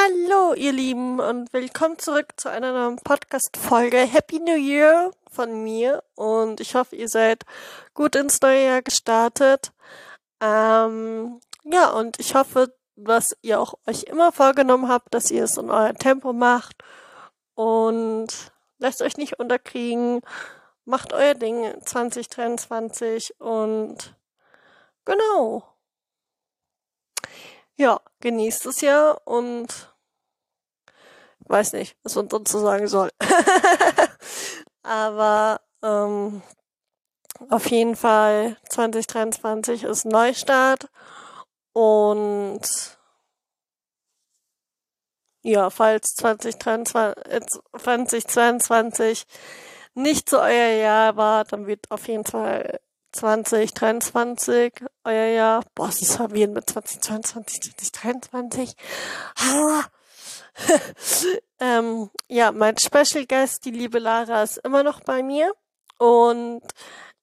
Hallo, 0.00 0.54
ihr 0.54 0.70
Lieben, 0.70 1.18
und 1.18 1.52
willkommen 1.52 1.98
zurück 1.98 2.34
zu 2.36 2.48
einer 2.48 2.72
neuen 2.72 2.98
Podcast-Folge. 2.98 3.96
Happy 3.96 4.38
New 4.38 4.54
Year 4.54 5.10
von 5.28 5.64
mir 5.64 6.04
und 6.14 6.60
ich 6.60 6.76
hoffe, 6.76 6.94
ihr 6.94 7.08
seid 7.08 7.44
gut 7.94 8.14
ins 8.14 8.40
neue 8.40 8.64
Jahr 8.64 8.82
gestartet. 8.82 9.72
Ähm, 10.40 11.40
ja, 11.64 11.90
und 11.90 12.20
ich 12.20 12.36
hoffe, 12.36 12.72
was 12.94 13.36
ihr 13.42 13.58
auch 13.58 13.74
euch 13.88 14.04
immer 14.04 14.30
vorgenommen 14.30 14.88
habt, 14.88 15.12
dass 15.14 15.32
ihr 15.32 15.42
es 15.42 15.56
in 15.56 15.68
euer 15.68 15.94
Tempo 15.94 16.32
macht 16.32 16.76
und 17.54 18.28
lasst 18.78 19.02
euch 19.02 19.16
nicht 19.16 19.40
unterkriegen. 19.40 20.20
Macht 20.84 21.12
euer 21.12 21.34
Ding 21.34 21.74
2023 21.84 23.40
und 23.40 24.14
genau. 25.04 25.67
Ja, 27.78 28.00
genießt 28.20 28.66
es 28.66 28.80
ja 28.80 29.12
und 29.24 29.94
weiß 31.46 31.74
nicht, 31.74 31.96
was 32.02 32.16
man 32.16 32.28
dazu 32.28 32.58
sagen 32.58 32.88
soll. 32.88 33.10
Aber 34.82 35.60
ähm, 35.84 36.42
auf 37.50 37.70
jeden 37.70 37.94
Fall 37.94 38.56
2023 38.70 39.84
ist 39.84 40.06
Neustart 40.06 40.90
und 41.72 42.62
ja, 45.42 45.70
falls 45.70 46.14
2023, 46.16 47.32
äh, 47.32 47.40
2022 47.78 49.24
nicht 49.94 50.28
so 50.28 50.40
euer 50.40 50.72
Jahr 50.72 51.16
war, 51.16 51.44
dann 51.44 51.68
wird 51.68 51.88
auf 51.90 52.08
jeden 52.08 52.24
Fall 52.24 52.80
2023, 53.12 54.84
euer 55.04 55.26
Jahr. 55.26 55.64
Boah, 55.74 55.90
sie 55.90 56.06
verwirren 56.06 56.52
mit 56.52 56.68
2022, 56.68 57.76
2023. 57.76 58.74
Ah. 59.36 59.84
ähm, 61.60 62.10
ja, 62.28 62.52
mein 62.52 62.76
Special 62.78 63.26
Guest, 63.26 63.64
die 63.64 63.70
liebe 63.70 63.98
Lara, 63.98 64.42
ist 64.42 64.58
immer 64.58 64.82
noch 64.82 65.00
bei 65.00 65.22
mir. 65.22 65.52
Und 65.98 66.62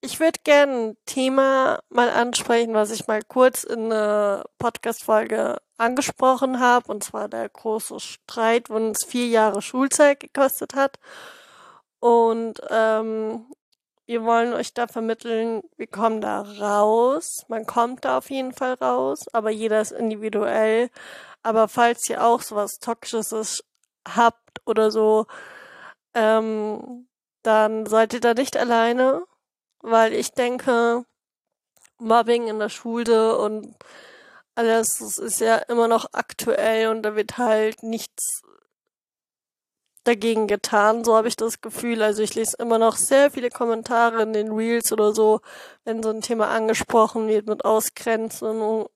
ich 0.01 0.19
würde 0.19 0.39
gerne 0.43 0.73
ein 0.73 0.97
Thema 1.05 1.79
mal 1.89 2.09
ansprechen, 2.09 2.73
was 2.73 2.91
ich 2.91 3.07
mal 3.07 3.21
kurz 3.23 3.63
in 3.63 3.91
einer 3.91 4.43
Podcast-Folge 4.59 5.57
angesprochen 5.77 6.59
habe. 6.59 6.91
Und 6.91 7.03
zwar 7.03 7.27
der 7.27 7.49
große 7.49 7.99
Streit, 7.99 8.69
wo 8.69 8.75
uns 8.75 9.03
vier 9.05 9.27
Jahre 9.27 9.61
Schulzeit 9.61 10.19
gekostet 10.19 10.75
hat. 10.75 10.99
Und 11.99 12.61
ähm, 12.69 13.47
wir 14.05 14.23
wollen 14.23 14.53
euch 14.53 14.73
da 14.73 14.87
vermitteln, 14.87 15.63
wir 15.77 15.87
kommen 15.87 16.21
da 16.21 16.41
raus. 16.41 17.45
Man 17.47 17.65
kommt 17.65 18.05
da 18.05 18.19
auf 18.19 18.29
jeden 18.29 18.53
Fall 18.53 18.73
raus, 18.75 19.25
aber 19.33 19.49
jeder 19.49 19.81
ist 19.81 19.91
individuell. 19.91 20.89
Aber 21.43 21.67
falls 21.67 22.09
ihr 22.09 22.23
auch 22.23 22.41
sowas 22.41 22.79
Toxisches 22.79 23.63
habt 24.07 24.61
oder 24.65 24.91
so, 24.91 25.25
ähm, 26.13 27.07
dann 27.43 27.85
seid 27.85 28.13
ihr 28.13 28.19
da 28.19 28.33
nicht 28.33 28.57
alleine, 28.57 29.23
weil 29.79 30.13
ich 30.13 30.31
denke, 30.31 31.05
Mobbing 31.97 32.47
in 32.47 32.59
der 32.59 32.69
Schule 32.69 33.37
und 33.37 33.75
alles, 34.55 34.99
das 34.99 35.17
ist 35.17 35.41
ja 35.41 35.57
immer 35.57 35.87
noch 35.87 36.07
aktuell 36.13 36.89
und 36.89 37.03
da 37.03 37.15
wird 37.15 37.37
halt 37.37 37.83
nichts 37.83 38.41
dagegen 40.05 40.47
getan, 40.47 41.03
so 41.03 41.15
habe 41.15 41.27
ich 41.27 41.35
das 41.35 41.61
Gefühl. 41.61 42.01
Also 42.01 42.23
ich 42.23 42.35
lese 42.35 42.57
immer 42.59 42.77
noch 42.77 42.95
sehr 42.95 43.31
viele 43.31 43.49
Kommentare 43.49 44.21
in 44.23 44.33
den 44.33 44.51
Reels 44.51 44.91
oder 44.93 45.13
so, 45.13 45.41
wenn 45.83 46.01
so 46.03 46.09
ein 46.09 46.21
Thema 46.21 46.49
angesprochen 46.49 47.27
wird 47.27 47.47
mit 47.47 47.65
Ausgrenzung, 47.65 48.87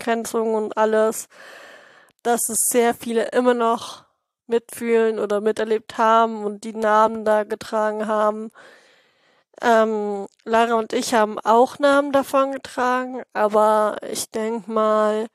Grenzung 0.00 0.54
und 0.54 0.76
alles, 0.76 1.28
dass 2.22 2.48
es 2.48 2.58
sehr 2.70 2.94
viele 2.94 3.28
immer 3.28 3.54
noch 3.54 4.04
mitfühlen 4.46 5.18
oder 5.18 5.40
miterlebt 5.40 5.98
haben 5.98 6.44
und 6.44 6.64
die 6.64 6.74
Namen 6.74 7.24
da 7.24 7.44
getragen 7.44 8.06
haben. 8.06 8.50
Ähm, 9.60 10.26
Lara 10.44 10.74
und 10.74 10.92
ich 10.92 11.14
haben 11.14 11.38
auch 11.40 11.78
Namen 11.78 12.12
davon 12.12 12.52
getragen, 12.52 13.22
aber 13.32 13.96
ich 14.10 14.30
denke 14.30 14.70
mal, 14.70 15.28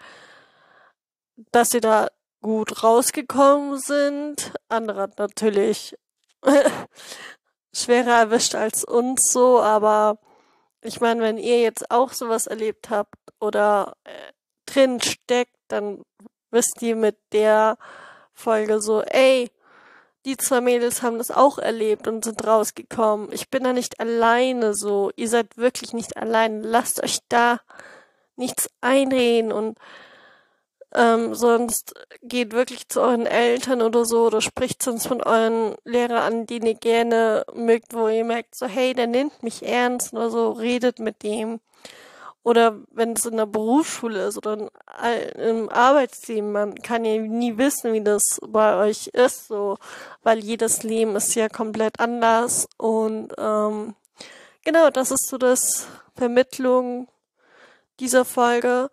dass 1.51 1.69
sie 1.69 1.81
da 1.81 2.09
gut 2.43 2.83
rausgekommen 2.83 3.79
sind. 3.79 4.53
Andere 4.69 5.09
natürlich 5.17 5.97
schwerer 7.73 8.19
erwischt 8.19 8.53
als 8.53 8.83
uns 8.83 9.31
so, 9.31 9.59
aber 9.59 10.19
ich 10.81 11.01
meine, 11.01 11.21
wenn 11.21 11.39
ihr 11.39 11.61
jetzt 11.61 11.89
auch 11.89 12.11
sowas 12.13 12.45
erlebt 12.45 12.91
habt 12.91 13.15
oder 13.39 13.95
äh, 14.03 14.11
drin 14.67 15.01
steckt, 15.01 15.55
dann 15.69 16.03
wisst 16.51 16.81
ihr 16.81 16.95
mit 16.95 17.17
der 17.31 17.77
Folge 18.33 18.81
so, 18.81 19.01
ey, 19.01 19.49
die 20.25 20.37
zwei 20.37 20.61
Mädels 20.61 21.01
haben 21.01 21.17
das 21.17 21.31
auch 21.31 21.57
erlebt 21.57 22.07
und 22.07 22.23
sind 22.23 22.45
rausgekommen. 22.45 23.31
Ich 23.31 23.49
bin 23.49 23.63
da 23.63 23.73
nicht 23.73 23.99
alleine 23.99 24.73
so. 24.73 25.11
Ihr 25.15 25.27
seid 25.27 25.57
wirklich 25.57 25.93
nicht 25.93 26.15
allein. 26.15 26.63
Lasst 26.63 27.03
euch 27.03 27.19
da 27.27 27.59
nichts 28.35 28.69
einreden 28.79 29.51
und 29.51 29.77
ähm, 30.95 31.33
sonst 31.33 31.93
geht 32.21 32.53
wirklich 32.53 32.87
zu 32.89 33.01
euren 33.01 33.25
Eltern 33.25 33.81
oder 33.81 34.05
so 34.05 34.27
oder 34.27 34.41
spricht 34.41 34.83
sonst 34.83 35.07
von 35.07 35.21
euren 35.21 35.75
Lehrer 35.85 36.21
an, 36.21 36.45
die 36.45 36.59
ihr 36.59 36.75
gerne 36.75 37.45
mögt, 37.53 37.93
wo 37.93 38.07
ihr 38.07 38.25
merkt, 38.25 38.55
so 38.55 38.67
hey, 38.67 38.93
der 38.93 39.07
nimmt 39.07 39.41
mich 39.43 39.63
ernst 39.63 40.13
oder 40.13 40.29
so, 40.29 40.51
redet 40.51 40.99
mit 40.99 41.23
dem. 41.23 41.59
Oder 42.43 42.77
wenn 42.91 43.13
es 43.13 43.25
in 43.25 43.37
der 43.37 43.45
Berufsschule 43.45 44.27
ist 44.27 44.37
oder 44.37 44.69
im 45.37 45.69
Arbeitsteam, 45.69 46.51
man 46.51 46.75
kann 46.75 47.05
ja 47.05 47.17
nie 47.17 47.57
wissen, 47.57 47.93
wie 47.93 48.03
das 48.03 48.39
bei 48.45 48.75
euch 48.75 49.07
ist, 49.07 49.47
so, 49.47 49.77
weil 50.23 50.39
jedes 50.39 50.83
Leben 50.83 51.15
ist 51.15 51.33
ja 51.35 51.47
komplett 51.47 52.01
anders 52.01 52.67
und 52.77 53.33
ähm, 53.37 53.95
genau, 54.65 54.89
das 54.89 55.11
ist 55.11 55.27
so 55.27 55.37
das 55.37 55.87
Vermittlung 56.15 57.07
dieser 58.01 58.25
Folge. 58.25 58.89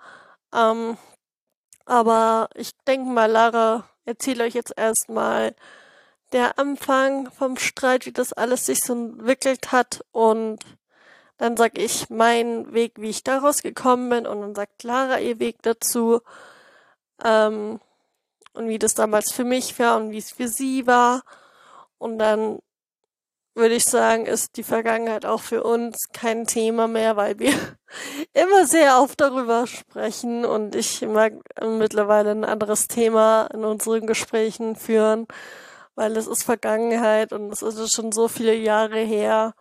Ähm, 0.54 0.96
aber 1.90 2.48
ich 2.54 2.70
denke 2.86 3.10
mal, 3.10 3.28
Lara, 3.28 3.84
erzähle 4.04 4.44
euch 4.44 4.54
jetzt 4.54 4.72
erstmal 4.76 5.56
der 6.32 6.56
Anfang 6.56 7.32
vom 7.32 7.56
Streit, 7.56 8.06
wie 8.06 8.12
das 8.12 8.32
alles 8.32 8.66
sich 8.66 8.78
so 8.84 8.92
entwickelt 8.92 9.72
hat. 9.72 10.04
Und 10.12 10.60
dann 11.38 11.56
sag 11.56 11.76
ich 11.76 12.08
meinen 12.08 12.72
Weg, 12.72 12.92
wie 13.00 13.10
ich 13.10 13.24
daraus 13.24 13.62
gekommen 13.62 14.08
bin. 14.08 14.24
Und 14.28 14.40
dann 14.40 14.54
sagt 14.54 14.84
Lara 14.84 15.18
ihr 15.18 15.40
Weg 15.40 15.62
dazu. 15.62 16.20
Ähm, 17.24 17.80
und 18.52 18.68
wie 18.68 18.78
das 18.78 18.94
damals 18.94 19.32
für 19.32 19.44
mich 19.44 19.76
war 19.80 19.96
und 19.96 20.12
wie 20.12 20.18
es 20.18 20.30
für 20.30 20.46
sie 20.46 20.86
war. 20.86 21.24
Und 21.98 22.18
dann 22.20 22.60
würde 23.54 23.74
ich 23.74 23.84
sagen, 23.84 24.26
ist 24.26 24.56
die 24.56 24.62
Vergangenheit 24.62 25.26
auch 25.26 25.40
für 25.40 25.62
uns 25.64 26.08
kein 26.12 26.46
Thema 26.46 26.88
mehr, 26.88 27.16
weil 27.16 27.38
wir 27.38 27.52
immer 28.32 28.66
sehr 28.66 29.00
oft 29.00 29.20
darüber 29.20 29.66
sprechen 29.66 30.44
und 30.44 30.74
ich 30.74 31.02
mag 31.02 31.34
mittlerweile 31.60 32.30
ein 32.30 32.44
anderes 32.44 32.88
Thema 32.88 33.48
in 33.52 33.64
unseren 33.64 34.06
Gesprächen 34.06 34.76
führen, 34.76 35.26
weil 35.94 36.16
es 36.16 36.26
ist 36.26 36.44
Vergangenheit 36.44 37.32
und 37.32 37.52
es 37.52 37.62
ist 37.62 37.94
schon 37.94 38.12
so 38.12 38.28
viele 38.28 38.54
Jahre 38.54 39.00
her 39.00 39.54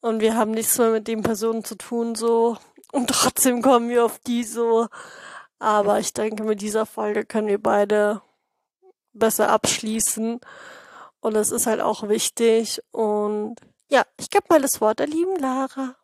und 0.00 0.20
wir 0.20 0.36
haben 0.36 0.50
nichts 0.52 0.78
mehr 0.78 0.90
mit 0.90 1.08
den 1.08 1.22
Personen 1.22 1.64
zu 1.64 1.76
tun 1.76 2.14
so 2.14 2.56
und 2.92 3.08
trotzdem 3.08 3.62
kommen 3.62 3.88
wir 3.88 4.04
auf 4.04 4.18
die 4.18 4.44
so. 4.44 4.88
Aber 5.58 6.00
ich 6.00 6.12
denke, 6.14 6.42
mit 6.42 6.60
dieser 6.62 6.86
Folge 6.86 7.24
können 7.24 7.48
wir 7.48 7.62
beide 7.62 8.22
besser 9.12 9.50
abschließen. 9.50 10.40
Und 11.20 11.36
es 11.36 11.50
ist 11.50 11.66
halt 11.66 11.80
auch 11.80 12.08
wichtig. 12.08 12.82
Und 12.92 13.56
ja, 13.88 14.04
ich 14.18 14.30
gebe 14.30 14.46
mal 14.48 14.60
das 14.60 14.80
Wort 14.80 14.98
der 14.98 15.06
lieben 15.06 15.36
Lara. 15.36 15.96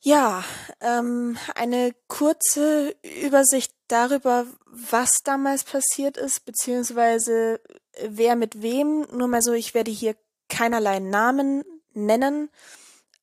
Ja, 0.00 0.44
ähm, 0.82 1.38
eine 1.54 1.94
kurze 2.08 2.94
Übersicht 3.24 3.72
darüber, 3.88 4.46
was 4.66 5.22
damals 5.24 5.64
passiert 5.64 6.18
ist, 6.18 6.44
beziehungsweise 6.44 7.58
wer 8.06 8.36
mit 8.36 8.60
wem. 8.60 9.06
Nur 9.12 9.28
mal 9.28 9.40
so, 9.40 9.52
ich 9.52 9.72
werde 9.72 9.90
hier 9.90 10.14
keinerlei 10.50 10.98
Namen 10.98 11.64
nennen, 11.94 12.50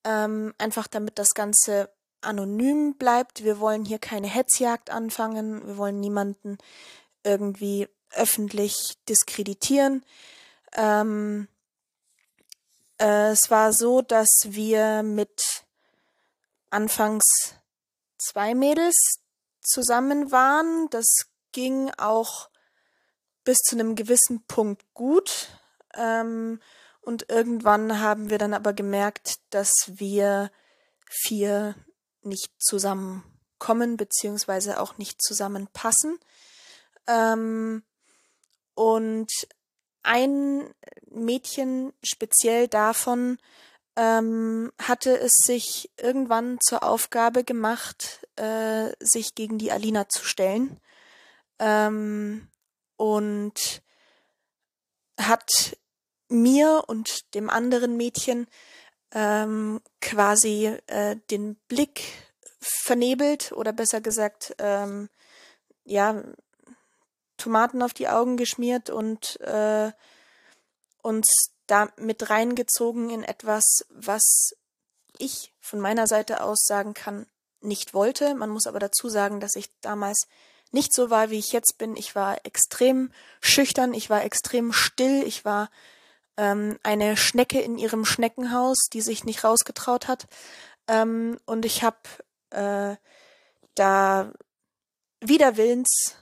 ähm, 0.04 0.56
einfach 0.58 0.88
damit 0.88 1.20
das 1.20 1.36
Ganze 1.36 1.94
anonym 2.22 2.96
bleibt. 2.96 3.44
Wir 3.44 3.60
wollen 3.60 3.86
hier 3.86 4.00
keine 4.00 4.28
Hetzjagd 4.28 4.90
anfangen, 4.90 5.66
wir 5.68 5.78
wollen 5.78 6.00
niemanden 6.00 6.58
irgendwie 7.24 7.88
öffentlich 8.14 8.98
diskreditieren. 9.08 10.06
Ähm, 10.74 11.48
äh, 13.00 13.32
es 13.32 13.50
war 13.50 13.74
so, 13.74 14.02
dass 14.02 14.30
wir 14.46 15.04
mit 15.04 15.64
anfangs 16.70 17.56
zwei 18.18 18.56
Mädels 18.56 19.20
zusammen 19.62 20.32
waren. 20.32 20.88
Das 20.90 21.28
ging 21.52 21.92
auch 21.98 22.50
bis 23.44 23.58
zu 23.58 23.76
einem 23.76 23.96
gewissen 23.96 24.46
Punkt 24.48 24.84
gut. 24.94 25.50
Ähm, 25.96 26.62
und 27.02 27.30
irgendwann 27.30 28.00
haben 28.00 28.30
wir 28.30 28.38
dann 28.38 28.54
aber 28.54 28.74
gemerkt, 28.74 29.40
dass 29.50 29.74
wir 29.88 30.52
vier 31.10 31.76
nicht 32.22 32.52
zusammen 32.60 33.24
zusammenkommen 33.62 33.98
beziehungsweise 33.98 34.80
auch 34.80 34.98
nicht 34.98 35.22
zusammenpassen. 35.22 36.20
Ähm, 37.08 37.84
und 38.76 39.32
ein 40.04 40.74
Mädchen 41.10 41.94
speziell 42.04 42.68
davon 42.68 43.38
ähm, 43.96 44.72
hatte 44.82 45.18
es 45.20 45.34
sich 45.44 45.92
irgendwann 45.98 46.58
zur 46.62 46.84
Aufgabe 46.84 47.44
gemacht, 47.44 48.26
äh, 48.36 48.92
sich 49.00 49.36
gegen 49.36 49.58
die 49.58 49.72
Alina 49.72 50.08
zu 50.08 50.24
stellen. 50.24 50.80
Ähm, 51.60 52.48
und 52.96 53.82
hat 55.20 55.78
mir 56.30 56.84
und 56.88 57.34
dem 57.36 57.50
anderen 57.50 57.98
Mädchen 57.98 58.48
ähm, 59.12 59.82
quasi 60.00 60.78
äh, 60.88 61.18
den 61.30 61.56
Blick 61.68 62.02
vernebelt 62.60 63.52
oder 63.52 63.74
besser 63.74 64.02
gesagt, 64.02 64.56
ähm, 64.60 65.10
ja, 65.84 66.24
Tomaten 67.42 67.82
auf 67.82 67.94
die 67.94 68.08
Augen 68.08 68.38
geschmiert 68.38 68.90
und 68.90 69.40
äh, 69.42 69.92
uns 71.02 71.52
da 71.66 71.90
mit 71.98 72.30
reingezogen 72.30 73.10
in 73.10 73.24
etwas, 73.24 73.86
was 73.90 74.56
ich 75.18 75.54
von 75.60 75.80
meiner 75.80 76.06
Seite 76.08 76.44
aus 76.44 76.66
sagen 76.66 76.94
kann, 76.94 77.26
nicht 77.62 77.94
wollte. 77.94 78.36
Man 78.36 78.50
muss 78.50 78.68
aber 78.68 78.80
dazu 78.80 79.10
sagen, 79.10 79.40
dass 79.40 79.56
ich 79.56 79.70
damals 79.82 80.28
nicht 80.72 80.94
so 80.94 81.10
war, 81.10 81.30
wie 81.30 81.40
ich 81.40 81.52
jetzt 81.52 81.78
bin. 81.78 81.96
Ich 81.96 82.16
war 82.16 82.46
extrem 82.46 83.12
schüchtern, 83.42 83.94
ich 83.94 84.10
war 84.10 84.24
extrem 84.24 84.72
still, 84.74 85.24
ich 85.26 85.44
war 85.44 85.70
ähm, 86.38 86.80
eine 86.84 87.18
Schnecke 87.18 87.60
in 87.60 87.78
ihrem 87.78 88.06
Schneckenhaus, 88.06 88.78
die 88.94 89.02
sich 89.02 89.24
nicht 89.24 89.44
rausgetraut 89.44 90.08
hat. 90.08 90.28
Ähm, 90.88 91.38
und 91.46 91.66
ich 91.66 91.84
habe 91.84 91.98
äh, 92.52 92.96
da 93.76 94.32
widerwillens 95.20 96.16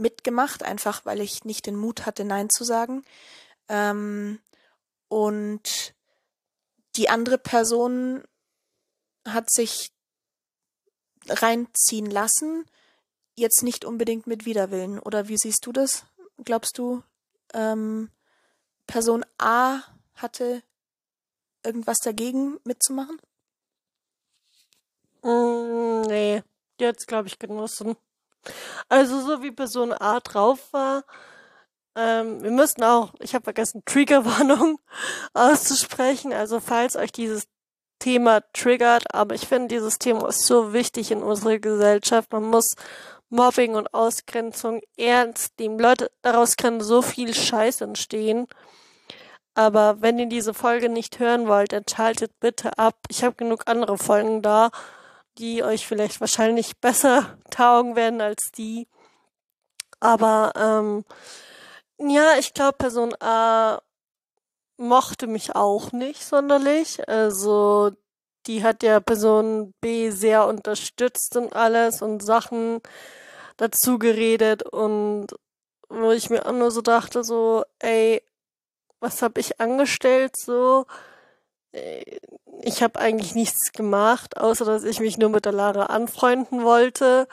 mitgemacht, 0.00 0.62
einfach 0.62 1.04
weil 1.04 1.20
ich 1.20 1.44
nicht 1.44 1.66
den 1.66 1.76
Mut 1.76 2.06
hatte, 2.06 2.24
Nein 2.24 2.50
zu 2.50 2.64
sagen. 2.64 3.04
Ähm, 3.68 4.40
und 5.08 5.94
die 6.96 7.08
andere 7.08 7.38
Person 7.38 8.24
hat 9.26 9.50
sich 9.50 9.92
reinziehen 11.28 12.10
lassen, 12.10 12.64
jetzt 13.36 13.62
nicht 13.62 13.84
unbedingt 13.84 14.26
mit 14.26 14.44
Widerwillen. 14.44 14.98
Oder 14.98 15.28
wie 15.28 15.36
siehst 15.36 15.64
du 15.66 15.72
das? 15.72 16.04
Glaubst 16.44 16.78
du, 16.78 17.02
ähm, 17.52 18.10
Person 18.86 19.24
A 19.38 19.82
hatte 20.14 20.62
irgendwas 21.64 21.98
dagegen 21.98 22.58
mitzumachen? 22.64 23.20
Mm, 25.22 26.02
nee, 26.02 26.42
hat's, 26.80 27.06
glaube 27.06 27.28
ich, 27.28 27.38
genossen. 27.38 27.96
Also 28.88 29.20
so 29.20 29.42
wie 29.42 29.50
Person 29.50 29.92
A 29.92 30.20
drauf 30.20 30.72
war, 30.72 31.04
ähm, 31.96 32.42
wir 32.42 32.50
müssten 32.50 32.84
auch, 32.84 33.12
ich 33.20 33.34
habe 33.34 33.44
vergessen, 33.44 33.82
Triggerwarnung 33.84 34.78
auszusprechen. 35.34 36.32
Also 36.32 36.60
falls 36.60 36.96
euch 36.96 37.12
dieses 37.12 37.48
Thema 37.98 38.40
triggert, 38.52 39.14
aber 39.14 39.34
ich 39.34 39.46
finde, 39.46 39.68
dieses 39.68 39.98
Thema 39.98 40.28
ist 40.28 40.46
so 40.46 40.72
wichtig 40.72 41.10
in 41.10 41.22
unserer 41.22 41.58
Gesellschaft. 41.58 42.32
Man 42.32 42.44
muss 42.44 42.74
Mobbing 43.28 43.74
und 43.74 43.92
Ausgrenzung 43.94 44.80
ernst 44.96 45.58
nehmen. 45.58 45.78
Leute, 45.78 46.10
daraus 46.22 46.56
kann 46.56 46.80
so 46.80 47.02
viel 47.02 47.34
Scheiß 47.34 47.80
entstehen. 47.82 48.46
Aber 49.54 50.00
wenn 50.00 50.18
ihr 50.18 50.26
diese 50.26 50.54
Folge 50.54 50.88
nicht 50.88 51.18
hören 51.18 51.46
wollt, 51.46 51.72
dann 51.72 51.84
schaltet 51.88 52.32
bitte 52.40 52.78
ab. 52.78 52.96
Ich 53.08 53.22
habe 53.22 53.36
genug 53.36 53.64
andere 53.66 53.98
Folgen 53.98 54.42
da 54.42 54.70
die 55.38 55.62
euch 55.62 55.86
vielleicht 55.86 56.20
wahrscheinlich 56.20 56.78
besser 56.78 57.38
taugen 57.50 57.96
werden 57.96 58.20
als 58.20 58.50
die. 58.52 58.88
Aber 60.00 60.52
ähm, 60.56 61.04
ja, 61.98 62.38
ich 62.38 62.54
glaube, 62.54 62.78
Person 62.78 63.14
A 63.20 63.82
mochte 64.78 65.26
mich 65.26 65.54
auch 65.54 65.92
nicht 65.92 66.24
sonderlich. 66.24 67.06
Also 67.08 67.92
die 68.46 68.64
hat 68.64 68.82
ja 68.82 69.00
Person 69.00 69.74
B 69.80 70.10
sehr 70.10 70.46
unterstützt 70.46 71.36
und 71.36 71.54
alles 71.54 72.00
und 72.02 72.24
Sachen 72.24 72.80
dazu 73.58 73.98
geredet 73.98 74.62
und 74.62 75.28
wo 75.90 76.12
ich 76.12 76.30
mir 76.30 76.46
auch 76.46 76.52
nur 76.52 76.70
so 76.70 76.80
dachte, 76.80 77.24
so, 77.24 77.64
ey, 77.80 78.22
was 79.00 79.22
hab 79.22 79.38
ich 79.38 79.60
angestellt 79.60 80.36
so? 80.36 80.86
Ich 82.62 82.82
habe 82.82 83.00
eigentlich 83.00 83.34
nichts 83.34 83.72
gemacht, 83.72 84.36
außer 84.36 84.64
dass 84.64 84.84
ich 84.84 85.00
mich 85.00 85.16
nur 85.16 85.30
mit 85.30 85.46
der 85.46 85.52
Lara 85.52 85.86
anfreunden 85.86 86.62
wollte. 86.62 87.26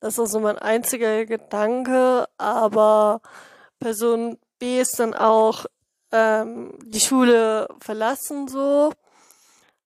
Das 0.00 0.18
ist 0.18 0.32
so 0.32 0.40
mein 0.40 0.58
einziger 0.58 1.24
Gedanke. 1.24 2.28
Aber 2.36 3.20
Person 3.78 4.38
B 4.58 4.80
ist 4.80 4.98
dann 4.98 5.14
auch 5.14 5.66
ähm, 6.10 6.76
die 6.84 7.00
Schule 7.00 7.68
verlassen 7.80 8.48
so. 8.48 8.92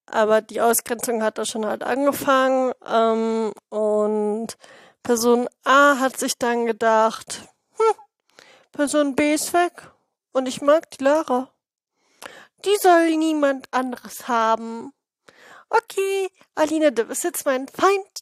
Aber 0.07 0.41
die 0.41 0.61
Ausgrenzung 0.61 1.23
hat 1.23 1.39
da 1.39 1.45
schon 1.45 1.67
halt 1.67 1.83
angefangen. 1.83 2.73
Ähm, 2.89 3.53
und 3.69 4.57
Person 5.03 5.49
A 5.65 5.99
hat 5.99 6.19
sich 6.19 6.39
dann 6.39 6.65
gedacht, 6.65 7.43
hm, 7.77 7.97
Person 8.73 9.15
B 9.15 9.35
ist 9.35 9.53
weg. 9.53 9.91
Und 10.33 10.47
ich 10.47 10.63
mag 10.63 10.91
die 10.91 11.05
Lara. 11.05 11.51
Die 12.67 12.77
soll 12.81 13.17
niemand 13.17 13.73
anderes 13.73 14.27
haben. 14.27 14.93
Okay, 15.71 16.29
Alina, 16.57 16.91
du 16.91 17.05
bist 17.05 17.23
jetzt 17.23 17.47
mein 17.47 17.69
Feind 17.69 18.21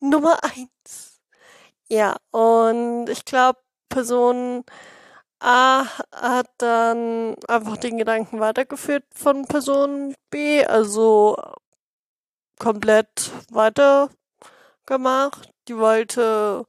Nummer 0.00 0.38
eins. 0.44 1.22
Ja, 1.88 2.16
und 2.30 3.08
ich 3.08 3.24
glaube, 3.24 3.58
Person 3.88 4.64
A 5.40 5.86
hat 6.12 6.50
dann 6.58 7.36
einfach 7.48 7.78
den 7.78 7.96
Gedanken 7.96 8.40
weitergeführt 8.40 9.04
von 9.14 9.46
Person 9.46 10.14
B, 10.30 10.64
also 10.64 11.36
komplett 12.58 13.30
weitergemacht. 13.50 15.50
Die 15.68 15.78
wollte 15.78 16.66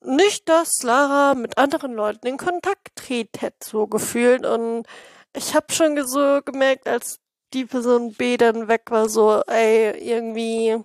nicht, 0.00 0.48
dass 0.48 0.82
Lara 0.82 1.34
mit 1.34 1.58
anderen 1.58 1.92
Leuten 1.92 2.26
in 2.26 2.38
Kontakt 2.38 2.96
tretet, 2.96 3.62
so 3.62 3.86
gefühlt. 3.86 4.46
Und 4.46 4.86
ich 5.34 5.54
habe 5.54 5.72
schon 5.72 6.06
so 6.06 6.40
gemerkt, 6.44 6.88
als 6.88 7.20
die 7.52 7.64
Person 7.66 8.14
B 8.14 8.36
dann 8.36 8.68
weg 8.68 8.90
war, 8.90 9.08
so, 9.08 9.42
ey, 9.46 9.90
irgendwie, 9.98 10.82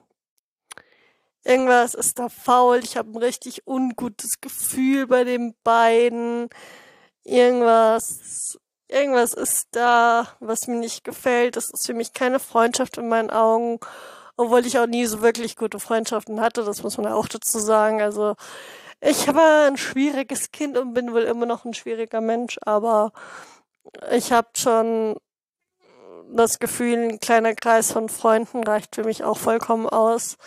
irgendwas 1.43 1.93
ist 1.93 2.19
da 2.19 2.29
faul. 2.29 2.79
Ich 2.83 2.97
habe 2.97 3.11
ein 3.11 3.17
richtig 3.17 3.65
ungutes 3.65 4.41
Gefühl 4.41 5.07
bei 5.07 5.23
den 5.23 5.55
beiden. 5.63 6.49
Irgendwas, 7.23 8.59
irgendwas 8.87 9.33
ist 9.33 9.69
da, 9.71 10.27
was 10.39 10.67
mir 10.67 10.77
nicht 10.77 11.03
gefällt. 11.03 11.55
Das 11.55 11.69
ist 11.69 11.85
für 11.85 11.93
mich 11.93 12.13
keine 12.13 12.39
Freundschaft 12.39 12.97
in 12.97 13.09
meinen 13.09 13.29
Augen. 13.29 13.79
Obwohl 14.37 14.65
ich 14.65 14.77
auch 14.77 14.87
nie 14.87 15.05
so 15.05 15.21
wirklich 15.21 15.55
gute 15.55 15.79
Freundschaften 15.79 16.41
hatte, 16.41 16.63
das 16.63 16.83
muss 16.83 16.97
man 16.97 17.07
auch 17.07 17.27
dazu 17.27 17.59
sagen. 17.59 18.01
Also, 18.01 18.35
ich 19.01 19.27
war 19.27 19.67
ein 19.67 19.77
schwieriges 19.77 20.51
Kind 20.51 20.77
und 20.77 20.93
bin 20.93 21.13
wohl 21.13 21.23
immer 21.23 21.45
noch 21.45 21.65
ein 21.65 21.73
schwieriger 21.73 22.21
Mensch, 22.21 22.57
aber 22.63 23.13
ich 24.11 24.31
habe 24.31 24.49
schon 24.55 25.15
das 26.29 26.59
Gefühl, 26.59 26.97
ein 26.97 27.19
kleiner 27.19 27.55
Kreis 27.55 27.91
von 27.91 28.09
Freunden 28.09 28.63
reicht 28.63 28.95
für 28.95 29.03
mich 29.03 29.23
auch 29.23 29.37
vollkommen 29.37 29.87
aus. 29.87 30.37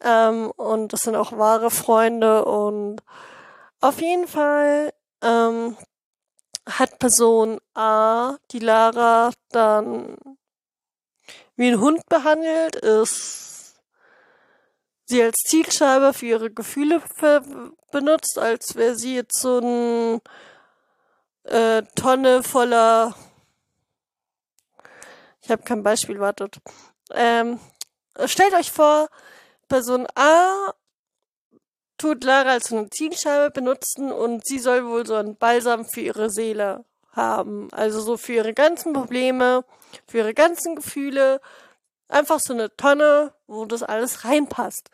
Ähm, 0.00 0.50
und 0.56 0.92
das 0.92 1.02
sind 1.02 1.16
auch 1.16 1.36
wahre 1.38 1.70
Freunde 1.70 2.44
und 2.44 3.02
auf 3.80 4.00
jeden 4.00 4.28
Fall 4.28 4.92
ähm, 5.22 5.76
hat 6.68 6.98
Person 6.98 7.60
A, 7.74 8.36
die 8.50 8.58
Lara, 8.60 9.30
dann 9.50 10.16
wie 11.56 11.68
ein 11.68 11.80
Hund 11.80 12.06
behandelt, 12.08 12.76
ist 12.76 13.74
sie 15.04 15.22
als 15.22 15.36
Zielscheibe 15.44 16.12
für 16.12 16.26
ihre 16.26 16.50
Gefühle 16.50 17.02
benutzt, 17.90 18.38
als 18.38 18.74
wäre 18.76 18.96
sie 18.96 19.16
jetzt 19.16 19.38
so 19.38 19.58
ein 19.58 20.20
äh, 21.44 21.82
Tonne 21.94 22.42
voller. 22.42 23.14
Ich 25.40 25.50
habe 25.50 25.62
kein 25.62 25.82
Beispiel, 25.82 26.20
wartet. 26.20 26.58
Ähm, 27.12 27.58
stellt 28.26 28.54
euch 28.54 28.70
vor, 28.70 29.08
Person 29.68 30.06
A 30.14 30.72
tut 31.98 32.24
Lara 32.24 32.50
als 32.50 32.72
eine 32.72 32.90
Zielscheibe 32.90 33.50
benutzen 33.50 34.10
und 34.12 34.46
sie 34.46 34.58
soll 34.58 34.86
wohl 34.86 35.06
so 35.06 35.14
einen 35.14 35.36
Balsam 35.36 35.84
für 35.84 36.00
ihre 36.00 36.30
Seele 36.30 36.84
haben. 37.12 37.68
Also 37.72 38.00
so 38.00 38.16
für 38.16 38.32
ihre 38.32 38.54
ganzen 38.54 38.92
Probleme, 38.92 39.64
für 40.06 40.18
ihre 40.18 40.34
ganzen 40.34 40.76
Gefühle. 40.76 41.40
Einfach 42.08 42.40
so 42.40 42.52
eine 42.52 42.74
Tonne, 42.76 43.32
wo 43.46 43.64
das 43.64 43.82
alles 43.82 44.24
reinpasst. 44.24 44.90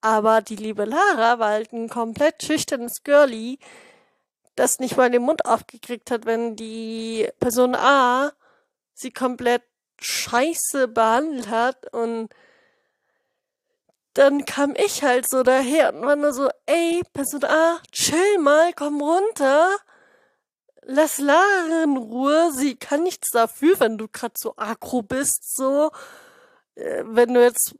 Aber 0.00 0.42
die 0.42 0.56
liebe 0.56 0.84
Lara 0.84 1.38
war 1.38 1.48
halt 1.48 1.72
ein 1.72 1.88
komplett 1.88 2.42
schüchternes 2.42 3.02
Girlie, 3.04 3.56
das 4.56 4.78
nicht 4.78 4.96
mal 4.96 5.10
den 5.10 5.22
Mund 5.22 5.46
aufgekriegt 5.46 6.10
hat, 6.10 6.26
wenn 6.26 6.56
die 6.56 7.28
Person 7.40 7.74
A 7.74 8.32
sie 8.94 9.10
komplett 9.12 9.62
scheiße 10.00 10.88
behandelt 10.88 11.48
hat 11.48 11.92
und 11.92 12.28
dann 14.14 14.44
kam 14.44 14.74
ich 14.76 15.02
halt 15.02 15.28
so 15.28 15.42
daher 15.42 15.92
und 15.92 16.02
war 16.02 16.14
nur 16.14 16.32
so, 16.32 16.48
ey, 16.66 17.02
Person 17.12 17.44
A, 17.44 17.80
chill 17.90 18.38
mal, 18.38 18.72
komm 18.72 19.02
runter. 19.02 19.76
Lass 20.82 21.18
Lara 21.18 21.82
in 21.82 21.96
Ruhe, 21.96 22.52
sie 22.52 22.76
kann 22.76 23.02
nichts 23.02 23.30
dafür, 23.32 23.80
wenn 23.80 23.98
du 23.98 24.06
grad 24.06 24.38
so 24.38 24.54
aggro 24.56 25.02
bist, 25.02 25.56
so. 25.56 25.90
Äh, 26.74 27.04
wenn 27.06 27.34
du 27.34 27.42
jetzt 27.42 27.74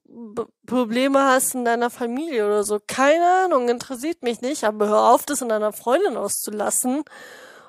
Probleme 0.66 1.24
hast 1.24 1.54
in 1.54 1.64
deiner 1.64 1.90
Familie 1.90 2.46
oder 2.46 2.64
so. 2.64 2.80
Keine 2.86 3.44
Ahnung, 3.44 3.68
interessiert 3.68 4.22
mich 4.22 4.40
nicht, 4.40 4.64
aber 4.64 4.88
hör 4.88 5.10
auf, 5.12 5.24
das 5.24 5.42
in 5.42 5.48
deiner 5.48 5.72
Freundin 5.72 6.16
auszulassen 6.16 7.04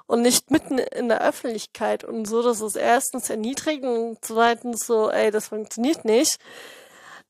und 0.07 0.21
nicht 0.21 0.51
mitten 0.51 0.77
in 0.77 1.09
der 1.09 1.21
Öffentlichkeit 1.21 2.03
und 2.03 2.25
so, 2.25 2.43
das 2.43 2.61
ist 2.61 2.75
erstens 2.75 3.29
erniedrigend 3.29 3.85
und 3.85 4.17
zweitens 4.21 4.85
so, 4.85 5.09
ey, 5.09 5.31
das 5.31 5.47
funktioniert 5.47 6.05
nicht. 6.05 6.37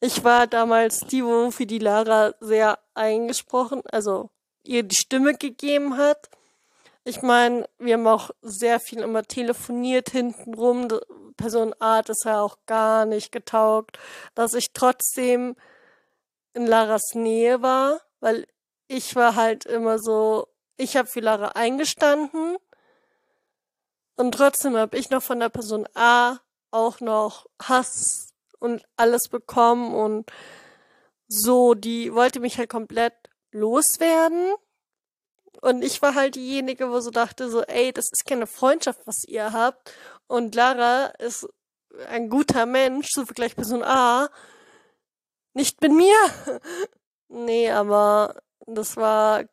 Ich 0.02 0.24
war 0.24 0.46
damals 0.46 1.00
die, 1.00 1.24
wo 1.24 1.52
für 1.52 1.66
die 1.66 1.80
Lara 1.80 2.34
sehr 2.42 2.80
eingesprochen, 2.94 3.82
also 3.92 4.30
ihr 4.64 4.84
die 4.84 4.96
Stimme 4.96 5.36
gegeben 5.36 5.98
hat. 5.98 6.30
Ich 7.08 7.22
meine, 7.22 7.70
wir 7.78 7.94
haben 7.94 8.08
auch 8.08 8.32
sehr 8.42 8.80
viel 8.80 9.00
immer 9.00 9.22
telefoniert 9.22 10.10
hintenrum. 10.10 10.88
Person 11.38 11.76
A 11.80 11.98
hat 11.98 12.10
es 12.10 12.24
ja 12.26 12.42
auch 12.42 12.58
gar 12.66 13.06
nicht 13.06 13.32
getaugt, 13.32 14.00
dass 14.34 14.56
ich 14.56 14.74
trotzdem 14.74 15.56
in 16.54 16.66
Laras 16.66 17.14
Nähe 17.14 17.62
war, 17.62 18.02
weil 18.22 18.48
ich 18.88 19.16
war 19.16 19.36
halt 19.36 19.66
immer 19.66 20.00
so, 20.00 20.48
ich 20.78 20.98
habe 20.98 21.08
für 21.08 21.20
Lara 21.20 21.50
eingestanden 21.50 22.58
und 24.16 24.34
trotzdem 24.34 24.76
habe 24.76 24.98
ich 24.98 25.12
noch 25.12 25.22
von 25.22 25.40
der 25.40 25.50
Person 25.50 25.86
A 25.94 26.40
auch 26.72 27.02
noch 27.02 27.46
Hass 27.62 28.30
und 28.58 28.84
alles 28.98 29.28
bekommen 29.30 29.94
und 29.94 30.32
so, 31.28 31.76
die 31.76 32.16
wollte 32.16 32.40
mich 32.40 32.58
halt 32.58 32.70
komplett 32.70 33.14
loswerden. 33.52 34.56
Und 35.62 35.84
ich 35.84 36.02
war 36.02 36.16
halt 36.16 36.36
diejenige, 36.36 36.90
wo 36.90 37.00
so 37.00 37.12
dachte, 37.12 37.50
so, 37.50 37.64
ey, 37.64 37.92
das 37.94 38.06
ist 38.12 38.26
keine 38.26 38.48
Freundschaft, 38.48 39.02
was 39.06 39.24
ihr 39.26 39.54
habt. 39.54 39.94
Und 40.28 40.56
Lara 40.56 41.08
ist 41.20 41.48
ein 42.10 42.30
guter 42.30 42.66
Mensch, 42.66 43.08
so 43.12 43.26
gleich 43.26 43.56
Person 43.56 43.84
A. 43.84 44.30
Nicht 45.54 45.82
mit 45.82 45.92
mir. 45.92 46.18
nee, 47.30 47.70
aber 47.72 48.42
das 48.68 48.98
war 48.98 49.46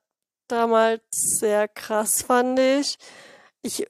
damals 0.48 1.02
sehr 1.10 1.68
krass, 1.68 2.22
fand 2.22 2.58
ich. 2.58 2.98
Ich 3.62 3.86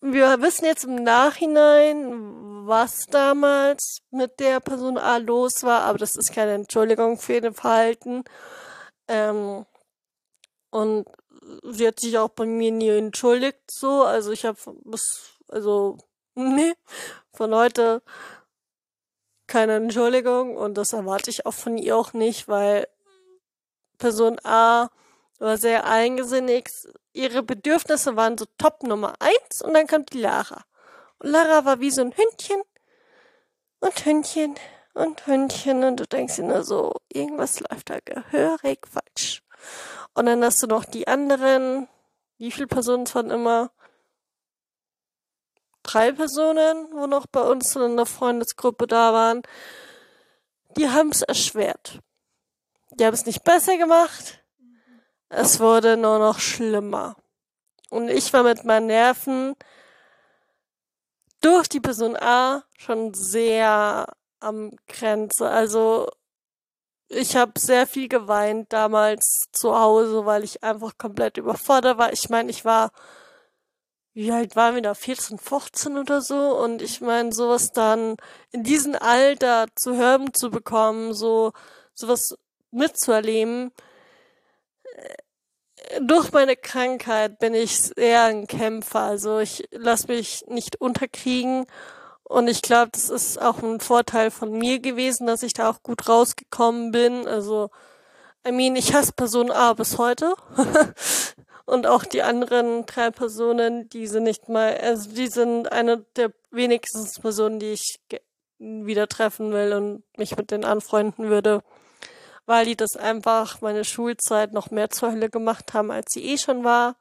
wir 0.00 0.40
wissen 0.40 0.66
jetzt 0.66 0.84
im 0.84 1.02
Nachhinein, 1.02 2.66
was 2.66 3.06
damals 3.06 4.02
mit 4.10 4.38
der 4.40 4.60
Person 4.60 4.98
A 4.98 5.16
los 5.16 5.62
war, 5.62 5.82
aber 5.82 5.98
das 5.98 6.16
ist 6.16 6.32
keine 6.32 6.52
Entschuldigung 6.52 7.18
für 7.18 7.34
ihr 7.34 7.52
Verhalten. 7.52 8.24
Ähm, 9.08 9.66
und 10.76 11.06
sie 11.62 11.86
hat 11.86 12.00
sich 12.00 12.18
auch 12.18 12.28
bei 12.28 12.44
mir 12.44 12.70
nie 12.70 12.90
entschuldigt, 12.90 13.70
so. 13.70 14.02
Also 14.02 14.30
ich 14.32 14.44
habe 14.44 14.58
bis, 14.84 15.38
also, 15.48 15.96
nee, 16.34 16.74
von 17.32 17.54
heute 17.54 18.02
keine 19.46 19.76
Entschuldigung 19.76 20.56
und 20.56 20.74
das 20.74 20.92
erwarte 20.92 21.30
ich 21.30 21.46
auch 21.46 21.54
von 21.54 21.78
ihr 21.78 21.96
auch 21.96 22.12
nicht, 22.12 22.48
weil 22.48 22.88
Person 23.96 24.38
A 24.44 24.90
war 25.38 25.56
sehr 25.56 25.86
eingesinnig, 25.86 26.68
ihre 27.14 27.42
Bedürfnisse 27.42 28.16
waren 28.16 28.36
so 28.36 28.44
Top 28.58 28.82
Nummer 28.82 29.14
eins 29.20 29.62
und 29.62 29.72
dann 29.72 29.86
kam 29.86 30.04
die 30.04 30.20
Lara. 30.20 30.62
Und 31.20 31.30
Lara 31.30 31.64
war 31.64 31.80
wie 31.80 31.90
so 31.90 32.02
ein 32.02 32.14
Hündchen 32.14 32.60
und 33.80 34.04
Hündchen 34.04 34.56
und 34.92 35.26
Hündchen 35.26 35.84
und 35.84 36.00
du 36.00 36.06
denkst 36.06 36.36
dir 36.36 36.44
nur 36.44 36.64
so, 36.64 36.92
irgendwas 37.08 37.60
läuft 37.60 37.88
da 37.88 37.98
gehörig 38.04 38.86
falsch. 38.86 39.45
Und 40.14 40.26
dann 40.26 40.42
hast 40.44 40.62
du 40.62 40.66
noch 40.66 40.84
die 40.84 41.06
anderen, 41.08 41.88
wie 42.38 42.50
viele 42.50 42.66
Personen 42.66 43.04
es 43.04 43.14
waren 43.14 43.30
immer? 43.30 43.70
Drei 45.82 46.12
Personen, 46.12 46.88
wo 46.92 47.06
noch 47.06 47.26
bei 47.26 47.42
uns 47.42 47.76
in 47.76 47.96
der 47.96 48.06
Freundesgruppe 48.06 48.86
da 48.86 49.12
waren. 49.12 49.42
Die 50.76 50.88
haben 50.88 51.10
es 51.10 51.22
erschwert. 51.22 52.00
Die 52.90 53.04
haben 53.04 53.14
es 53.14 53.26
nicht 53.26 53.44
besser 53.44 53.76
gemacht. 53.76 54.42
Es 55.28 55.60
wurde 55.60 55.96
nur 55.96 56.18
noch 56.18 56.38
schlimmer. 56.38 57.16
Und 57.90 58.08
ich 58.08 58.32
war 58.32 58.42
mit 58.42 58.64
meinen 58.64 58.86
Nerven 58.86 59.54
durch 61.40 61.68
die 61.68 61.80
Person 61.80 62.16
A 62.16 62.64
schon 62.76 63.14
sehr 63.14 64.06
am 64.40 64.72
Grenze. 64.88 65.48
Also 65.48 66.08
ich 67.08 67.36
habe 67.36 67.52
sehr 67.58 67.86
viel 67.86 68.08
geweint 68.08 68.72
damals 68.72 69.46
zu 69.52 69.78
Hause, 69.78 70.26
weil 70.26 70.44
ich 70.44 70.62
einfach 70.64 70.98
komplett 70.98 71.36
überfordert 71.38 71.98
war. 71.98 72.12
Ich 72.12 72.28
meine, 72.30 72.50
ich 72.50 72.64
war, 72.64 72.90
wie 74.14 74.32
alt 74.32 74.56
waren 74.56 74.74
wir 74.74 74.82
da? 74.82 74.94
14, 74.94 75.38
15 75.38 75.98
oder 75.98 76.20
so. 76.22 76.58
Und 76.58 76.82
ich 76.82 77.00
meine, 77.00 77.32
sowas 77.32 77.72
dann 77.72 78.16
in 78.50 78.64
diesem 78.64 78.96
Alter 78.96 79.66
zu 79.76 79.96
hören 79.96 80.32
zu 80.34 80.50
bekommen, 80.50 81.14
so 81.14 81.52
sowas 81.94 82.36
mitzuerleben, 82.70 83.72
durch 86.00 86.32
meine 86.32 86.56
Krankheit 86.56 87.38
bin 87.38 87.54
ich 87.54 87.78
sehr 87.78 88.24
ein 88.24 88.46
Kämpfer. 88.46 89.00
Also 89.00 89.38
ich 89.38 89.68
lasse 89.70 90.08
mich 90.08 90.44
nicht 90.48 90.80
unterkriegen. 90.80 91.66
Und 92.28 92.48
ich 92.48 92.60
glaube, 92.60 92.90
das 92.92 93.08
ist 93.08 93.40
auch 93.40 93.62
ein 93.62 93.80
Vorteil 93.80 94.30
von 94.30 94.50
mir 94.50 94.80
gewesen, 94.80 95.26
dass 95.26 95.42
ich 95.42 95.52
da 95.52 95.70
auch 95.70 95.82
gut 95.82 96.08
rausgekommen 96.08 96.90
bin. 96.90 97.26
Also, 97.26 97.70
I 98.46 98.52
mean, 98.52 98.74
ich 98.76 98.94
hasse 98.94 99.12
Person 99.12 99.50
A 99.50 99.74
bis 99.74 99.96
heute. 99.96 100.34
und 101.66 101.86
auch 101.86 102.04
die 102.04 102.22
anderen 102.22 102.84
drei 102.86 103.10
Personen, 103.10 103.88
die 103.90 104.06
sind 104.08 104.24
nicht 104.24 104.48
mal, 104.48 104.76
also 104.76 105.10
die 105.10 105.28
sind 105.28 105.70
eine 105.70 105.98
der 106.16 106.32
wenigsten 106.50 107.08
Personen, 107.20 107.60
die 107.60 107.72
ich 107.72 108.00
wieder 108.58 109.06
treffen 109.06 109.52
will 109.52 109.72
und 109.72 110.02
mich 110.18 110.36
mit 110.36 110.50
denen 110.50 110.64
anfreunden 110.64 111.28
würde 111.28 111.62
weil 112.46 112.64
die 112.64 112.76
das 112.76 112.96
einfach 112.96 113.60
meine 113.60 113.84
Schulzeit 113.84 114.52
noch 114.52 114.70
mehr 114.70 114.88
zur 114.90 115.10
Hölle 115.10 115.28
gemacht 115.28 115.74
haben, 115.74 115.90
als 115.90 116.12
sie 116.12 116.24
eh 116.24 116.38
schon 116.38 116.64
war. 116.64 116.96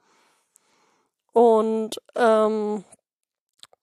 Und 1.31 2.01
ähm, 2.15 2.83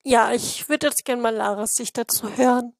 ja, 0.03 0.33
ich 0.33 0.69
würde 0.69 0.89
jetzt 0.89 1.05
gerne 1.05 1.23
mal 1.23 1.35
Laras 1.35 1.75
Sicht 1.77 1.97
dazu 1.97 2.37
hören. 2.37 2.75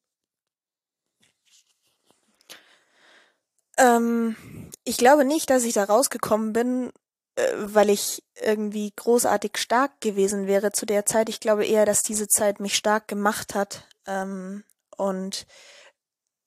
Ähm, 3.79 4.37
ich 4.85 4.97
glaube 4.97 5.25
nicht, 5.25 5.51
dass 5.51 5.65
ich 5.65 5.75
da 5.75 5.85
rausgekommen 5.85 6.53
bin, 6.53 6.93
äh, 7.37 7.43
weil 7.57 7.91
ich 7.91 8.23
irgendwie 8.41 8.93
großartig 8.95 9.57
stark 9.57 10.01
gewesen 10.01 10.47
wäre 10.47 10.73
zu 10.73 10.87
der 10.87 11.07
Zeit. 11.07 11.29
Ich 11.29 11.41
glaube 11.41 11.65
eher, 11.65 11.87
dass 11.87 12.03
diese 12.03 12.29
Zeit 12.29 12.61
mich 12.61 12.77
stark 12.77 13.09
gemacht 13.09 13.55
hat. 13.55 13.89
Ähm, 14.07 14.65
und 14.97 15.47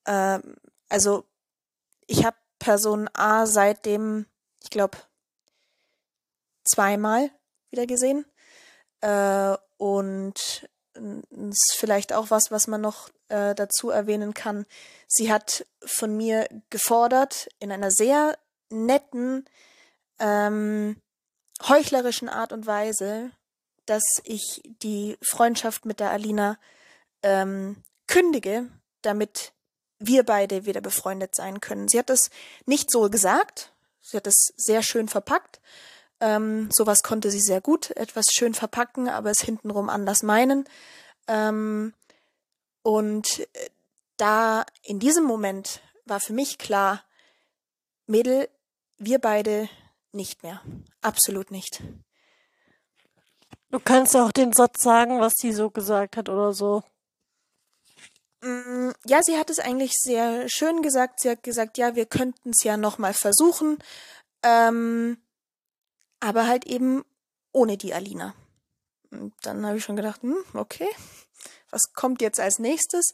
äh, 0.06 0.40
also 0.90 1.26
ich 2.08 2.26
habe 2.26 2.38
Person 2.60 3.10
A 3.14 3.46
seitdem, 3.48 4.28
ich 4.64 4.70
glaube, 4.70 4.98
zweimal 6.64 7.32
wieder 7.70 7.86
gesehen. 7.86 8.26
Äh, 9.02 9.58
und 9.78 10.68
ist 11.30 11.76
vielleicht 11.78 12.14
auch 12.14 12.30
was, 12.30 12.52
was 12.52 12.68
man 12.68 12.82
noch 12.82 13.10
äh, 13.28 13.54
dazu 13.54 13.90
erwähnen 13.90 14.34
kann. 14.34 14.66
Sie 15.08 15.32
hat 15.32 15.66
von 15.86 16.16
mir 16.16 16.48
gefordert, 16.70 17.50
in 17.60 17.72
einer 17.72 17.92
sehr 17.92 18.38
netten, 18.70 19.46
ähm, 20.20 21.02
heuchlerischen 21.68 22.30
Art 22.30 22.54
und 22.54 22.66
Weise, 22.66 23.32
dass 23.86 24.04
ich 24.24 24.62
die 24.82 25.18
Freundschaft 25.22 25.86
mit 25.86 26.00
der 26.00 26.12
Alina 26.12 26.58
ähm, 27.24 27.84
kündige, 28.08 28.70
damit 29.02 29.54
wir 30.00 30.24
beide 30.24 30.66
wieder 30.66 30.82
befreundet 30.82 31.36
sein 31.36 31.62
können. 31.62 31.88
Sie 31.88 32.00
hat 32.00 32.10
es 32.10 32.30
nicht 32.66 32.92
so 32.92 33.10
gesagt, 33.10 33.74
sie 34.02 34.18
hat 34.18 34.28
es 34.28 34.54
sehr 34.58 34.82
schön 34.82 35.08
verpackt. 35.08 35.62
Ähm, 36.20 36.70
sowas 36.72 37.04
konnte 37.04 37.30
sie 37.30 37.42
sehr 37.42 37.62
gut, 37.62 37.92
etwas 37.92 38.28
schön 38.32 38.54
verpacken, 38.54 39.10
aber 39.10 39.32
es 39.32 39.42
hintenrum 39.42 39.90
anders 39.90 40.24
meinen. 40.24 40.66
Ähm, 41.28 41.94
und 42.84 43.40
äh, 43.54 43.70
da 44.18 44.66
in 44.82 45.00
diesem 45.00 45.26
Moment 45.26 45.82
war 46.06 46.20
für 46.20 46.34
mich 46.34 46.58
klar, 46.58 47.04
Mädel, 48.08 48.50
wir 48.98 49.20
beide 49.20 49.70
nicht 50.12 50.44
mehr. 50.44 50.62
Absolut 51.02 51.52
nicht. 51.52 51.82
Du 53.72 53.80
kannst 53.80 54.16
auch 54.16 54.32
den 54.32 54.54
Satz 54.54 54.82
sagen, 54.84 55.20
was 55.20 55.34
sie 55.38 55.52
so 55.52 55.70
gesagt 55.70 56.16
hat 56.16 56.30
oder 56.30 56.54
so. 56.54 56.84
Mm, 58.42 58.92
ja, 59.06 59.22
sie 59.22 59.38
hat 59.38 59.50
es 59.50 59.60
eigentlich 59.60 59.92
sehr 59.94 60.48
schön 60.48 60.82
gesagt. 60.82 61.20
Sie 61.20 61.30
hat 61.30 61.44
gesagt, 61.44 61.78
ja, 61.78 61.96
wir 61.96 62.06
könnten 62.06 62.52
es 62.52 62.64
ja 62.64 62.78
nochmal 62.78 63.14
versuchen. 63.14 63.80
Ähm, 64.44 65.18
aber 66.20 66.48
halt 66.48 66.66
eben 66.66 67.04
ohne 67.52 67.78
die 67.78 67.94
Alina. 67.94 68.34
Und 69.12 69.34
dann 69.44 69.66
habe 69.66 69.78
ich 69.78 69.84
schon 69.84 69.96
gedacht, 69.96 70.22
hm, 70.24 70.38
okay, 70.54 70.90
was 71.70 71.94
kommt 71.94 72.22
jetzt 72.22 72.40
als 72.40 72.60
nächstes? 72.60 73.14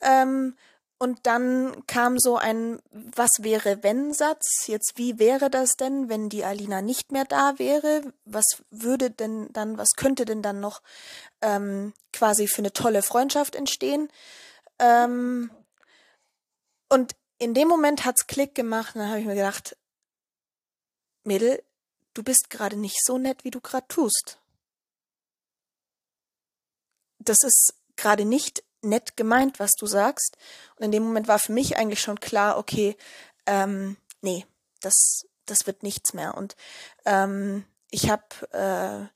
Ähm, 0.00 0.56
Und 0.98 1.26
dann 1.26 1.84
kam 1.86 2.18
so 2.18 2.36
ein 2.38 2.80
Was 2.92 3.42
wäre 3.42 3.82
wenn 3.82 4.14
Satz. 4.14 4.66
Jetzt, 4.68 4.92
wie 4.96 5.18
wäre 5.18 5.50
das 5.50 5.76
denn, 5.76 6.08
wenn 6.08 6.28
die 6.28 6.44
Alina 6.44 6.80
nicht 6.82 7.12
mehr 7.12 7.24
da 7.24 7.58
wäre? 7.58 8.12
Was 8.24 8.62
würde 8.70 9.10
denn 9.10 9.52
dann, 9.52 9.76
was 9.76 9.96
könnte 9.96 10.24
denn 10.24 10.40
dann 10.40 10.60
noch 10.60 10.82
ähm, 11.42 11.92
quasi 12.12 12.46
für 12.46 12.62
eine 12.62 12.72
tolle 12.72 13.02
Freundschaft 13.02 13.54
entstehen? 13.56 14.08
Ähm, 14.78 15.50
und 16.88 17.16
in 17.38 17.54
dem 17.54 17.68
Moment 17.68 18.04
hat's 18.04 18.26
Klick 18.26 18.54
gemacht 18.54 18.94
und 18.94 19.00
dann 19.00 19.10
habe 19.10 19.20
ich 19.20 19.26
mir 19.26 19.34
gedacht, 19.34 19.76
Mädel, 21.24 21.62
du 22.14 22.22
bist 22.22 22.50
gerade 22.50 22.76
nicht 22.76 23.04
so 23.04 23.18
nett, 23.18 23.44
wie 23.44 23.50
du 23.50 23.60
gerade 23.60 23.86
tust. 23.88 24.38
Das 27.18 27.38
ist 27.42 27.74
gerade 27.96 28.24
nicht 28.24 28.62
nett 28.82 29.16
gemeint, 29.16 29.58
was 29.58 29.72
du 29.72 29.86
sagst. 29.86 30.36
Und 30.76 30.84
in 30.84 30.92
dem 30.92 31.02
Moment 31.02 31.28
war 31.28 31.38
für 31.38 31.52
mich 31.52 31.76
eigentlich 31.76 32.00
schon 32.00 32.20
klar, 32.20 32.58
okay, 32.58 32.96
ähm, 33.46 33.96
nee, 34.20 34.46
das, 34.80 35.26
das 35.46 35.66
wird 35.66 35.82
nichts 35.82 36.14
mehr. 36.14 36.36
Und 36.36 36.56
ähm, 37.04 37.64
ich 37.90 38.10
habe 38.10 38.24
äh, 38.52 39.06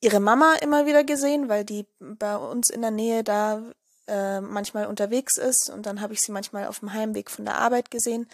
ihre 0.00 0.20
Mama 0.20 0.54
immer 0.60 0.86
wieder 0.86 1.04
gesehen, 1.04 1.48
weil 1.48 1.64
die 1.64 1.86
bei 1.98 2.36
uns 2.36 2.70
in 2.70 2.82
der 2.82 2.90
Nähe 2.90 3.22
da 3.22 3.62
äh, 4.06 4.40
manchmal 4.40 4.86
unterwegs 4.86 5.36
ist. 5.36 5.70
Und 5.72 5.86
dann 5.86 6.00
habe 6.00 6.14
ich 6.14 6.20
sie 6.20 6.32
manchmal 6.32 6.66
auf 6.66 6.80
dem 6.80 6.92
Heimweg 6.92 7.30
von 7.30 7.44
der 7.44 7.58
Arbeit 7.58 7.90
gesehen. 7.90 8.28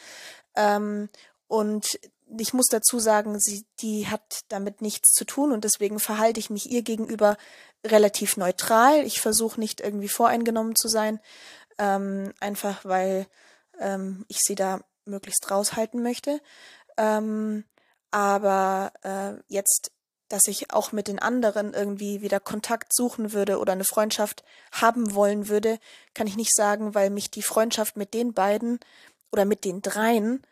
Ähm, 0.54 1.08
und 1.48 1.98
ich 2.38 2.52
muss 2.52 2.66
dazu 2.66 2.98
sagen, 2.98 3.38
sie, 3.38 3.64
die 3.80 4.08
hat 4.08 4.40
damit 4.48 4.82
nichts 4.82 5.12
zu 5.12 5.24
tun 5.24 5.52
und 5.52 5.64
deswegen 5.64 5.98
verhalte 6.00 6.40
ich 6.40 6.50
mich 6.50 6.70
ihr 6.70 6.82
gegenüber 6.82 7.36
relativ 7.84 8.36
neutral. 8.36 9.04
Ich 9.04 9.20
versuche 9.20 9.60
nicht 9.60 9.80
irgendwie 9.80 10.08
voreingenommen 10.08 10.74
zu 10.74 10.88
sein, 10.88 11.20
ähm, 11.78 12.32
einfach 12.40 12.84
weil 12.84 13.26
ähm, 13.78 14.24
ich 14.28 14.38
sie 14.40 14.54
da 14.54 14.80
möglichst 15.04 15.50
raushalten 15.50 16.02
möchte. 16.02 16.40
Ähm, 16.96 17.64
aber 18.10 18.92
äh, 19.02 19.34
jetzt, 19.48 19.92
dass 20.28 20.46
ich 20.48 20.72
auch 20.72 20.92
mit 20.92 21.08
den 21.08 21.20
anderen 21.20 21.74
irgendwie 21.74 22.22
wieder 22.22 22.40
Kontakt 22.40 22.94
suchen 22.94 23.32
würde 23.32 23.58
oder 23.58 23.72
eine 23.72 23.84
Freundschaft 23.84 24.42
haben 24.72 25.14
wollen 25.14 25.48
würde, 25.48 25.78
kann 26.14 26.26
ich 26.26 26.36
nicht 26.36 26.54
sagen, 26.54 26.94
weil 26.94 27.10
mich 27.10 27.30
die 27.30 27.42
Freundschaft 27.42 27.96
mit 27.96 28.14
den 28.14 28.32
beiden 28.32 28.80
oder 29.30 29.44
mit 29.44 29.64
den 29.64 29.82
dreien 29.82 30.42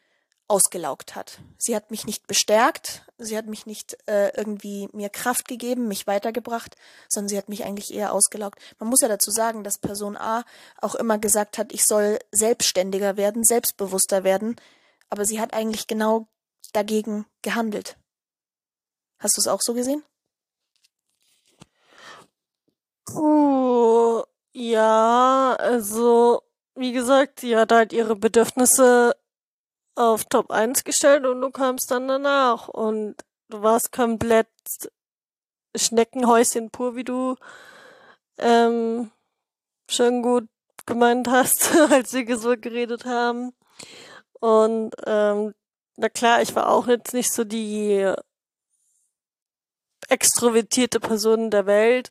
ausgelaugt 0.46 1.14
hat. 1.14 1.38
Sie 1.58 1.74
hat 1.74 1.90
mich 1.90 2.06
nicht 2.06 2.26
bestärkt, 2.26 3.02
sie 3.18 3.36
hat 3.36 3.46
mich 3.46 3.66
nicht 3.66 3.96
äh, 4.06 4.28
irgendwie 4.36 4.88
mir 4.92 5.08
Kraft 5.08 5.48
gegeben, 5.48 5.88
mich 5.88 6.06
weitergebracht, 6.06 6.76
sondern 7.08 7.28
sie 7.28 7.38
hat 7.38 7.48
mich 7.48 7.64
eigentlich 7.64 7.94
eher 7.94 8.12
ausgelaugt. 8.12 8.58
Man 8.78 8.88
muss 8.90 9.00
ja 9.00 9.08
dazu 9.08 9.30
sagen, 9.30 9.64
dass 9.64 9.78
Person 9.78 10.16
A 10.16 10.44
auch 10.80 10.94
immer 10.94 11.18
gesagt 11.18 11.56
hat, 11.56 11.72
ich 11.72 11.84
soll 11.86 12.18
selbstständiger 12.30 13.16
werden, 13.16 13.42
selbstbewusster 13.42 14.22
werden, 14.24 14.56
aber 15.08 15.24
sie 15.24 15.40
hat 15.40 15.54
eigentlich 15.54 15.86
genau 15.86 16.28
dagegen 16.72 17.26
gehandelt. 17.42 17.96
Hast 19.18 19.36
du 19.36 19.40
es 19.40 19.48
auch 19.48 19.60
so 19.62 19.72
gesehen? 19.72 20.02
Uh, 23.10 24.22
ja, 24.52 25.56
also 25.58 26.42
wie 26.74 26.92
gesagt, 26.92 27.40
sie 27.40 27.56
hat 27.56 27.72
halt 27.72 27.92
ihre 27.92 28.16
Bedürfnisse 28.16 29.14
auf 29.94 30.24
Top 30.24 30.50
1 30.50 30.84
gestellt 30.84 31.26
und 31.26 31.40
du 31.40 31.50
kamst 31.50 31.90
dann 31.90 32.08
danach 32.08 32.68
und 32.68 33.16
du 33.48 33.62
warst 33.62 33.92
komplett 33.92 34.48
Schneckenhäuschen 35.76 36.70
pur, 36.70 36.96
wie 36.96 37.04
du 37.04 37.36
ähm, 38.38 39.10
schon 39.88 40.22
gut 40.22 40.48
gemeint 40.86 41.28
hast, 41.28 41.74
als 41.90 42.12
wir 42.12 42.36
so 42.38 42.56
geredet 42.56 43.04
haben. 43.04 43.52
Und 44.40 44.92
ähm, 45.06 45.54
na 45.96 46.08
klar, 46.08 46.42
ich 46.42 46.54
war 46.54 46.68
auch 46.68 46.86
jetzt 46.86 47.14
nicht 47.14 47.32
so 47.32 47.44
die 47.44 48.12
extrovertierte 50.08 51.00
Person 51.00 51.50
der 51.50 51.66
Welt, 51.66 52.10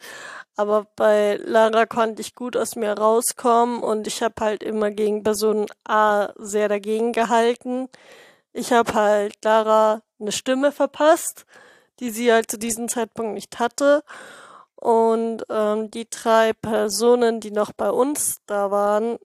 aber 0.56 0.86
bei 0.96 1.40
Lara 1.44 1.86
konnte 1.86 2.22
ich 2.22 2.36
gut 2.36 2.56
aus 2.56 2.76
mir 2.76 2.94
rauskommen 2.94 3.82
und 3.82 4.06
ich 4.08 4.22
habe 4.22 4.36
halt 4.40 4.64
immer 4.64 4.92
gegen 4.92 5.24
Person 5.24 5.66
A 5.84 6.30
sehr 6.38 6.70
dagegen 6.70 7.12
gehalten. 7.12 7.90
Ich 8.54 8.72
habe 8.72 8.94
halt 8.94 9.34
Lara 9.44 10.04
eine 10.20 10.32
Stimme 10.32 10.72
verpasst, 10.72 11.46
die 12.00 12.12
sie 12.12 12.32
halt 12.32 12.52
zu 12.52 12.60
diesem 12.60 12.88
Zeitpunkt 12.88 13.34
nicht 13.34 13.60
hatte. 13.60 14.04
Und 14.76 15.46
ähm, 15.50 15.90
die 15.92 16.10
drei 16.10 16.54
Personen, 16.54 17.40
die 17.40 17.52
noch 17.52 17.72
bei 17.72 17.90
uns 17.90 18.38
da 18.46 18.70
waren, 18.70 19.18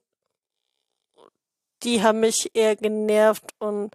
die 1.83 2.01
haben 2.01 2.21
mich 2.21 2.51
eher 2.53 2.75
genervt 2.75 3.53
und 3.59 3.91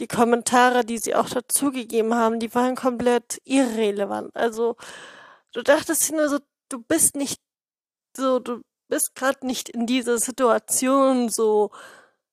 die 0.00 0.08
Kommentare, 0.08 0.84
die 0.84 0.98
sie 0.98 1.14
auch 1.14 1.28
dazugegeben 1.28 2.14
haben, 2.14 2.40
die 2.40 2.54
waren 2.54 2.74
komplett 2.74 3.40
irrelevant. 3.44 4.34
Also 4.34 4.76
du 5.52 5.62
dachtest 5.62 6.10
nur 6.12 6.28
so, 6.28 6.38
du 6.70 6.82
bist 6.82 7.16
nicht 7.16 7.40
so, 8.16 8.38
du 8.38 8.62
bist 8.88 9.14
gerade 9.14 9.46
nicht 9.46 9.68
in 9.68 9.86
dieser 9.86 10.18
Situation, 10.18 11.28
so 11.28 11.70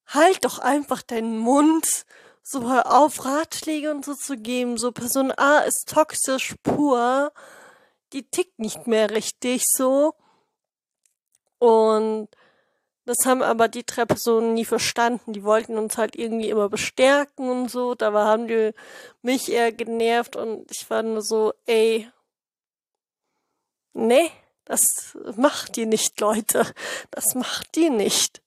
halt 0.07 0.45
doch 0.45 0.59
einfach 0.59 1.01
deinen 1.01 1.37
Mund, 1.37 2.05
so 2.41 2.69
hör 2.69 2.97
auf, 2.97 3.25
Ratschläge 3.25 3.91
und 3.91 4.05
so 4.05 4.13
zu 4.13 4.37
geben, 4.37 4.77
so 4.77 4.91
Person 4.91 5.31
A 5.37 5.59
ist 5.59 5.89
toxisch 5.89 6.55
pur, 6.63 7.33
die 8.13 8.23
tickt 8.23 8.57
nicht 8.59 8.87
mehr 8.87 9.09
richtig 9.11 9.65
so. 9.67 10.13
Und 11.59 12.29
das 13.07 13.25
haben 13.25 13.41
aber 13.41 13.69
die 13.69 13.85
drei 13.85 14.03
Personen 14.05 14.53
nie 14.53 14.65
verstanden. 14.65 15.31
Die 15.31 15.45
wollten 15.45 15.77
uns 15.77 15.97
halt 15.97 16.17
irgendwie 16.17 16.49
immer 16.49 16.67
bestärken 16.67 17.49
und 17.49 17.71
so. 17.71 17.95
Da 17.95 18.11
haben 18.11 18.47
die 18.47 18.73
mich 19.21 19.49
eher 19.49 19.71
genervt 19.71 20.35
und 20.35 20.69
ich 20.69 20.89
war 20.89 21.03
nur 21.03 21.21
so, 21.21 21.53
ey, 21.65 22.09
nee, 23.93 24.29
das 24.65 25.17
macht 25.37 25.77
die 25.77 25.85
nicht, 25.85 26.19
Leute. 26.19 26.65
Das 27.11 27.33
macht 27.33 27.75
die 27.75 27.89
nicht. 27.89 28.41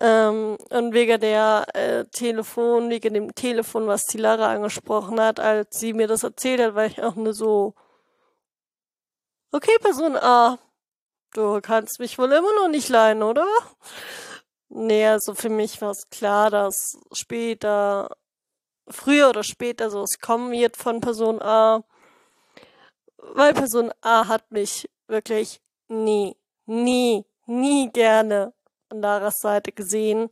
Ähm, 0.00 0.58
und 0.70 0.92
wegen 0.94 1.20
der 1.20 1.66
äh, 1.74 2.04
Telefon, 2.06 2.88
wegen 2.90 3.14
dem 3.14 3.34
Telefon, 3.34 3.88
was 3.88 4.04
die 4.04 4.18
Lara 4.18 4.52
angesprochen 4.52 5.20
hat, 5.20 5.40
als 5.40 5.80
sie 5.80 5.92
mir 5.92 6.06
das 6.06 6.22
erzählt 6.22 6.60
hat, 6.60 6.74
war 6.76 6.86
ich 6.86 7.02
auch 7.02 7.16
nur 7.16 7.34
so, 7.34 7.74
okay, 9.50 9.76
Person 9.80 10.16
A, 10.16 10.58
du 11.36 11.60
kannst 11.60 12.00
mich 12.00 12.18
wohl 12.18 12.32
immer 12.32 12.54
noch 12.54 12.68
nicht 12.68 12.88
leihen, 12.88 13.22
oder? 13.22 13.46
Nee, 14.68 15.06
also 15.06 15.34
für 15.34 15.48
mich 15.48 15.80
war 15.80 15.90
es 15.90 16.08
klar, 16.10 16.50
dass 16.50 16.98
später, 17.12 18.16
früher 18.88 19.30
oder 19.30 19.44
später 19.44 19.90
so 19.90 20.02
es 20.02 20.18
kommen 20.20 20.52
wird 20.52 20.76
von 20.76 21.00
Person 21.00 21.40
A 21.40 21.84
weil 23.34 23.54
Person 23.54 23.92
A 24.02 24.28
hat 24.28 24.50
mich 24.50 24.88
wirklich 25.08 25.60
nie, 25.88 26.36
nie, 26.66 27.24
nie 27.46 27.90
gerne 27.92 28.52
an 28.88 29.02
Laras 29.02 29.38
Seite 29.38 29.72
gesehen, 29.72 30.28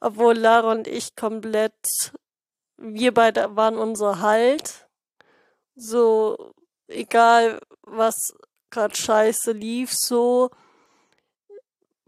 obwohl 0.00 0.34
Lara 0.34 0.72
und 0.72 0.86
ich 0.86 1.16
komplett, 1.16 2.12
wir 2.76 3.14
beide 3.14 3.56
waren 3.56 3.76
unser 3.76 4.20
Halt. 4.20 4.88
So, 5.74 6.54
egal 6.86 7.60
was 7.82 8.34
gerade 8.74 8.94
scheiße 8.94 9.52
lief, 9.52 9.92
so, 9.92 10.50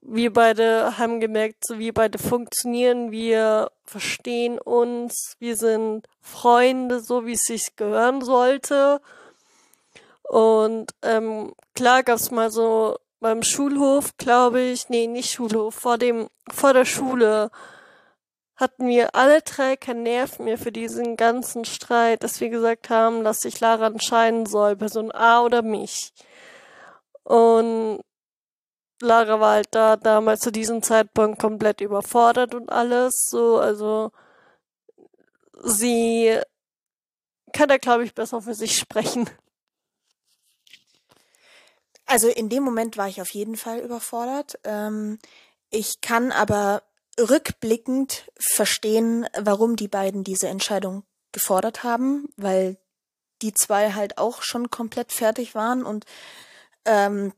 wir 0.01 0.33
beide 0.33 0.99
haben 0.99 1.21
gemerkt, 1.21 1.65
so 1.67 1.79
wir 1.79 1.93
beide 1.93 2.19
funktionieren, 2.19 3.11
wir 3.11 3.71
verstehen 3.85 4.59
uns, 4.59 5.37
wir 5.39 5.57
sind 5.57 6.07
Freunde, 6.21 7.01
so 7.01 7.27
wie 7.27 7.33
es 7.33 7.43
sich 7.43 7.77
gehören 7.77 8.23
sollte. 8.23 9.01
Und 10.23 10.93
ähm, 11.03 11.55
klar 11.75 12.03
gab's 12.03 12.31
mal 12.31 12.51
so 12.51 12.99
beim 13.21 13.43
Schulhof, 13.43 14.17
glaube 14.17 14.61
ich, 14.61 14.89
nee, 14.89 15.07
nicht 15.07 15.31
Schulhof, 15.33 15.75
vor 15.75 15.99
dem, 15.99 16.29
vor 16.53 16.73
der 16.73 16.85
Schule 16.85 17.51
hatten 18.57 18.89
wir 18.89 19.15
alle 19.15 19.43
drei 19.43 19.77
keinen 19.77 20.03
Nerv 20.05 20.39
mehr 20.39 20.57
für 20.57 20.73
diesen 20.73 21.17
ganzen 21.17 21.65
Streit, 21.65 22.23
dass 22.23 22.41
wir 22.41 22.49
gesagt 22.49 22.89
haben, 22.89 23.23
dass 23.23 23.41
sich 23.41 23.61
Lara 23.61 23.87
entscheiden 23.87 24.47
soll, 24.47 24.77
Person 24.77 25.13
A 25.13 25.43
oder 25.43 25.63
mich. 25.63 26.13
Und 27.27 28.03
Lara 29.03 29.41
war 29.41 29.55
halt 29.55 29.67
da 29.73 29.97
damals 29.97 30.41
zu 30.41 30.53
diesem 30.53 30.81
Zeitpunkt 30.81 31.41
komplett 31.41 31.81
überfordert 31.81 32.55
und 32.55 32.71
alles, 32.71 33.27
so, 33.29 33.59
also 33.59 34.13
sie 35.65 36.39
kann 37.53 37.69
da, 37.69 37.79
glaube 37.79 38.05
ich, 38.05 38.15
besser 38.15 38.43
für 38.43 38.55
sich 38.55 38.79
sprechen. 38.79 39.29
Also 42.05 42.29
in 42.29 42.49
dem 42.49 42.63
Moment 42.63 42.97
war 42.97 43.09
ich 43.09 43.21
auf 43.21 43.31
jeden 43.31 43.57
Fall 43.57 43.81
überfordert. 43.81 44.61
Ähm, 44.63 45.19
ich 45.71 46.01
kann 46.01 46.31
aber 46.31 46.85
rückblickend 47.19 48.31
verstehen, 48.39 49.27
warum 49.37 49.75
die 49.75 49.89
beiden 49.89 50.23
diese 50.23 50.47
Entscheidung 50.47 51.03
gefordert 51.33 51.83
haben, 51.83 52.29
weil 52.37 52.77
die 53.43 53.53
zwei 53.53 53.95
halt 53.95 54.17
auch 54.17 54.43
schon 54.43 54.71
komplett 54.71 55.11
fertig 55.13 55.57
waren 55.57 55.83
und 55.83 56.05
ähm, 56.87 57.33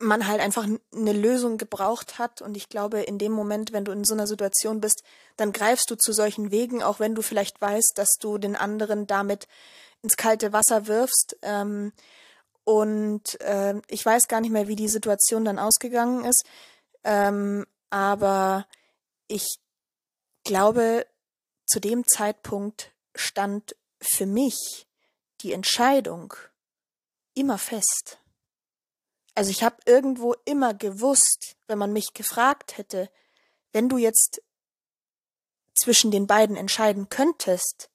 man 0.00 0.26
halt 0.26 0.40
einfach 0.40 0.64
eine 0.64 1.12
Lösung 1.12 1.58
gebraucht 1.58 2.18
hat. 2.18 2.42
Und 2.42 2.56
ich 2.56 2.68
glaube, 2.68 3.00
in 3.00 3.18
dem 3.18 3.32
Moment, 3.32 3.72
wenn 3.72 3.84
du 3.84 3.92
in 3.92 4.04
so 4.04 4.14
einer 4.14 4.26
Situation 4.26 4.80
bist, 4.80 5.02
dann 5.36 5.52
greifst 5.52 5.90
du 5.90 5.94
zu 5.94 6.12
solchen 6.12 6.50
Wegen, 6.50 6.82
auch 6.82 7.00
wenn 7.00 7.14
du 7.14 7.22
vielleicht 7.22 7.60
weißt, 7.60 7.92
dass 7.96 8.16
du 8.18 8.38
den 8.38 8.56
anderen 8.56 9.06
damit 9.06 9.46
ins 10.02 10.16
kalte 10.16 10.52
Wasser 10.52 10.86
wirfst. 10.86 11.36
Ähm, 11.42 11.92
und 12.64 13.40
äh, 13.42 13.74
ich 13.88 14.04
weiß 14.04 14.28
gar 14.28 14.40
nicht 14.40 14.50
mehr, 14.50 14.68
wie 14.68 14.76
die 14.76 14.88
Situation 14.88 15.44
dann 15.44 15.58
ausgegangen 15.58 16.24
ist. 16.24 16.44
Ähm, 17.04 17.66
aber 17.90 18.66
ich 19.28 19.46
glaube, 20.44 21.06
zu 21.66 21.78
dem 21.78 22.06
Zeitpunkt 22.06 22.92
stand 23.14 23.76
für 24.00 24.26
mich 24.26 24.86
die 25.42 25.52
Entscheidung 25.52 26.34
immer 27.34 27.58
fest. 27.58 28.18
Also 29.34 29.50
ich 29.50 29.62
habe 29.62 29.76
irgendwo 29.86 30.34
immer 30.44 30.74
gewusst, 30.74 31.56
wenn 31.66 31.78
man 31.78 31.92
mich 31.92 32.12
gefragt 32.12 32.76
hätte, 32.78 33.10
wenn 33.72 33.88
du 33.88 33.98
jetzt 33.98 34.42
zwischen 35.74 36.10
den 36.10 36.26
beiden 36.26 36.56
entscheiden 36.56 37.08
könntest, 37.08 37.90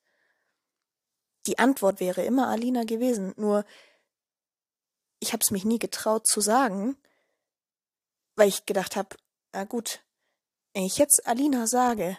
die 1.46 1.60
Antwort 1.60 2.00
wäre 2.00 2.24
immer 2.24 2.48
Alina 2.48 2.84
gewesen. 2.84 3.34
Nur 3.38 3.66
ich 5.20 5.34
habe 5.34 5.42
es 5.42 5.52
mich 5.52 5.66
nie 5.66 5.80
getraut 5.80 6.26
zu 6.28 6.42
sagen, 6.42 6.98
weil 8.36 8.48
ich 8.48 8.66
gedacht 8.66 8.96
habe, 8.96 9.16
na 9.54 9.64
gut, 9.64 10.04
wenn 10.74 10.84
ich 10.84 10.98
jetzt 10.98 11.26
Alina 11.26 11.68
sage, 11.68 12.18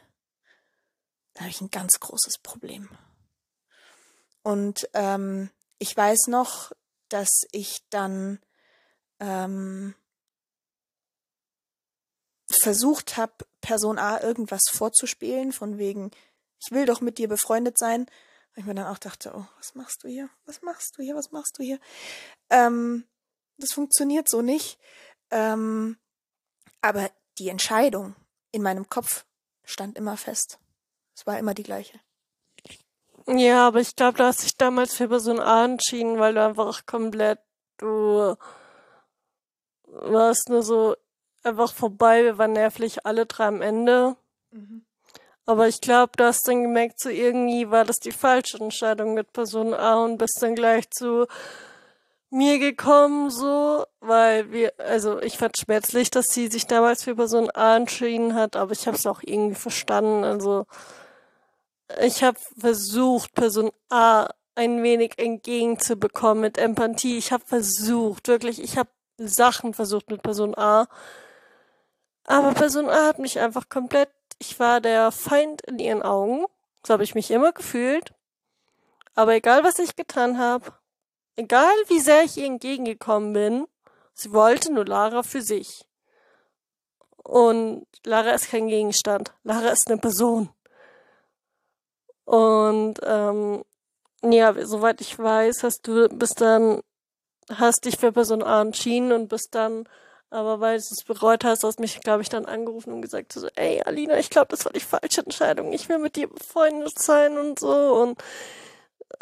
dann 1.35 1.45
habe 1.45 1.51
ich 1.51 1.61
ein 1.61 1.71
ganz 1.71 2.01
großes 2.01 2.39
Problem. 2.39 2.89
Und 4.43 4.89
ähm, 4.95 5.51
ich 5.79 5.95
weiß 5.97 6.29
noch, 6.29 6.73
dass 7.09 7.47
ich 7.53 7.83
dann 7.91 8.41
ähm, 9.21 9.95
versucht 12.51 13.17
habe, 13.17 13.33
Person 13.61 13.99
A 13.99 14.21
irgendwas 14.23 14.63
vorzuspielen, 14.71 15.53
von 15.53 15.79
wegen, 15.79 16.11
ich 16.61 16.71
will 16.71 16.87
doch 16.87 17.01
mit 17.01 17.19
dir 17.19 17.29
befreundet 17.29 17.79
sein. 17.79 18.03
Und 18.03 18.61
ich 18.61 18.65
mir 18.65 18.75
dann 18.75 18.87
auch 18.87 18.99
dachte, 18.99 19.33
oh, 19.35 19.47
was 19.57 19.75
machst 19.75 20.05
du 20.05 20.09
hier? 20.09 20.31
Was 20.47 20.63
machst 20.63 20.97
du 20.97 21.03
hier? 21.03 21.15
Was 21.15 21.33
machst 21.33 21.59
du 21.59 21.63
hier? 21.63 21.79
Ähm, 22.51 23.05
das 23.59 23.73
funktioniert 23.73 24.29
so 24.29 24.43
nicht. 24.43 24.79
Ähm, 25.31 25.99
aber 26.81 27.11
die 27.39 27.49
Entscheidung 27.49 28.15
in 28.53 28.63
meinem 28.63 28.89
Kopf 28.89 29.27
stand 29.65 29.99
immer 29.99 30.17
fest. 30.17 30.59
Es 31.15 31.27
war 31.27 31.39
immer 31.39 31.55
die 31.55 31.65
gleiche. 31.65 32.01
Ja, 33.27 33.67
aber 33.67 33.81
ich 33.81 33.97
glaube, 33.97 34.19
du 34.19 34.25
hast 34.25 34.45
dich 34.45 34.57
damals 34.57 34.95
für 34.95 35.09
Person 35.09 35.41
A 35.41 35.65
entschieden, 35.65 36.19
weil 36.19 36.35
du 36.35 36.45
einfach 36.45 36.87
komplett, 36.87 37.41
du 37.79 38.37
warst 40.01 40.49
nur 40.49 40.63
so 40.63 40.97
einfach 41.43 41.73
vorbei, 41.73 42.25
wir 42.25 42.39
waren 42.39 42.53
nervlich 42.53 43.07
alle 43.07 43.27
drei 43.27 43.47
am 43.47 43.63
Ende. 43.63 44.17
Mhm. 44.51 44.85
Aber 45.47 45.69
ich 45.69 45.81
glaube, 45.81 46.13
du 46.17 46.25
hast 46.25 46.49
dann 46.49 46.63
gemerkt, 46.63 46.99
so 47.01 47.09
irgendwie 47.09 47.71
war 47.71 47.85
das 47.85 47.97
die 47.97 48.13
falsche 48.13 48.59
Entscheidung 48.59 49.15
mit 49.15 49.33
Person 49.33 49.75
A 49.75 50.05
und 50.05 50.19
bist 50.19 50.39
dann 50.41 50.57
gleich 50.57 50.91
zu 50.91 51.27
mir 52.31 52.59
gekommen, 52.59 53.31
so, 53.31 53.87
weil 54.01 54.51
wir, 54.51 54.73
also 54.79 55.21
ich 55.23 55.39
fand 55.39 55.57
schmerzlich, 55.57 56.11
dass 56.11 56.27
sie 56.27 56.49
sich 56.49 56.67
damals 56.67 57.05
für 57.05 57.15
Person 57.15 57.49
A 57.55 57.77
entschieden 57.77 58.35
hat, 58.35 58.57
aber 58.57 58.73
ich 58.73 58.89
habe 58.89 58.97
es 58.97 59.07
auch 59.07 59.21
irgendwie 59.23 59.55
verstanden. 59.55 60.25
Also 60.25 60.67
ich 62.03 62.25
habe 62.25 62.39
versucht, 62.59 63.33
Person 63.35 63.71
A 63.89 64.29
ein 64.57 64.83
wenig 64.83 65.13
entgegenzubekommen 65.19 66.41
mit 66.41 66.59
Empathie. 66.59 67.19
Ich 67.19 67.31
habe 67.31 67.45
versucht, 67.47 68.27
wirklich, 68.27 68.61
ich 68.61 68.77
habe 68.77 68.89
Sachen 69.19 69.75
versucht 69.75 70.11
mit 70.11 70.23
Person 70.23 70.57
A. 70.57 70.89
Aber 72.25 72.53
Person 72.53 72.89
A 72.89 73.07
hat 73.07 73.19
mich 73.19 73.39
einfach 73.39 73.69
komplett, 73.69 74.11
ich 74.39 74.59
war 74.59 74.81
der 74.81 75.13
Feind 75.13 75.63
in 75.63 75.79
ihren 75.79 76.03
Augen. 76.03 76.47
So 76.85 76.93
habe 76.93 77.05
ich 77.05 77.15
mich 77.15 77.31
immer 77.31 77.53
gefühlt. 77.53 78.13
Aber 79.15 79.35
egal, 79.35 79.65
was 79.65 79.79
ich 79.79 79.97
getan 79.97 80.39
habe, 80.39 80.73
egal 81.37 81.75
wie 81.89 82.01
sehr 82.01 82.25
ich 82.25 82.37
ihr 82.37 82.47
entgegengekommen 82.47 83.33
bin, 83.33 83.67
sie 84.13 84.33
wollte 84.33 84.73
nur 84.73 84.85
Lara 84.85 85.23
für 85.23 85.43
sich. 85.43 85.87
Und 87.23 87.87
Lara 88.05 88.33
ist 88.33 88.51
kein 88.51 88.69
Gegenstand. 88.69 89.33
Lara 89.43 89.71
ist 89.71 89.89
eine 89.91 90.01
Person. 90.01 90.51
Und 92.25 93.01
ähm, 93.03 93.65
ja, 94.23 94.55
soweit 94.67 95.01
ich 95.01 95.19
weiß, 95.19 95.63
hast 95.63 95.87
du 95.87 96.09
bis 96.09 96.35
dann 96.35 96.83
hast 97.55 97.85
dich 97.85 97.97
für 97.97 98.13
Person 98.13 98.43
A 98.43 98.61
entschieden 98.63 99.13
und 99.13 99.29
bist 99.29 99.55
dann, 99.55 99.89
aber 100.31 100.61
weil 100.61 100.79
du 100.79 100.85
es 100.91 101.05
bereut 101.05 101.45
hast, 101.45 101.63
hast 101.63 101.81
mich, 101.81 102.01
glaube 102.01 102.23
ich, 102.23 102.29
dann 102.29 102.47
angerufen 102.47 102.93
und 102.93 103.03
gesagt, 103.03 103.33
so, 103.33 103.49
ey, 103.55 103.83
Alina, 103.83 104.19
ich 104.19 104.31
glaube, 104.31 104.49
das 104.51 104.65
war 104.65 104.73
die 104.73 104.81
falsche 104.81 105.23
Entscheidung. 105.23 105.73
Ich 105.73 105.89
will 105.89 105.99
mit 105.99 106.17
dir 106.17 106.29
befreundet 106.29 106.99
sein 106.99 107.39
und 107.39 107.59
so. 107.59 107.95
Und 107.95 108.23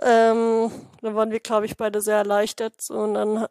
ähm, 0.03 0.71
dann 1.03 1.15
waren 1.15 1.31
wir, 1.31 1.41
glaube 1.41 1.67
ich, 1.67 1.77
beide 1.77 2.01
sehr 2.01 2.17
erleichtert. 2.17 2.81
So, 2.81 2.95
und 2.95 3.15
dann 3.15 3.47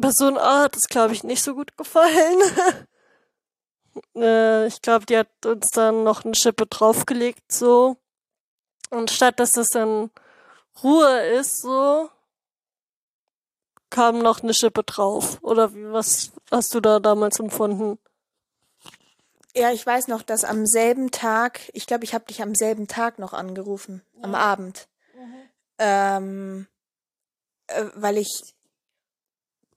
Person 0.00 0.38
A 0.38 0.62
hat 0.62 0.76
es, 0.76 0.88
glaube 0.88 1.12
ich, 1.12 1.24
nicht 1.24 1.42
so 1.42 1.54
gut 1.54 1.76
gefallen. 1.76 2.40
äh, 4.16 4.66
ich 4.66 4.82
glaube, 4.82 5.06
die 5.06 5.18
hat 5.18 5.28
uns 5.44 5.70
dann 5.70 6.04
noch 6.04 6.24
eine 6.24 6.34
Schippe 6.34 6.66
draufgelegt, 6.66 7.52
so. 7.52 7.96
Und 8.90 9.10
statt 9.10 9.38
dass 9.38 9.52
das 9.52 9.68
dann 9.68 10.10
Ruhe 10.82 11.20
ist, 11.26 11.60
so, 11.60 12.08
kam 13.90 14.20
noch 14.20 14.42
eine 14.42 14.54
Schippe 14.54 14.84
drauf. 14.84 15.38
Oder 15.42 15.72
was 15.92 16.32
hast 16.50 16.74
du 16.74 16.80
da 16.80 17.00
damals 17.00 17.38
empfunden? 17.40 17.98
Ja, 19.54 19.72
ich 19.72 19.84
weiß 19.84 20.08
noch, 20.08 20.22
dass 20.22 20.44
am 20.44 20.64
selben 20.64 21.10
Tag, 21.10 21.60
ich 21.72 21.86
glaube, 21.86 22.04
ich 22.04 22.14
habe 22.14 22.24
dich 22.26 22.40
am 22.40 22.54
selben 22.54 22.86
Tag 22.86 23.18
noch 23.18 23.32
angerufen, 23.32 24.02
ja. 24.14 24.22
am 24.22 24.34
Abend. 24.36 24.88
Mhm. 25.14 25.34
Ähm, 25.78 26.66
äh, 27.66 27.84
weil 27.94 28.16
ich, 28.16 28.54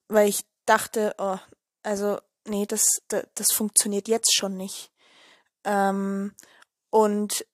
weil 0.07 0.29
ich 0.29 0.45
dachte, 0.65 1.15
oh, 1.17 1.37
also 1.81 2.19
nee, 2.47 2.65
das, 2.67 2.85
das, 3.07 3.25
das 3.33 3.51
funktioniert 3.51 4.07
jetzt 4.07 4.35
schon 4.35 4.57
nicht. 4.57 4.91
Ähm, 5.63 6.33
und 6.91 7.45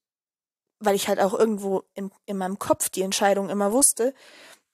weil 0.80 0.96
ich 0.96 1.08
halt 1.08 1.20
auch 1.20 1.34
irgendwo 1.34 1.84
in, 1.94 2.12
in 2.26 2.38
meinem 2.38 2.60
Kopf 2.60 2.90
die 2.90 3.02
Entscheidung 3.02 3.50
immer 3.50 3.72
wusste. 3.72 4.14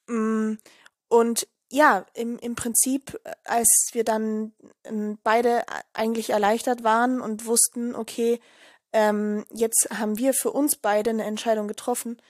Mm, 0.07 0.53
und 1.07 1.47
ja, 1.71 2.05
im, 2.13 2.37
im 2.39 2.55
Prinzip, 2.55 3.19
als 3.43 3.89
wir 3.91 4.03
dann 4.03 4.53
ähm, 4.83 5.17
beide 5.23 5.63
eigentlich 5.93 6.29
erleichtert 6.29 6.83
waren 6.83 7.21
und 7.21 7.45
wussten, 7.45 7.95
okay, 7.95 8.39
ähm, 8.93 9.45
jetzt 9.51 9.89
haben 9.91 10.17
wir 10.17 10.33
für 10.33 10.51
uns 10.51 10.77
beide 10.77 11.09
eine 11.09 11.25
Entscheidung 11.25 11.67
getroffen, 11.67 12.21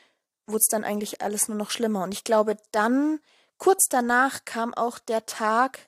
wurde 0.47 0.61
es 0.61 0.67
dann 0.67 0.83
eigentlich 0.83 1.21
alles 1.21 1.47
nur 1.47 1.57
noch 1.57 1.69
schlimmer. 1.71 2.03
Und 2.03 2.13
ich 2.13 2.23
glaube, 2.23 2.57
dann, 2.71 3.19
kurz 3.57 3.87
danach 3.89 4.45
kam 4.45 4.73
auch 4.73 4.99
der 4.99 5.25
Tag, 5.25 5.79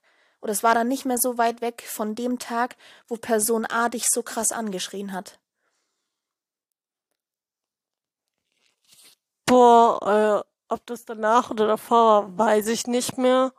oder 0.41 0.51
es 0.51 0.63
war 0.63 0.75
dann 0.75 0.88
nicht 0.88 1.05
mehr 1.05 1.17
so 1.17 1.38
weit 1.38 1.62
weg 1.62 1.83
von 1.88 2.15
dem 2.15 2.39
Tag, 2.39 2.75
wo 3.07 3.15
Person 3.15 3.65
A 3.65 3.89
dich 3.89 4.05
so 4.07 4.23
krass 4.23 4.51
angeschrien 4.51 5.13
hat. 5.13 5.39
Boah, 9.45 10.43
äh, 10.45 10.57
ob 10.69 10.86
das 10.86 11.06
danach 11.06 11.51
oder 11.51 11.67
davor 11.67 12.36
war, 12.38 12.38
weiß 12.38 12.67
ich 12.67 12.88
nicht 12.88 13.17
mehr. 13.17 13.53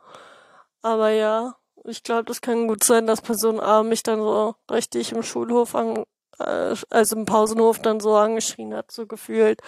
Aber 0.81 1.09
ja, 1.09 1.55
ich 1.85 2.03
glaube, 2.03 2.25
das 2.25 2.41
kann 2.41 2.67
gut 2.67 2.83
sein, 2.83 3.07
dass 3.07 3.21
Person 3.21 3.59
A 3.59 3.83
mich 3.83 4.03
dann 4.03 4.19
so 4.19 4.55
richtig 4.71 5.11
im 5.11 5.23
Schulhof 5.23 5.75
an, 5.75 6.03
äh, 6.39 6.75
also 6.89 7.15
im 7.15 7.25
Pausenhof 7.25 7.79
dann 7.79 7.99
so 7.99 8.15
angeschrien 8.15 8.73
hat, 8.73 8.91
so 8.91 9.07
gefühlt. 9.07 9.61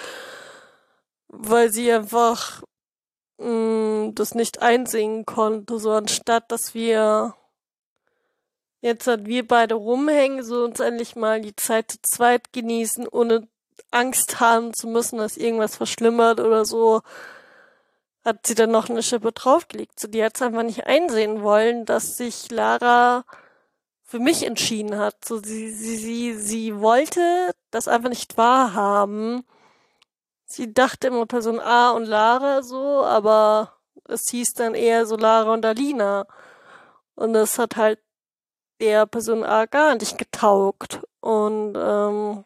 Weil 1.28 1.72
sie 1.72 1.92
einfach 1.92 2.64
mh, 3.40 3.48
mm, 4.08 4.16
das 4.16 4.36
nicht 4.36 4.62
einsingen 4.62 5.26
konnte, 5.26 5.80
so 5.80 5.92
anstatt 5.92 6.52
dass 6.52 6.74
wir 6.74 7.36
jetzt 8.82 9.08
halt 9.08 9.26
wir 9.26 9.48
beide 9.48 9.76
rumhängen, 9.76 10.44
so 10.44 10.64
uns 10.64 10.80
endlich 10.80 11.16
mal 11.16 11.42
die 11.42 11.56
Zeit 11.56 11.92
zu 11.92 11.98
zweit 12.02 12.52
genießen, 12.54 13.08
ohne 13.08 13.48
Angst 13.92 14.40
haben 14.40 14.74
zu 14.74 14.88
müssen, 14.88 15.18
dass 15.18 15.38
irgendwas 15.38 15.76
verschlimmert 15.76 16.40
oder 16.40 16.66
so, 16.66 17.02
hat 18.24 18.46
sie 18.46 18.56
dann 18.56 18.72
noch 18.72 18.90
eine 18.90 19.04
Schippe 19.04 19.32
draufgelegt. 19.32 20.00
So, 20.00 20.08
die 20.08 20.24
hat 20.24 20.42
einfach 20.42 20.64
nicht 20.64 20.86
einsehen 20.86 21.42
wollen, 21.42 21.86
dass 21.86 22.18
sich 22.18 22.52
Lara 22.52 23.26
für 24.04 24.20
mich 24.20 24.46
entschieden 24.46 24.98
hat. 24.98 25.26
So, 25.26 25.38
sie, 25.38 25.72
sie, 25.72 25.98
sie, 25.98 26.34
sie 26.36 26.80
wollte 26.80 27.56
das 27.72 27.88
einfach 27.88 28.10
nicht 28.10 28.38
wahrhaben. 28.38 29.44
Sie 30.46 30.74
dachte 30.74 31.08
immer 31.08 31.26
Person 31.26 31.60
A 31.60 31.92
und 31.92 32.06
Lara 32.06 32.62
so, 32.62 33.04
aber 33.06 33.74
es 34.08 34.30
hieß 34.30 34.54
dann 34.54 34.76
eher 34.76 35.06
so 35.06 35.16
Lara 35.16 35.54
und 35.54 35.66
Alina. 35.66 36.28
Und 37.16 37.34
das 37.34 37.58
hat 37.58 37.78
halt 37.78 38.00
der 38.82 39.06
Person 39.06 39.44
A 39.44 39.66
gar 39.66 39.96
nicht 39.96 40.18
getaugt. 40.18 41.00
Und 41.22 41.76
ähm, 41.78 42.44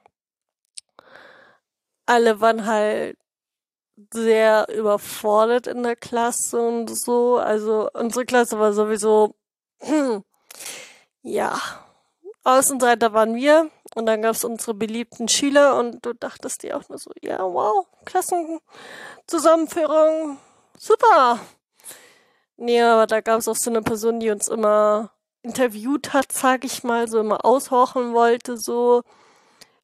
alle 2.06 2.42
waren 2.42 2.66
halt 2.66 3.18
sehr 4.14 4.68
überfordert 4.70 5.68
in 5.68 5.84
der 5.84 5.96
Klasse 5.96 6.60
und 6.62 6.90
so. 6.90 7.38
Also 7.38 7.90
unsere 7.94 8.26
Klasse 8.26 8.60
war 8.60 8.74
sowieso, 8.74 9.36
hm, 9.80 10.24
ja, 11.24 11.60
Außenseiter 12.44 13.14
waren 13.14 13.36
wir 13.36 13.72
und 13.96 14.06
dann 14.06 14.22
gab's 14.22 14.44
unsere 14.44 14.74
beliebten 14.76 15.28
Schüler 15.28 15.78
und 15.80 16.06
du 16.06 16.14
dachtest 16.14 16.64
dir 16.64 16.78
auch 16.78 16.88
nur 16.90 17.00
so, 17.00 17.12
ja, 17.22 17.40
wow, 17.42 17.88
Klassenzusammenführung, 18.06 20.38
super. 20.78 21.40
Nee, 22.58 22.82
aber 22.82 23.08
da 23.08 23.22
gab's 23.22 23.48
auch 23.48 23.56
so 23.56 23.70
eine 23.70 23.82
Person, 23.82 24.20
die 24.20 24.30
uns 24.30 24.48
immer 24.48 25.12
interviewt 25.42 26.14
hat, 26.14 26.32
sag 26.32 26.64
ich 26.66 26.84
mal, 26.84 27.08
so 27.08 27.20
immer 27.20 27.46
aushorchen 27.46 28.14
wollte, 28.14 28.58
so. 28.58 29.04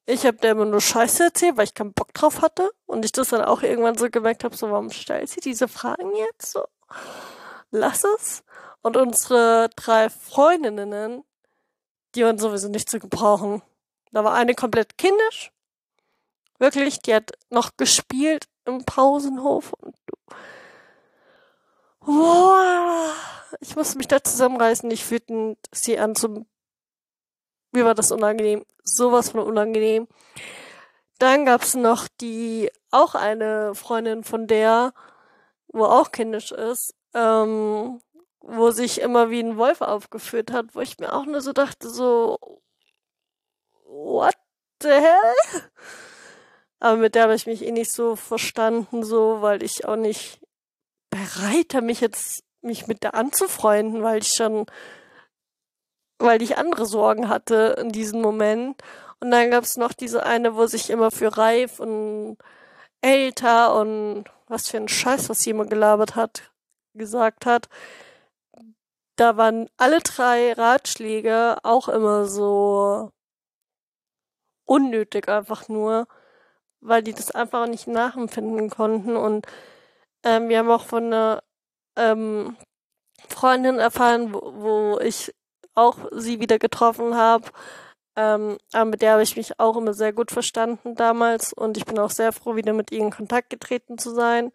Ich 0.06 0.26
habe 0.26 0.38
der 0.38 0.52
immer 0.52 0.66
nur 0.66 0.82
Scheiße 0.82 1.26
erzählt, 1.26 1.58
weil 1.58 1.66
ich 1.66 1.74
keinen 1.74 1.94
Bock 1.94 2.14
drauf 2.14 2.42
hatte. 2.42 2.72
Und 2.86 3.06
ich 3.06 3.12
das 3.12 3.30
dann 3.30 3.44
auch 3.44 3.62
irgendwann 3.62 3.98
so 3.98 4.10
gemerkt 4.10 4.44
habe, 4.44 4.56
so, 4.56 4.70
warum 4.72 4.90
stellt 4.90 5.30
sie 5.30 5.42
diese 5.42 5.68
Fragen 5.68 6.16
jetzt 6.16 6.52
so? 6.52 6.66
Lass 7.72 8.04
es. 8.04 8.44
Und 8.82 8.98
unsere 8.98 9.70
drei 9.76 10.10
Freundinnen, 10.10 11.24
die 12.16 12.24
waren 12.24 12.40
sowieso 12.40 12.68
nicht 12.70 12.90
zu 12.90 13.00
gebrauchen. 13.00 13.62
Da 14.12 14.24
war 14.24 14.34
eine 14.34 14.56
komplett 14.56 14.98
kindisch. 14.98 15.52
Wirklich, 16.60 17.00
die 17.00 17.16
hat 17.16 17.32
noch 17.50 17.78
gespielt 17.78 18.46
im 18.66 18.84
Pausenhof 18.86 19.74
und 19.74 19.96
du. 20.06 20.36
Boah, 22.02 23.14
ich 23.60 23.76
musste 23.76 23.98
mich 23.98 24.08
da 24.08 24.24
zusammenreißen, 24.24 24.88
nicht 24.88 25.10
wütend 25.10 25.58
sie 25.72 25.98
anzum. 25.98 26.46
Mir 27.72 27.86
war 27.86 27.96
das 27.96 28.12
unangenehm. 28.12 28.66
Sowas 28.84 29.30
von 29.30 29.42
unangenehm. 29.42 30.08
Dann 31.20 31.46
gab's 31.46 31.76
noch 31.76 32.08
die, 32.20 32.72
auch 32.90 33.16
eine 33.16 33.76
Freundin 33.76 34.24
von 34.24 34.48
der, 34.48 34.94
wo 35.68 35.86
auch 35.86 36.12
kindisch 36.12 36.52
ist, 36.52 36.96
ähm, 37.14 38.02
wo 38.40 38.72
sich 38.72 39.02
immer 39.02 39.30
wie 39.30 39.42
ein 39.42 39.58
Wolf 39.58 39.82
aufgeführt 39.82 40.52
hat, 40.52 40.74
wo 40.74 40.82
ich 40.82 40.98
mir 41.00 41.14
auch 41.14 41.26
nur 41.26 41.42
so 41.42 41.54
dachte, 41.54 41.90
so, 41.90 42.38
what 43.86 44.36
the 44.82 44.90
hell? 44.90 45.70
Aber 46.80 46.98
mit 46.98 47.14
der 47.14 47.24
habe 47.24 47.36
ich 47.36 47.46
mich 47.46 47.64
eh 47.64 47.72
nicht 47.72 47.92
so 47.92 48.16
verstanden, 48.16 49.04
so, 49.04 49.42
weil 49.42 49.62
ich 49.62 49.86
auch 49.86 49.96
nicht 49.96 50.42
bereit 51.12 51.76
habe, 51.76 51.86
mich 51.86 52.02
jetzt, 52.02 52.44
mich 52.62 52.88
mit 52.88 53.04
der 53.04 53.14
anzufreunden, 53.14 54.02
weil 54.02 54.24
ich 54.24 54.30
schon, 54.30 54.66
weil 56.22 56.42
ich 56.42 56.58
andere 56.58 56.86
Sorgen 56.86 57.30
hatte 57.30 57.76
in 57.80 57.92
diesem 57.92 58.22
Moment. 58.22 58.82
Und 59.20 59.32
dann 59.32 59.52
gab's 59.52 59.78
noch 59.78 59.94
diese 59.94 60.24
eine, 60.24 60.56
wo 60.56 60.66
sich 60.66 60.90
immer 60.90 61.12
für 61.12 61.38
reif 61.38 61.80
und 61.80 62.38
älter 63.02 63.76
und 63.80 64.26
was 64.48 64.70
für 64.70 64.78
ein 64.78 64.88
Scheiß, 64.88 65.30
was 65.30 65.46
immer 65.48 65.66
gelabert 65.66 66.16
hat, 66.16 66.52
gesagt 66.94 67.46
hat. 67.46 67.70
Da 69.16 69.38
waren 69.38 69.70
alle 69.78 70.00
drei 70.00 70.54
Ratschläge 70.54 71.58
auch 71.64 71.90
immer 71.90 72.26
so 72.26 73.12
unnötig 74.66 75.28
einfach 75.28 75.68
nur, 75.68 76.08
weil 76.80 77.04
die 77.04 77.14
das 77.14 77.32
einfach 77.32 77.68
nicht 77.68 77.88
nachempfinden 77.88 78.70
konnten. 78.70 79.16
Und 79.16 79.46
ähm, 80.24 80.50
wir 80.50 80.60
haben 80.60 80.72
auch 80.72 80.86
von 80.86 81.06
einer 81.06 81.44
ähm, 81.96 82.58
Freundin 83.30 83.80
erfahren, 83.80 84.34
wo, 84.34 84.42
wo 84.56 85.00
ich 85.00 85.34
auch 85.76 85.98
sie 86.12 86.40
wieder 86.40 86.60
getroffen 86.60 87.16
habe. 87.16 87.50
Ähm, 88.16 88.58
aber 88.74 88.86
mit 88.86 89.02
der 89.02 89.14
habe 89.14 89.24
ich 89.24 89.38
mich 89.38 89.60
auch 89.60 89.78
immer 89.78 89.94
sehr 89.94 90.14
gut 90.14 90.32
verstanden 90.32 90.96
damals 90.96 91.54
und 91.54 91.78
ich 91.78 91.86
bin 91.86 91.98
auch 92.00 92.10
sehr 92.12 92.34
froh, 92.34 92.56
wieder 92.56 92.74
mit 92.74 92.92
ihr 92.92 93.00
in 93.00 93.12
Kontakt 93.12 93.50
getreten 93.50 93.98
zu 93.98 94.14
sein 94.14 94.52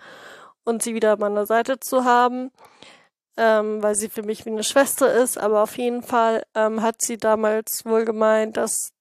und 0.65 0.83
sie 0.83 0.95
wieder 0.95 1.15
an 1.15 1.21
meiner 1.21 1.47
Seite 1.47 1.81
zu 1.81 2.05
haben, 2.05 2.51
ähm, 3.39 3.83
weil 3.83 3.95
sie 3.95 4.11
für 4.11 4.23
mich 4.23 4.45
wie 4.47 4.51
eine 4.51 4.65
Schwester 4.65 5.13
ist. 5.15 5.39
Aber 5.39 5.63
auf 5.63 5.79
jeden 5.79 6.03
Fall 6.03 6.45
ähm, 6.55 6.83
hat 6.83 7.03
sie 7.03 7.19
damals 7.19 7.87
wohl 7.87 8.05
gemeint, 8.05 8.57
dass 8.59 8.93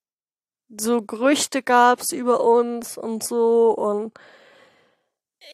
so 0.69 1.01
Gerüchte 1.01 1.61
gab's 1.63 2.11
über 2.11 2.41
uns 2.43 2.97
und 2.97 3.23
so 3.23 3.71
und 3.71 4.13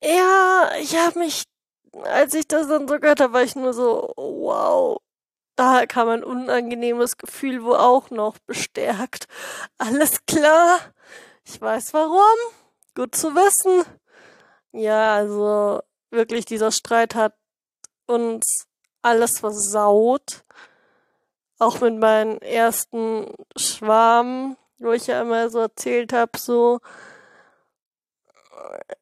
ja, 0.02 0.72
ich 0.80 0.96
habe 0.98 1.20
mich, 1.20 1.44
als 2.06 2.34
ich 2.34 2.48
das 2.48 2.68
dann 2.68 2.88
so 2.88 3.00
gehört 3.00 3.20
habe, 3.20 3.34
war 3.34 3.44
ich 3.44 3.56
nur 3.56 3.74
so, 3.74 4.14
wow, 4.16 5.00
da 5.62 5.86
kam 5.86 6.10
ein 6.10 6.24
unangenehmes 6.24 7.18
Gefühl 7.18 7.64
wo 7.64 7.74
auch 7.74 8.10
noch 8.10 8.38
bestärkt. 8.40 9.28
Alles 9.78 10.26
klar, 10.26 10.80
ich 11.46 11.62
weiß 11.62 11.94
warum, 11.94 12.38
gut 12.96 13.16
zu 13.16 13.36
wissen. 13.36 13.86
Ja, 14.72 15.16
also 15.16 15.82
wirklich, 16.10 16.46
dieser 16.46 16.72
Streit 16.72 17.14
hat 17.16 17.36
uns 18.08 18.66
alles 19.02 19.40
versaut. 19.40 20.44
Auch 21.60 21.80
mit 21.82 21.98
meinen 22.00 22.42
ersten 22.42 23.28
Schwarmen 23.56 24.58
wo 24.82 24.92
ich 24.92 25.08
ja 25.08 25.22
immer 25.22 25.50
so 25.50 25.60
erzählt 25.60 26.12
habe, 26.12 26.32
so 26.38 26.80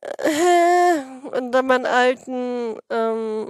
äh, 0.02 1.38
und 1.38 1.52
dann 1.54 1.68
meinen 1.68 1.86
alten 1.86 2.78
ähm, 2.90 3.50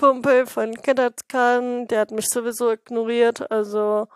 Kumpel 0.00 0.46
von 0.46 0.74
Kindergarten, 0.74 1.86
der 1.88 2.00
hat 2.00 2.10
mich 2.10 2.28
sowieso 2.30 2.72
ignoriert, 2.72 3.50
also 3.50 4.08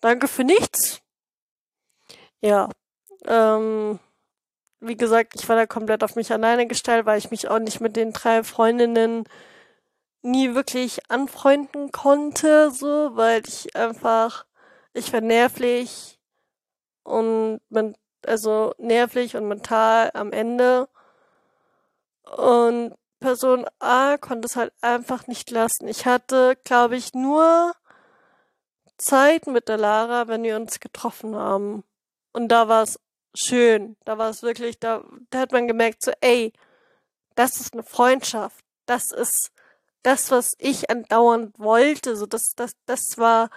danke 0.00 0.28
für 0.28 0.44
nichts. 0.44 1.00
Ja, 2.42 2.68
ähm, 3.26 3.98
wie 4.80 4.96
gesagt, 4.96 5.34
ich 5.36 5.48
war 5.48 5.56
da 5.56 5.66
komplett 5.66 6.04
auf 6.04 6.14
mich 6.16 6.30
alleine 6.32 6.66
gestellt, 6.66 7.06
weil 7.06 7.18
ich 7.18 7.30
mich 7.30 7.48
auch 7.48 7.58
nicht 7.58 7.80
mit 7.80 7.96
den 7.96 8.12
drei 8.12 8.44
Freundinnen 8.44 9.24
nie 10.22 10.54
wirklich 10.54 11.10
anfreunden 11.10 11.90
konnte, 11.92 12.70
so, 12.70 13.16
weil 13.16 13.42
ich 13.46 13.74
einfach, 13.74 14.44
ich 14.92 15.12
war 15.12 15.22
nervlich, 15.22 16.18
und 17.04 17.60
man, 17.70 17.96
also 18.26 18.74
nervlich 18.78 19.36
und 19.36 19.48
mental 19.48 20.10
am 20.14 20.32
Ende. 20.32 20.88
Und 22.36 22.94
Person 23.22 23.66
A 23.78 24.18
konnte 24.18 24.46
es 24.46 24.56
halt 24.56 24.72
einfach 24.82 25.26
nicht 25.26 25.50
lassen. 25.50 25.88
Ich 25.88 26.04
hatte, 26.04 26.58
glaube 26.64 26.96
ich, 26.96 27.14
nur 27.14 27.72
Zeit 28.98 29.46
mit 29.46 29.68
der 29.68 29.78
Lara, 29.78 30.28
wenn 30.28 30.42
wir 30.42 30.56
uns 30.56 30.80
getroffen 30.80 31.34
haben. 31.34 31.84
Und 32.32 32.48
da 32.48 32.68
war 32.68 32.82
es 32.82 33.00
schön. 33.34 33.96
Da 34.04 34.18
war 34.18 34.28
es 34.28 34.42
wirklich, 34.42 34.78
da, 34.78 35.02
da 35.30 35.40
hat 35.40 35.52
man 35.52 35.66
gemerkt, 35.66 36.02
so, 36.02 36.12
ey, 36.20 36.52
das 37.34 37.60
ist 37.60 37.72
eine 37.72 37.82
Freundschaft. 37.82 38.64
Das 38.86 39.10
ist 39.12 39.50
das, 40.02 40.30
was 40.30 40.52
ich 40.58 40.90
andauernd 40.90 41.58
wollte. 41.58 42.16
So, 42.16 42.26
das, 42.26 42.52
das, 42.54 42.72
das 42.86 43.16
war 43.16 43.48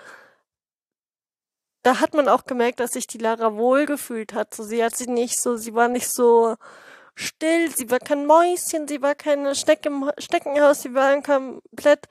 da 1.85 1.99
hat 1.99 2.15
man 2.15 2.27
auch 2.27 2.45
gemerkt, 2.45 2.79
dass 2.79 2.91
sich 2.91 3.05
die 3.05 3.19
Lara 3.19 3.53
wohlgefühlt 3.53 4.33
hat. 4.33 4.55
So, 4.55 4.63
sie 4.63 4.83
hat 4.83 4.95
sich 4.95 5.07
nicht 5.07 5.39
so, 5.39 5.55
sie 5.55 5.75
war 5.75 5.87
nicht 5.87 6.11
so 6.11 6.55
still, 7.15 7.71
sie 7.75 7.89
war 7.89 7.99
kein 7.99 8.25
Mäuschen, 8.25 8.87
sie 8.87 9.01
war 9.01 9.15
keine 9.15 9.55
Schnecke 9.55 9.89
im 9.89 10.11
Schneckenhaus, 10.19 10.81
sie 10.81 10.93
war 10.93 11.21
komplett, 11.21 12.07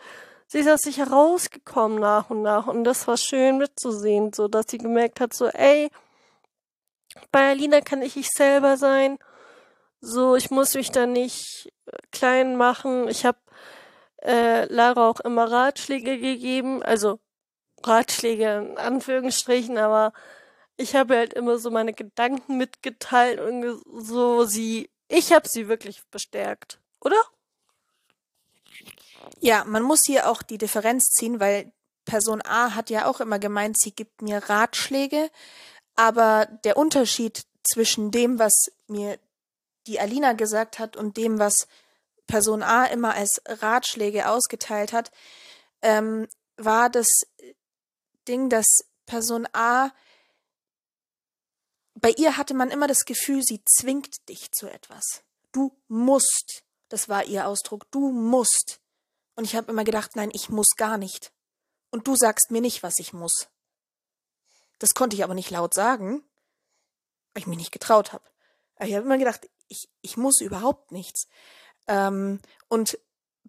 sie 0.46 0.60
ist 0.60 0.68
aus 0.68 0.80
sich 0.80 0.98
herausgekommen 0.98 2.00
nach 2.00 2.30
und 2.30 2.42
nach. 2.42 2.66
Und 2.66 2.84
das 2.84 3.06
war 3.06 3.16
schön 3.16 3.58
mitzusehen, 3.58 4.32
so 4.32 4.48
dass 4.48 4.66
sie 4.68 4.78
gemerkt 4.78 5.20
hat, 5.20 5.34
so, 5.34 5.46
ey, 5.46 5.90
bei 7.30 7.50
Alina 7.50 7.80
kann 7.80 8.02
ich 8.02 8.16
ich 8.16 8.30
selber 8.30 8.76
sein, 8.76 9.18
so, 10.00 10.36
ich 10.36 10.50
muss 10.50 10.74
mich 10.74 10.90
da 10.90 11.06
nicht 11.06 11.72
äh, 11.86 11.96
klein 12.12 12.56
machen, 12.56 13.08
ich 13.08 13.24
habe 13.24 13.38
äh, 14.22 14.66
Lara 14.66 15.08
auch 15.08 15.20
immer 15.20 15.50
Ratschläge 15.50 16.18
gegeben, 16.18 16.82
also 16.82 17.20
Ratschläge 17.84 18.68
in 18.70 18.78
Anführungsstrichen, 18.78 19.78
aber 19.78 20.12
ich 20.76 20.96
habe 20.96 21.16
halt 21.16 21.34
immer 21.34 21.58
so 21.58 21.70
meine 21.70 21.92
Gedanken 21.92 22.56
mitgeteilt 22.58 23.40
und 23.40 23.82
so 24.04 24.44
sie, 24.44 24.90
ich 25.08 25.32
habe 25.32 25.48
sie 25.48 25.68
wirklich 25.68 26.02
bestärkt, 26.10 26.80
oder? 27.00 27.20
Ja, 29.40 29.64
man 29.64 29.82
muss 29.82 30.02
hier 30.06 30.28
auch 30.28 30.42
die 30.42 30.58
Differenz 30.58 31.10
ziehen, 31.10 31.40
weil 31.40 31.72
Person 32.04 32.42
A 32.44 32.74
hat 32.74 32.90
ja 32.90 33.06
auch 33.06 33.20
immer 33.20 33.38
gemeint, 33.38 33.78
sie 33.78 33.92
gibt 33.92 34.22
mir 34.22 34.38
Ratschläge, 34.48 35.30
aber 35.96 36.46
der 36.64 36.76
Unterschied 36.76 37.46
zwischen 37.62 38.10
dem, 38.10 38.38
was 38.38 38.66
mir 38.86 39.18
die 39.86 40.00
Alina 40.00 40.32
gesagt 40.32 40.78
hat 40.78 40.96
und 40.96 41.16
dem, 41.16 41.38
was 41.38 41.66
Person 42.26 42.62
A 42.62 42.86
immer 42.86 43.14
als 43.14 43.42
Ratschläge 43.46 44.28
ausgeteilt 44.28 44.92
hat, 44.92 45.10
ähm, 45.82 46.26
war, 46.56 46.88
dass 46.88 47.26
Ding, 48.26 48.48
dass 48.48 48.66
Person 49.06 49.46
A 49.52 49.90
bei 51.94 52.10
ihr 52.10 52.36
hatte 52.36 52.54
man 52.54 52.70
immer 52.70 52.86
das 52.86 53.04
Gefühl, 53.04 53.42
sie 53.42 53.62
zwingt 53.64 54.28
dich 54.28 54.50
zu 54.52 54.68
etwas. 54.68 55.22
Du 55.52 55.76
musst. 55.88 56.64
Das 56.88 57.08
war 57.08 57.24
ihr 57.24 57.46
Ausdruck. 57.46 57.90
Du 57.90 58.10
musst. 58.10 58.80
Und 59.36 59.44
ich 59.44 59.56
habe 59.56 59.70
immer 59.70 59.84
gedacht, 59.84 60.16
nein, 60.16 60.30
ich 60.32 60.48
muss 60.48 60.76
gar 60.76 60.98
nicht. 60.98 61.32
Und 61.90 62.06
du 62.06 62.16
sagst 62.16 62.50
mir 62.50 62.60
nicht, 62.60 62.82
was 62.82 62.98
ich 62.98 63.12
muss. 63.12 63.48
Das 64.78 64.94
konnte 64.94 65.16
ich 65.16 65.24
aber 65.24 65.34
nicht 65.34 65.50
laut 65.50 65.74
sagen, 65.74 66.24
weil 67.32 67.42
ich 67.42 67.46
mich 67.46 67.58
nicht 67.58 67.72
getraut 67.72 68.12
habe. 68.12 68.24
Aber 68.76 68.88
ich 68.88 68.94
habe 68.94 69.06
immer 69.06 69.18
gedacht, 69.18 69.48
ich, 69.68 69.88
ich 70.02 70.16
muss 70.16 70.40
überhaupt 70.40 70.92
nichts. 70.92 71.28
Ähm, 71.86 72.40
und 72.68 72.98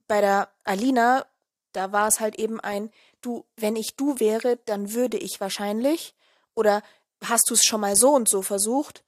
bei 0.07 0.21
der 0.21 0.49
Alina, 0.63 1.25
da 1.71 1.91
war 1.91 2.07
es 2.07 2.19
halt 2.19 2.35
eben 2.35 2.59
ein, 2.59 2.91
du, 3.21 3.45
wenn 3.57 3.75
ich 3.75 3.95
du 3.95 4.19
wäre, 4.19 4.57
dann 4.65 4.93
würde 4.93 5.17
ich 5.17 5.41
wahrscheinlich. 5.41 6.15
Oder 6.53 6.83
hast 7.29 7.49
du 7.49 7.53
es 7.53 7.63
schon 7.63 7.81
mal 7.81 7.95
so 7.95 8.11
und 8.13 8.29
so 8.29 8.41
versucht? 8.41 9.03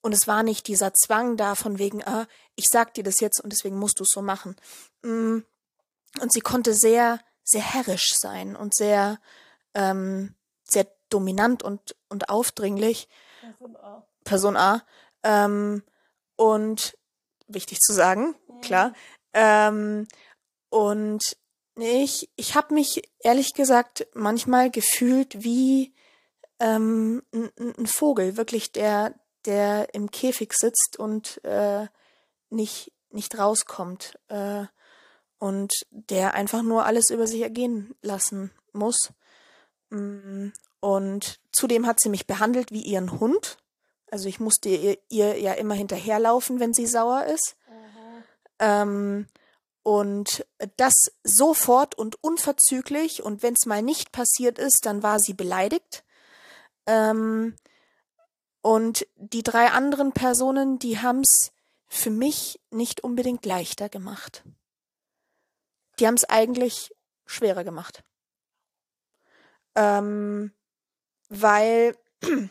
Und 0.00 0.12
es 0.12 0.26
war 0.26 0.42
nicht 0.42 0.68
dieser 0.68 0.94
Zwang 0.94 1.36
da 1.36 1.54
von 1.54 1.78
wegen, 1.78 2.04
ah, 2.04 2.26
ich 2.54 2.68
sag 2.68 2.94
dir 2.94 3.04
das 3.04 3.20
jetzt 3.20 3.40
und 3.40 3.52
deswegen 3.52 3.78
musst 3.78 3.98
du 3.98 4.04
es 4.04 4.10
so 4.10 4.22
machen. 4.22 4.56
Mm. 5.02 5.38
Und 6.20 6.32
sie 6.32 6.40
konnte 6.40 6.72
sehr, 6.72 7.20
sehr 7.44 7.62
herrisch 7.62 8.14
sein 8.16 8.56
und 8.56 8.74
sehr, 8.74 9.20
ähm, 9.74 10.34
sehr 10.64 10.86
dominant 11.10 11.62
und, 11.62 11.96
und 12.08 12.28
aufdringlich. 12.28 13.08
Person 13.40 13.76
A. 13.76 14.06
Person 14.24 14.56
A. 14.56 14.82
Ähm, 15.22 15.82
und 16.36 16.96
wichtig 17.48 17.80
zu 17.80 17.92
sagen, 17.92 18.34
mhm. 18.46 18.60
klar. 18.60 18.92
Ähm, 19.32 20.06
und 20.70 21.36
ich, 21.76 22.30
ich 22.36 22.54
habe 22.54 22.74
mich 22.74 23.02
ehrlich 23.20 23.54
gesagt 23.54 24.06
manchmal 24.14 24.70
gefühlt 24.70 25.42
wie 25.42 25.94
ähm, 26.60 27.22
ein, 27.32 27.50
ein 27.78 27.86
Vogel, 27.86 28.36
wirklich 28.36 28.72
der, 28.72 29.14
der 29.44 29.94
im 29.94 30.10
Käfig 30.10 30.52
sitzt 30.52 30.98
und 30.98 31.42
äh, 31.44 31.86
nicht, 32.50 32.92
nicht 33.10 33.38
rauskommt 33.38 34.18
äh, 34.28 34.64
und 35.38 35.72
der 35.90 36.34
einfach 36.34 36.62
nur 36.62 36.84
alles 36.84 37.10
über 37.10 37.26
sich 37.26 37.42
ergehen 37.42 37.94
lassen 38.02 38.50
muss. 38.72 39.12
Mm, 39.90 40.48
und 40.80 41.40
zudem 41.52 41.86
hat 41.86 42.00
sie 42.00 42.08
mich 42.08 42.26
behandelt 42.26 42.72
wie 42.72 42.82
ihren 42.82 43.20
Hund. 43.20 43.58
Also 44.10 44.28
ich 44.28 44.40
musste 44.40 44.68
ihr, 44.68 44.98
ihr 45.08 45.38
ja 45.38 45.52
immer 45.52 45.74
hinterherlaufen, 45.74 46.60
wenn 46.60 46.72
sie 46.72 46.86
sauer 46.86 47.24
ist. 47.24 47.56
Ähm, 48.58 49.26
und 49.82 50.46
das 50.76 50.94
sofort 51.22 51.94
und 51.94 52.22
unverzüglich. 52.22 53.22
Und 53.22 53.42
wenn 53.42 53.54
es 53.54 53.66
mal 53.66 53.82
nicht 53.82 54.12
passiert 54.12 54.58
ist, 54.58 54.86
dann 54.86 55.02
war 55.02 55.18
sie 55.18 55.34
beleidigt. 55.34 56.04
Ähm, 56.88 57.54
und 58.62 59.06
die 59.16 59.42
drei 59.42 59.68
anderen 59.68 60.12
Personen, 60.12 60.78
die 60.78 60.98
haben 60.98 61.20
es 61.20 61.52
für 61.86 62.10
mich 62.10 62.58
nicht 62.70 63.04
unbedingt 63.04 63.46
leichter 63.46 63.88
gemacht. 63.88 64.42
Die 65.98 66.06
haben 66.06 66.14
es 66.14 66.24
eigentlich 66.24 66.94
schwerer 67.26 67.62
gemacht. 67.62 68.02
Ähm, 69.74 70.52
weil 71.28 71.96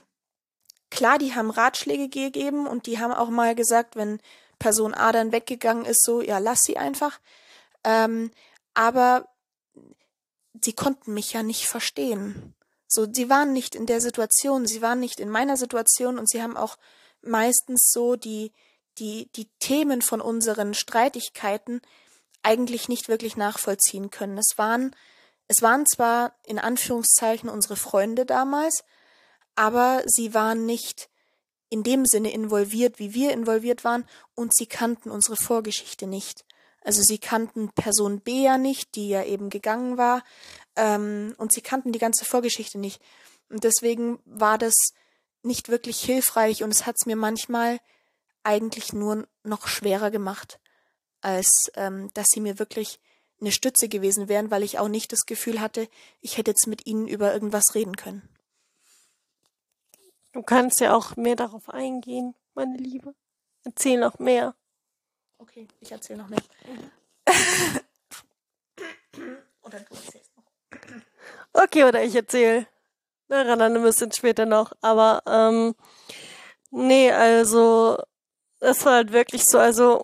klar, 0.91 1.17
die 1.17 1.33
haben 1.33 1.49
Ratschläge 1.49 2.07
gegeben 2.07 2.67
und 2.67 2.85
die 2.85 2.99
haben 2.99 3.13
auch 3.13 3.29
mal 3.29 3.55
gesagt, 3.55 3.95
wenn 3.95 4.21
Person 4.59 4.93
A 4.93 5.11
dann 5.11 5.31
weggegangen 5.31 5.85
ist, 5.85 6.03
so, 6.03 6.21
ja, 6.21 6.37
lass 6.37 6.63
sie 6.63 6.77
einfach. 6.77 7.19
Ähm, 7.83 8.31
aber 8.75 9.27
sie 10.61 10.73
konnten 10.73 11.13
mich 11.13 11.33
ja 11.33 11.41
nicht 11.41 11.67
verstehen. 11.67 12.53
So, 12.87 13.05
sie 13.11 13.29
waren 13.29 13.53
nicht 13.53 13.75
in 13.75 13.85
der 13.85 14.01
Situation, 14.01 14.65
sie 14.65 14.81
waren 14.81 14.99
nicht 14.99 15.19
in 15.19 15.29
meiner 15.29 15.57
Situation 15.57 16.17
und 16.17 16.29
sie 16.29 16.41
haben 16.41 16.55
auch 16.55 16.77
meistens 17.21 17.89
so 17.91 18.15
die, 18.15 18.53
die, 18.97 19.29
die 19.35 19.49
Themen 19.59 20.01
von 20.01 20.21
unseren 20.21 20.73
Streitigkeiten 20.73 21.81
eigentlich 22.43 22.87
nicht 22.87 23.09
wirklich 23.09 23.35
nachvollziehen 23.35 24.09
können. 24.09 24.37
Es 24.37 24.57
waren, 24.57 24.95
es 25.47 25.61
waren 25.61 25.85
zwar 25.85 26.33
in 26.45 26.59
Anführungszeichen 26.59 27.49
unsere 27.49 27.75
Freunde 27.75 28.25
damals, 28.25 28.83
aber 29.55 30.01
sie 30.05 30.33
waren 30.33 30.65
nicht 30.65 31.09
in 31.69 31.83
dem 31.83 32.05
Sinne 32.05 32.31
involviert, 32.31 32.99
wie 32.99 33.13
wir 33.13 33.33
involviert 33.33 33.83
waren, 33.83 34.05
und 34.35 34.55
sie 34.55 34.67
kannten 34.67 35.11
unsere 35.11 35.35
Vorgeschichte 35.35 36.07
nicht. 36.07 36.45
Also 36.81 37.01
sie 37.03 37.17
kannten 37.17 37.69
Person 37.73 38.21
B 38.21 38.43
ja 38.43 38.57
nicht, 38.57 38.95
die 38.95 39.09
ja 39.09 39.23
eben 39.23 39.49
gegangen 39.49 39.97
war, 39.97 40.23
ähm, 40.77 41.35
und 41.37 41.51
sie 41.51 41.61
kannten 41.61 41.91
die 41.91 41.99
ganze 41.99 42.23
Vorgeschichte 42.23 42.77
nicht. 42.77 43.01
Und 43.49 43.63
deswegen 43.63 44.19
war 44.25 44.57
das 44.57 44.75
nicht 45.43 45.69
wirklich 45.69 45.99
hilfreich 46.01 46.63
und 46.63 46.69
es 46.69 46.85
hat 46.85 46.95
es 46.99 47.05
mir 47.05 47.15
manchmal 47.15 47.79
eigentlich 48.43 48.93
nur 48.93 49.27
noch 49.43 49.67
schwerer 49.67 50.11
gemacht, 50.11 50.59
als 51.21 51.71
ähm, 51.75 52.09
dass 52.13 52.27
sie 52.29 52.39
mir 52.39 52.59
wirklich 52.59 52.99
eine 53.39 53.51
Stütze 53.51 53.87
gewesen 53.87 54.29
wären, 54.29 54.51
weil 54.51 54.63
ich 54.63 54.79
auch 54.79 54.87
nicht 54.87 55.11
das 55.11 55.25
Gefühl 55.25 55.59
hatte, 55.61 55.87
ich 56.21 56.37
hätte 56.37 56.51
jetzt 56.51 56.67
mit 56.67 56.85
ihnen 56.87 57.07
über 57.07 57.33
irgendwas 57.33 57.75
reden 57.75 57.95
können. 57.95 58.27
Du 60.33 60.43
kannst 60.43 60.79
ja 60.79 60.95
auch 60.95 61.15
mehr 61.15 61.35
darauf 61.35 61.69
eingehen, 61.69 62.35
meine 62.53 62.77
Liebe. 62.77 63.15
Erzähl 63.63 63.99
noch 63.99 64.19
mehr. 64.19 64.55
Okay, 65.39 65.67
ich 65.79 65.91
erzähle 65.91 66.19
noch 66.19 66.29
mehr. 66.29 66.41
Oder 69.61 69.79
du 69.79 69.95
erzählst. 69.95 70.26
Okay, 71.63 71.85
oder 71.85 72.03
ich 72.03 72.15
erzähle. 72.15 72.67
Daran 73.29 73.59
dann 73.59 73.75
ein 73.77 73.83
bisschen 73.83 74.11
später 74.11 74.45
noch. 74.45 74.73
Aber, 74.81 75.21
ähm, 75.27 75.75
nee, 76.71 77.11
also, 77.11 77.97
es 78.61 78.85
war 78.85 78.95
halt 78.95 79.13
wirklich 79.13 79.45
so, 79.45 79.59
also, 79.59 80.01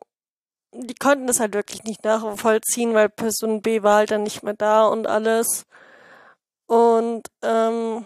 die 0.74 0.96
konnten 0.96 1.28
das 1.28 1.40
halt 1.40 1.54
wirklich 1.56 1.84
nicht 1.86 2.04
nachvollziehen, 2.06 2.94
weil 2.96 3.10
Person 3.10 3.62
B 3.62 3.84
war 3.84 3.98
halt 3.98 4.12
dann 4.12 4.24
nicht 4.24 4.44
mehr 4.44 4.56
da 4.56 4.88
und 4.88 5.08
alles. 5.08 5.66
Und, 6.68 7.28
ähm, 7.44 8.06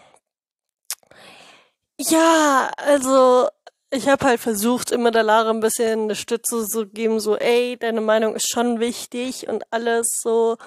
ja, 1.99 2.71
also 2.77 3.47
ich 3.89 4.07
habe 4.09 4.25
halt 4.25 4.39
versucht, 4.41 4.91
immer 4.91 5.11
der 5.11 5.23
Lara 5.23 5.49
ein 5.49 5.59
bisschen 5.61 6.01
eine 6.03 6.15
Stütze 6.15 6.67
zu 6.67 6.87
geben, 6.87 7.19
so, 7.19 7.37
ey, 7.37 7.77
deine 7.77 8.01
Meinung 8.01 8.35
ist 8.35 8.49
schon 8.51 8.79
wichtig 8.79 9.47
und 9.47 9.63
alles 9.71 10.09
so, 10.21 10.57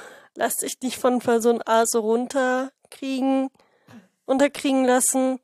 lass 0.41 0.57
dich 0.57 0.81
nicht 0.83 0.99
von 0.99 1.21
Person 1.21 1.63
A 1.67 1.87
so 1.87 2.01
runterkriegen, 2.01 3.51
unterkriegen 4.25 4.85
lassen. 4.85 5.39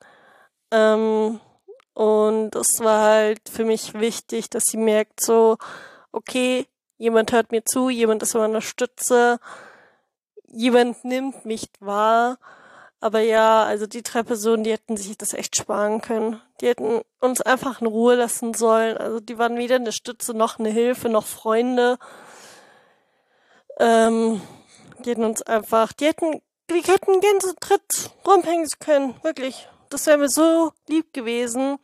Ähm, 0.70 1.40
und 1.94 2.54
es 2.56 2.80
war 2.80 3.02
halt 3.02 3.48
für 3.48 3.64
mich 3.64 3.94
wichtig, 3.94 4.50
dass 4.50 4.64
sie 4.64 4.76
merkt, 4.76 5.20
so, 5.20 5.58
okay, 6.12 6.66
jemand 6.98 7.32
hört 7.32 7.52
mir 7.52 7.64
zu, 7.64 7.88
jemand 7.88 8.22
ist 8.22 8.34
meine 8.34 8.62
Stütze, 8.62 9.38
jemand 10.48 11.04
nimmt 11.04 11.44
mich 11.44 11.68
wahr 11.78 12.38
aber 13.00 13.20
ja, 13.20 13.64
also 13.64 13.86
die 13.86 14.02
drei 14.02 14.22
Personen, 14.22 14.64
die 14.64 14.72
hätten 14.72 14.96
sich 14.96 15.16
das 15.18 15.34
echt 15.34 15.54
sparen 15.54 16.00
können. 16.00 16.40
Die 16.60 16.66
hätten 16.66 17.02
uns 17.20 17.40
einfach 17.40 17.80
in 17.80 17.86
Ruhe 17.86 18.14
lassen 18.14 18.54
sollen. 18.54 18.96
Also 18.96 19.20
die 19.20 19.38
waren 19.38 19.58
weder 19.58 19.76
eine 19.76 19.92
Stütze 19.92 20.34
noch 20.34 20.58
eine 20.58 20.70
Hilfe 20.70 21.08
noch 21.08 21.26
Freunde. 21.26 21.98
Ähm, 23.78 24.40
die 25.04 25.10
hätten 25.10 25.24
uns 25.24 25.42
einfach, 25.42 25.92
die 25.92 26.06
hätten, 26.06 26.40
die 26.70 26.82
hätten 26.82 27.20
Gänse 27.20 27.54
dritt 27.60 28.10
rumhängen 28.26 28.68
können. 28.80 29.14
Wirklich. 29.22 29.68
Das 29.90 30.06
wäre 30.06 30.18
mir 30.18 30.28
so 30.28 30.72
lieb 30.88 31.12
gewesen. 31.12 31.78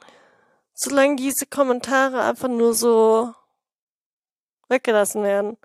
Solange 0.74 1.16
diese 1.16 1.46
Kommentare 1.46 2.22
einfach 2.22 2.48
nur 2.48 2.74
so 2.74 3.34
weggelassen 4.68 5.22
werden. 5.22 5.56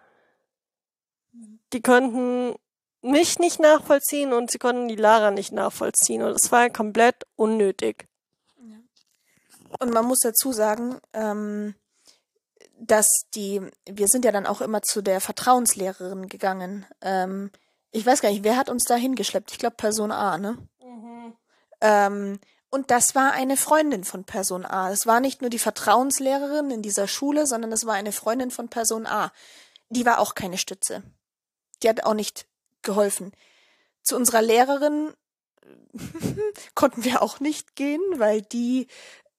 Die 1.74 1.82
konnten 1.82 2.56
mich 3.02 3.40
nicht 3.40 3.60
nachvollziehen 3.60 4.34
und 4.34 4.52
sie 4.52 4.58
konnten 4.58 4.88
die 4.88 4.96
Lara 4.96 5.32
nicht 5.32 5.52
nachvollziehen. 5.52 6.22
Und 6.22 6.36
es 6.36 6.52
war 6.52 6.70
komplett 6.70 7.26
unnötig. 7.36 8.08
Und 9.80 9.94
man 9.94 10.06
muss 10.06 10.20
dazu 10.20 10.52
sagen, 10.52 11.00
ähm, 11.14 11.76
dass 12.80 13.26
die, 13.34 13.62
wir 13.90 14.08
sind 14.08 14.26
ja 14.26 14.32
dann 14.32 14.46
auch 14.46 14.62
immer 14.62 14.82
zu 14.82 15.02
der 15.02 15.22
Vertrauenslehrerin 15.22 16.30
gegangen. 16.30 16.86
Ähm, 17.02 17.52
ich 17.92 18.06
weiß 18.06 18.22
gar 18.22 18.30
nicht, 18.30 18.44
wer 18.44 18.58
hat 18.58 18.70
uns 18.70 18.84
da 18.84 18.96
hingeschleppt? 18.96 19.52
Ich 19.52 19.60
glaube 19.60 19.76
Person 19.76 20.12
A, 20.12 20.38
ne? 20.38 20.58
Mhm. 20.82 21.34
Ähm, 21.82 22.40
und 22.70 22.92
das 22.92 23.16
war 23.16 23.32
eine 23.32 23.58
Freundin 23.58 24.04
von 24.04 24.26
Person 24.26 24.66
A. 24.66 24.92
Es 24.92 25.06
war 25.06 25.20
nicht 25.20 25.42
nur 25.42 25.50
die 25.50 25.60
Vertrauenslehrerin 25.60 26.70
in 26.70 26.82
dieser 26.82 27.08
Schule, 27.08 27.48
sondern 27.48 27.72
es 27.72 27.86
war 27.86 27.94
eine 27.94 28.12
Freundin 28.12 28.52
von 28.52 28.70
Person 28.70 29.08
A. 29.08 29.32
Die 29.90 30.06
war 30.06 30.20
auch 30.20 30.36
keine 30.36 30.58
Stütze. 30.58 31.02
Die 31.82 31.90
hat 31.90 32.04
auch 32.04 32.14
nicht 32.14 32.46
geholfen. 32.82 33.32
Zu 34.04 34.16
unserer 34.16 34.42
Lehrerin 34.42 35.14
konnten 36.76 37.04
wir 37.04 37.22
auch 37.22 37.40
nicht 37.40 37.76
gehen, 37.76 38.02
weil 38.18 38.42
die 38.42 38.88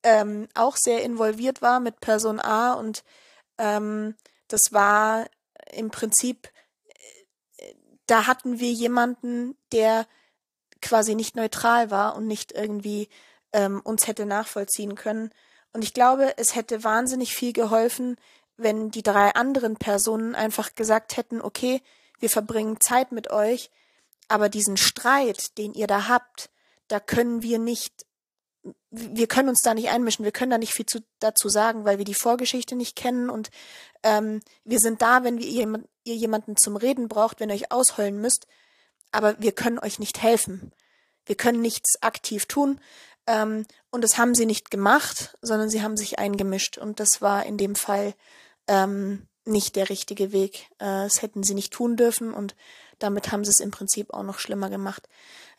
ähm, 0.03 0.49
auch 0.55 0.77
sehr 0.77 1.03
involviert 1.03 1.61
war 1.61 1.81
mit 1.81 2.01
Person 2.01 2.41
A 2.41 2.73
und 2.75 3.05
ähm, 3.59 4.15
das 4.49 4.73
war 4.73 5.27
im 5.73 5.91
Prinzip, 5.91 6.49
äh, 7.57 7.75
da 8.07 8.27
hatten 8.27 8.61
wir 8.61 8.73
jemanden, 8.73 9.57
der 9.73 10.07
quasi 10.81 11.15
nicht 11.15 11.37
neutral 11.37 11.91
war 11.91 12.17
und 12.17 12.27
nicht 12.27 12.53
irgendwie 12.53 13.09
ähm, 13.53 13.81
uns 13.83 14.07
hätte 14.07 14.27
nachvollziehen 14.27 14.95
können. 14.95 15.31
Und 15.73 15.83
ich 15.83 15.95
glaube, 15.95 16.35
es 16.39 16.55
hätte 16.55 16.85
wahnsinnig 16.85 17.35
viel 17.35 17.53
geholfen, 17.53 18.17
wenn 18.57 18.91
die 18.91 19.03
drei 19.03 19.35
anderen 19.35 19.77
Personen 19.77 20.35
einfach 20.35 20.75
gesagt 20.75 21.17
hätten, 21.17 21.41
okay, 21.41 21.83
wir 22.19 22.31
verbringen 22.31 22.81
Zeit 22.81 23.13
mit 23.13 23.31
euch, 23.31 23.71
aber 24.29 24.49
diesen 24.49 24.77
Streit, 24.77 25.57
den 25.59 25.73
ihr 25.75 25.87
da 25.87 26.09
habt, 26.09 26.51
da 26.89 27.01
können 27.01 27.43
wir 27.43 27.59
nicht 27.59 28.07
wir 28.91 29.27
können 29.27 29.49
uns 29.49 29.61
da 29.61 29.75
nicht 29.75 29.91
einmischen, 29.91 30.25
wir 30.25 30.33
können 30.33 30.51
da 30.51 30.59
nicht 30.59 30.73
viel 30.73 30.87
zu, 30.87 31.01
dazu 31.19 31.49
sagen, 31.49 31.85
weil 31.85 31.99
wir 31.99 32.05
die 32.05 32.15
Vorgeschichte 32.15 32.75
nicht 32.75 32.97
kennen 32.97 33.29
und 33.29 33.51
ähm, 34.03 34.41
wir 34.65 34.79
sind 34.79 35.03
da, 35.03 35.25
wenn 35.25 35.39
wir 35.39 35.47
ihr, 35.47 35.85
ihr 36.05 36.15
jemanden 36.15 36.57
zum 36.57 36.77
Reden 36.77 37.09
braucht, 37.09 37.41
wenn 37.41 37.51
ihr 37.51 37.55
euch 37.55 37.71
ausheulen 37.73 38.21
müsst, 38.21 38.47
aber 39.13 39.37
wir 39.39 39.53
können 39.53 39.79
euch 39.79 39.99
nicht 39.99 40.23
helfen. 40.23 40.73
Wir 41.27 41.37
können 41.37 41.61
nichts 41.61 42.03
aktiv 42.03 42.47
tun 42.47 42.81
ähm, 43.27 43.67
und 43.91 44.03
das 44.03 44.17
haben 44.17 44.35
sie 44.35 44.47
nicht 44.47 44.71
gemacht, 44.71 45.37
sondern 45.43 45.69
sie 45.69 45.83
haben 45.83 45.97
sich 45.97 46.19
eingemischt 46.19 46.79
und 46.79 47.01
das 47.01 47.21
war 47.21 47.45
in 47.45 47.59
dem 47.59 47.75
Fall 47.75 48.15
ähm, 48.67 49.29
nicht 49.45 49.77
der 49.77 49.91
richtige 49.91 50.33
Weg. 50.33 50.71
Äh, 50.79 51.05
das 51.05 51.21
hätten 51.21 51.43
sie 51.43 51.55
nicht 51.55 51.73
tun 51.73 51.97
dürfen 51.97 52.33
und 52.33 52.57
damit 52.99 53.31
haben 53.31 53.45
sie 53.45 53.51
es 53.51 53.61
im 53.61 53.71
Prinzip 53.71 54.15
auch 54.15 54.23
noch 54.23 54.39
schlimmer 54.39 54.71
gemacht. 54.71 55.09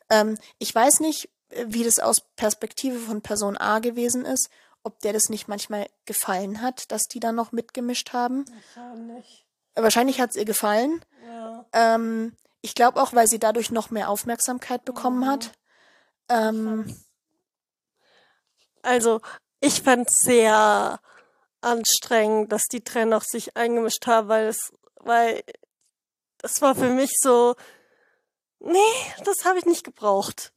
Ähm, 0.10 0.38
ich 0.58 0.74
weiß 0.74 1.00
nicht, 1.02 1.30
wie 1.66 1.84
das 1.84 2.00
aus 2.00 2.22
Perspektive 2.36 3.00
von 3.00 3.22
Person 3.22 3.58
A 3.58 3.80
gewesen 3.80 4.26
ist, 4.26 4.50
ob 4.84 5.00
der 5.02 5.14
das 5.14 5.30
nicht 5.30 5.48
manchmal 5.48 5.90
gefallen 6.06 6.62
hat, 6.62 6.92
dass 6.92 7.08
die 7.08 7.20
da 7.20 7.32
noch 7.32 7.52
mitgemischt 7.52 8.14
haben. 8.14 8.46
Wahrscheinlich. 8.76 9.46
Wahrscheinlich 9.76 10.22
hat 10.22 10.32
es 10.32 10.36
ihr 10.36 10.46
gefallen. 10.46 11.04
Ja. 11.26 11.66
Ähm, 11.74 12.36
ich 12.62 12.76
glaube 12.76 13.02
auch, 13.02 13.14
weil 13.14 13.28
sie 13.28 13.40
dadurch 13.40 13.72
noch 13.72 13.90
mehr 13.90 14.10
Aufmerksamkeit 14.10 14.86
bekommen 14.86 15.22
mhm. 15.22 15.28
hat. 15.28 15.52
Ähm, 16.30 17.00
also, 18.82 19.22
ich 19.60 19.82
fand 19.82 20.10
es 20.10 20.18
sehr 20.20 21.00
anstrengend, 21.62 22.52
dass 22.52 22.64
die 22.72 22.84
Trainer 22.84 23.18
auch 23.18 23.24
sich 23.24 23.58
eingemischt 23.58 24.08
haben, 24.08 24.30
weil 24.30 24.48
es, 24.48 24.72
weil 24.96 25.44
das 26.38 26.62
war 26.62 26.76
für 26.76 26.90
mich 26.90 27.12
so, 27.20 27.56
nee, 28.60 28.78
das 29.26 29.46
habe 29.46 29.60
ich 29.60 29.66
nicht 29.66 29.84
gebraucht. 29.84 30.54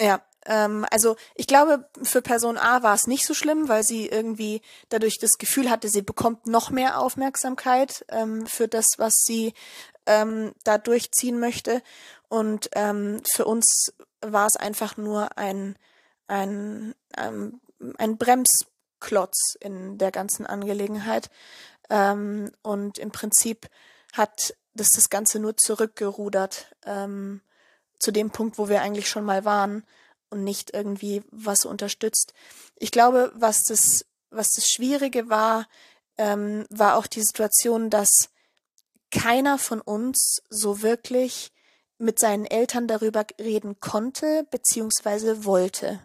Ja, 0.00 0.22
ähm, 0.46 0.86
also 0.90 1.16
ich 1.34 1.46
glaube, 1.46 1.88
für 2.02 2.22
Person 2.22 2.56
A 2.56 2.82
war 2.82 2.94
es 2.94 3.06
nicht 3.06 3.26
so 3.26 3.34
schlimm, 3.34 3.68
weil 3.68 3.82
sie 3.82 4.08
irgendwie 4.08 4.62
dadurch 4.88 5.18
das 5.18 5.36
Gefühl 5.38 5.68
hatte, 5.70 5.88
sie 5.88 6.00
bekommt 6.00 6.46
noch 6.46 6.70
mehr 6.70 6.98
Aufmerksamkeit 6.98 8.04
ähm, 8.08 8.46
für 8.46 8.66
das, 8.66 8.86
was 8.96 9.12
sie 9.26 9.52
ähm, 10.06 10.54
da 10.64 10.78
durchziehen 10.78 11.38
möchte. 11.38 11.82
Und 12.28 12.70
ähm, 12.72 13.20
für 13.30 13.44
uns 13.44 13.92
war 14.22 14.46
es 14.46 14.56
einfach 14.56 14.96
nur 14.96 15.36
ein, 15.36 15.76
ein, 16.28 16.94
ähm, 17.18 17.60
ein 17.98 18.16
Bremsklotz 18.16 19.56
in 19.60 19.98
der 19.98 20.12
ganzen 20.12 20.46
Angelegenheit. 20.46 21.30
Ähm, 21.90 22.50
und 22.62 22.98
im 22.98 23.10
Prinzip 23.10 23.68
hat 24.14 24.54
das 24.74 24.90
das 24.90 25.10
Ganze 25.10 25.40
nur 25.40 25.56
zurückgerudert 25.58 26.74
ähm, 26.86 27.42
zu 28.00 28.10
dem 28.10 28.30
Punkt, 28.30 28.58
wo 28.58 28.68
wir 28.68 28.82
eigentlich 28.82 29.08
schon 29.08 29.24
mal 29.24 29.44
waren 29.44 29.84
und 30.30 30.42
nicht 30.42 30.74
irgendwie 30.74 31.22
was 31.30 31.64
unterstützt. 31.64 32.32
Ich 32.76 32.90
glaube, 32.90 33.30
was 33.34 33.62
das, 33.64 34.06
was 34.30 34.52
das 34.54 34.64
Schwierige 34.66 35.28
war, 35.28 35.68
ähm, 36.16 36.66
war 36.70 36.96
auch 36.96 37.06
die 37.06 37.22
Situation, 37.22 37.90
dass 37.90 38.30
keiner 39.10 39.58
von 39.58 39.80
uns 39.80 40.42
so 40.48 40.82
wirklich 40.82 41.52
mit 41.98 42.18
seinen 42.18 42.46
Eltern 42.46 42.88
darüber 42.88 43.26
reden 43.38 43.78
konnte 43.80 44.46
beziehungsweise 44.50 45.44
wollte. 45.44 46.00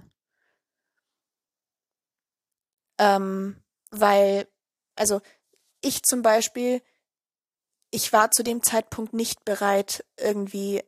Ähm, 2.97 3.61
weil, 3.91 4.47
also 4.95 5.21
ich 5.81 6.01
zum 6.03 6.21
Beispiel, 6.21 6.81
ich 7.91 8.11
war 8.11 8.31
zu 8.31 8.43
dem 8.43 8.63
Zeitpunkt 8.63 9.13
nicht 9.13 9.45
bereit, 9.45 10.03
irgendwie 10.17 10.83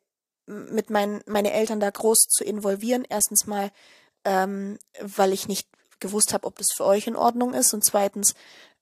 mit 0.48 0.90
meinen 0.90 1.22
meine 1.26 1.52
Eltern 1.52 1.80
da 1.80 1.90
groß 1.90 2.28
zu 2.30 2.44
involvieren. 2.44 3.06
Erstens 3.08 3.46
mal, 3.46 3.72
ähm, 4.24 4.80
weil 5.00 5.34
ich 5.34 5.48
nicht 5.48 5.68
gewusst 6.00 6.34
habe, 6.34 6.48
ob 6.48 6.58
das 6.58 6.68
für 6.76 6.86
euch 6.86 7.08
in 7.08 7.16
Ordnung 7.16 7.54
ist 7.54 7.74
und 7.74 7.84
zweitens, 7.84 8.34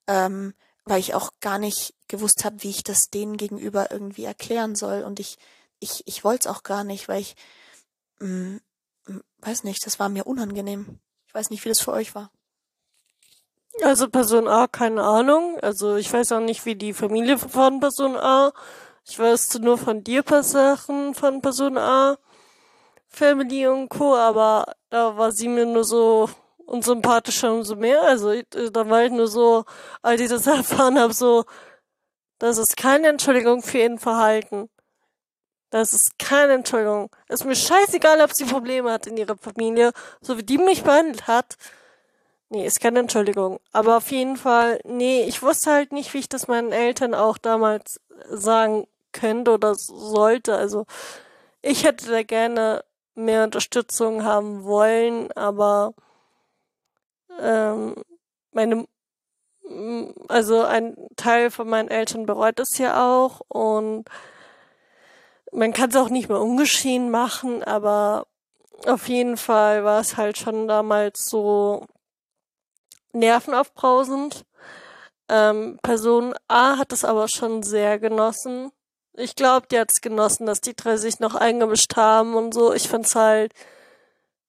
ähm, 0.06 0.54
weil 0.84 1.00
ich 1.00 1.14
auch 1.14 1.32
gar 1.40 1.58
nicht 1.58 1.94
gewusst 2.08 2.44
habe, 2.44 2.62
wie 2.62 2.70
ich 2.70 2.84
das 2.84 3.10
denen 3.10 3.36
gegenüber 3.36 3.90
irgendwie 3.90 4.24
erklären 4.24 4.76
soll 4.76 5.02
und 5.02 5.20
ich 5.20 5.38
ich 5.80 6.02
ich 6.06 6.24
wollte 6.24 6.48
es 6.48 6.54
auch 6.54 6.62
gar 6.62 6.84
nicht, 6.84 7.08
weil 7.08 7.20
ich 7.20 7.36
mh, 8.20 8.60
mm, 9.08 9.20
weiß 9.38 9.64
nicht, 9.64 9.84
das 9.86 9.98
war 9.98 10.08
mir 10.08 10.26
unangenehm. 10.26 11.00
Ich 11.26 11.34
weiß 11.34 11.50
nicht, 11.50 11.64
wie 11.64 11.68
das 11.68 11.80
für 11.80 11.92
euch 11.92 12.14
war. 12.14 12.30
Also 13.82 14.08
Person 14.08 14.48
A, 14.48 14.66
keine 14.66 15.02
Ahnung. 15.02 15.58
Also 15.60 15.96
ich 15.96 16.10
weiß 16.12 16.32
auch 16.32 16.40
nicht, 16.40 16.64
wie 16.64 16.76
die 16.76 16.94
Familie 16.94 17.38
von 17.38 17.80
Person 17.80 18.16
A 18.16 18.52
ich 19.08 19.18
weiß 19.18 19.58
nur 19.60 19.78
von 19.78 20.02
dir 20.02 20.22
paar 20.22 20.42
Sachen 20.42 21.14
von 21.14 21.40
Person 21.40 21.78
A, 21.78 22.18
Family 23.08 23.66
und 23.66 23.88
Co., 23.88 24.16
aber 24.16 24.74
da 24.90 25.16
war 25.16 25.32
sie 25.32 25.48
mir 25.48 25.64
nur 25.66 25.84
so 25.84 26.28
unsympathischer 26.66 27.52
umso 27.52 27.76
mehr. 27.76 28.02
Also 28.02 28.34
da 28.72 28.88
war 28.90 29.04
ich 29.04 29.12
nur 29.12 29.28
so, 29.28 29.64
als 30.02 30.20
ich 30.20 30.28
das 30.28 30.46
erfahren 30.46 30.98
habe, 30.98 31.14
so, 31.14 31.44
das 32.38 32.58
ist 32.58 32.76
keine 32.76 33.08
Entschuldigung 33.08 33.62
für 33.62 33.78
ihr 33.78 33.98
Verhalten. 33.98 34.68
Das 35.70 35.92
ist 35.92 36.18
keine 36.18 36.54
Entschuldigung. 36.54 37.10
Ist 37.28 37.44
mir 37.44 37.56
scheißegal, 37.56 38.20
ob 38.20 38.32
sie 38.34 38.44
Probleme 38.44 38.90
hat 38.92 39.06
in 39.06 39.16
ihrer 39.16 39.36
Familie, 39.36 39.92
so 40.20 40.38
wie 40.38 40.42
die 40.42 40.58
mich 40.58 40.82
behandelt 40.82 41.26
hat. 41.26 41.56
Nee, 42.48 42.66
ist 42.66 42.80
keine 42.80 43.00
Entschuldigung. 43.00 43.60
Aber 43.72 43.96
auf 43.96 44.10
jeden 44.10 44.36
Fall, 44.36 44.80
nee, 44.84 45.24
ich 45.24 45.42
wusste 45.42 45.72
halt 45.72 45.92
nicht, 45.92 46.14
wie 46.14 46.18
ich 46.18 46.28
das 46.28 46.46
meinen 46.48 46.72
Eltern 46.72 47.14
auch 47.14 47.38
damals 47.38 48.00
sagen 48.30 48.86
könnte 49.18 49.52
oder 49.52 49.74
sollte. 49.74 50.56
Also 50.56 50.86
ich 51.62 51.84
hätte 51.84 52.10
da 52.10 52.22
gerne 52.22 52.84
mehr 53.14 53.44
Unterstützung 53.44 54.24
haben 54.24 54.64
wollen, 54.64 55.32
aber 55.32 55.94
ähm, 57.40 57.94
meine 58.52 58.86
also 60.28 60.62
ein 60.62 60.96
Teil 61.16 61.50
von 61.50 61.68
meinen 61.68 61.88
Eltern 61.88 62.24
bereut 62.26 62.60
es 62.60 62.78
ja 62.78 63.04
auch 63.04 63.40
und 63.48 64.04
man 65.52 65.72
kann 65.72 65.90
es 65.90 65.96
auch 65.96 66.08
nicht 66.08 66.28
mehr 66.28 66.40
ungeschehen 66.40 67.10
machen, 67.10 67.64
aber 67.64 68.26
auf 68.86 69.08
jeden 69.08 69.36
Fall 69.36 69.84
war 69.84 70.00
es 70.00 70.16
halt 70.16 70.38
schon 70.38 70.68
damals 70.68 71.26
so 71.26 71.86
nervenaufbrausend. 73.12 74.44
Ähm, 75.28 75.78
Person 75.82 76.34
A 76.46 76.78
hat 76.78 76.92
es 76.92 77.04
aber 77.04 77.26
schon 77.26 77.62
sehr 77.62 77.98
genossen 77.98 78.70
ich 79.16 79.36
glaube, 79.36 79.66
die 79.70 79.78
hat's 79.78 80.00
genossen, 80.00 80.46
dass 80.46 80.60
die 80.60 80.74
drei 80.74 80.96
sich 80.96 81.20
noch 81.20 81.34
eingemischt 81.34 81.96
haben 81.96 82.34
und 82.34 82.52
so. 82.54 82.72
Ich 82.72 82.88
fand's 82.88 83.14
halt, 83.14 83.52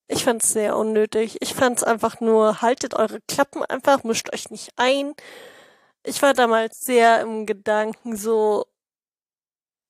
ich 0.08 0.24
fand's 0.24 0.52
sehr 0.52 0.78
unnötig. 0.78 1.38
Ich 1.42 1.54
fand's 1.54 1.84
einfach 1.84 2.20
nur, 2.22 2.62
haltet 2.62 2.94
eure 2.94 3.22
Klappen 3.28 3.64
einfach, 3.64 4.04
mischt 4.04 4.34
euch 4.34 4.50
nicht 4.50 4.72
ein. 4.78 5.14
Ich 6.04 6.22
war 6.22 6.34
damals 6.34 6.82
sehr 6.82 7.22
im 7.22 7.46
Gedanken 7.46 8.16
so 8.16 8.66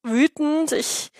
wütend. 0.03 0.71
Ich, 0.71 1.11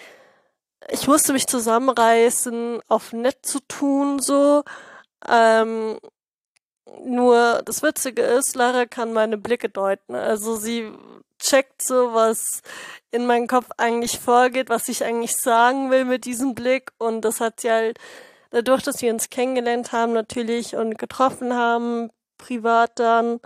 ich 0.90 1.08
musste 1.08 1.34
mich 1.34 1.48
zusammenreißen, 1.48 2.82
auf 2.88 3.14
nett 3.14 3.46
zu 3.46 3.60
tun, 3.68 4.20
so. 4.20 4.64
Ähm, 5.28 6.00
nur 7.06 7.62
das 7.66 7.84
Witzige 7.84 8.22
ist, 8.22 8.56
Lara 8.56 8.86
kann 8.86 9.14
meine 9.14 9.38
Blicke 9.38 9.70
deuten. 9.70 10.16
Also 10.16 10.56
sie 10.56 10.92
checkt 11.40 11.82
so, 11.82 12.14
was 12.14 12.62
in 13.12 13.26
meinem 13.26 13.48
Kopf 13.48 13.70
eigentlich 13.78 14.20
vorgeht, 14.20 14.70
was 14.70 14.88
ich 14.88 15.04
eigentlich 15.04 15.36
sagen 15.36 15.92
will 15.92 16.06
mit 16.06 16.26
diesem 16.26 16.56
Blick. 16.56 16.92
Und 16.98 17.22
das 17.22 17.40
hat 17.40 17.62
sie 17.62 17.72
halt 17.72 18.00
dadurch, 18.52 18.84
dass 18.84 19.02
wir 19.02 19.14
uns 19.14 19.30
kennengelernt 19.30 19.92
haben 19.92 20.14
natürlich 20.14 20.76
und 20.76 20.98
getroffen 20.98 21.54
haben, 21.54 22.10
privat 22.38 23.00
dann, 23.00 23.40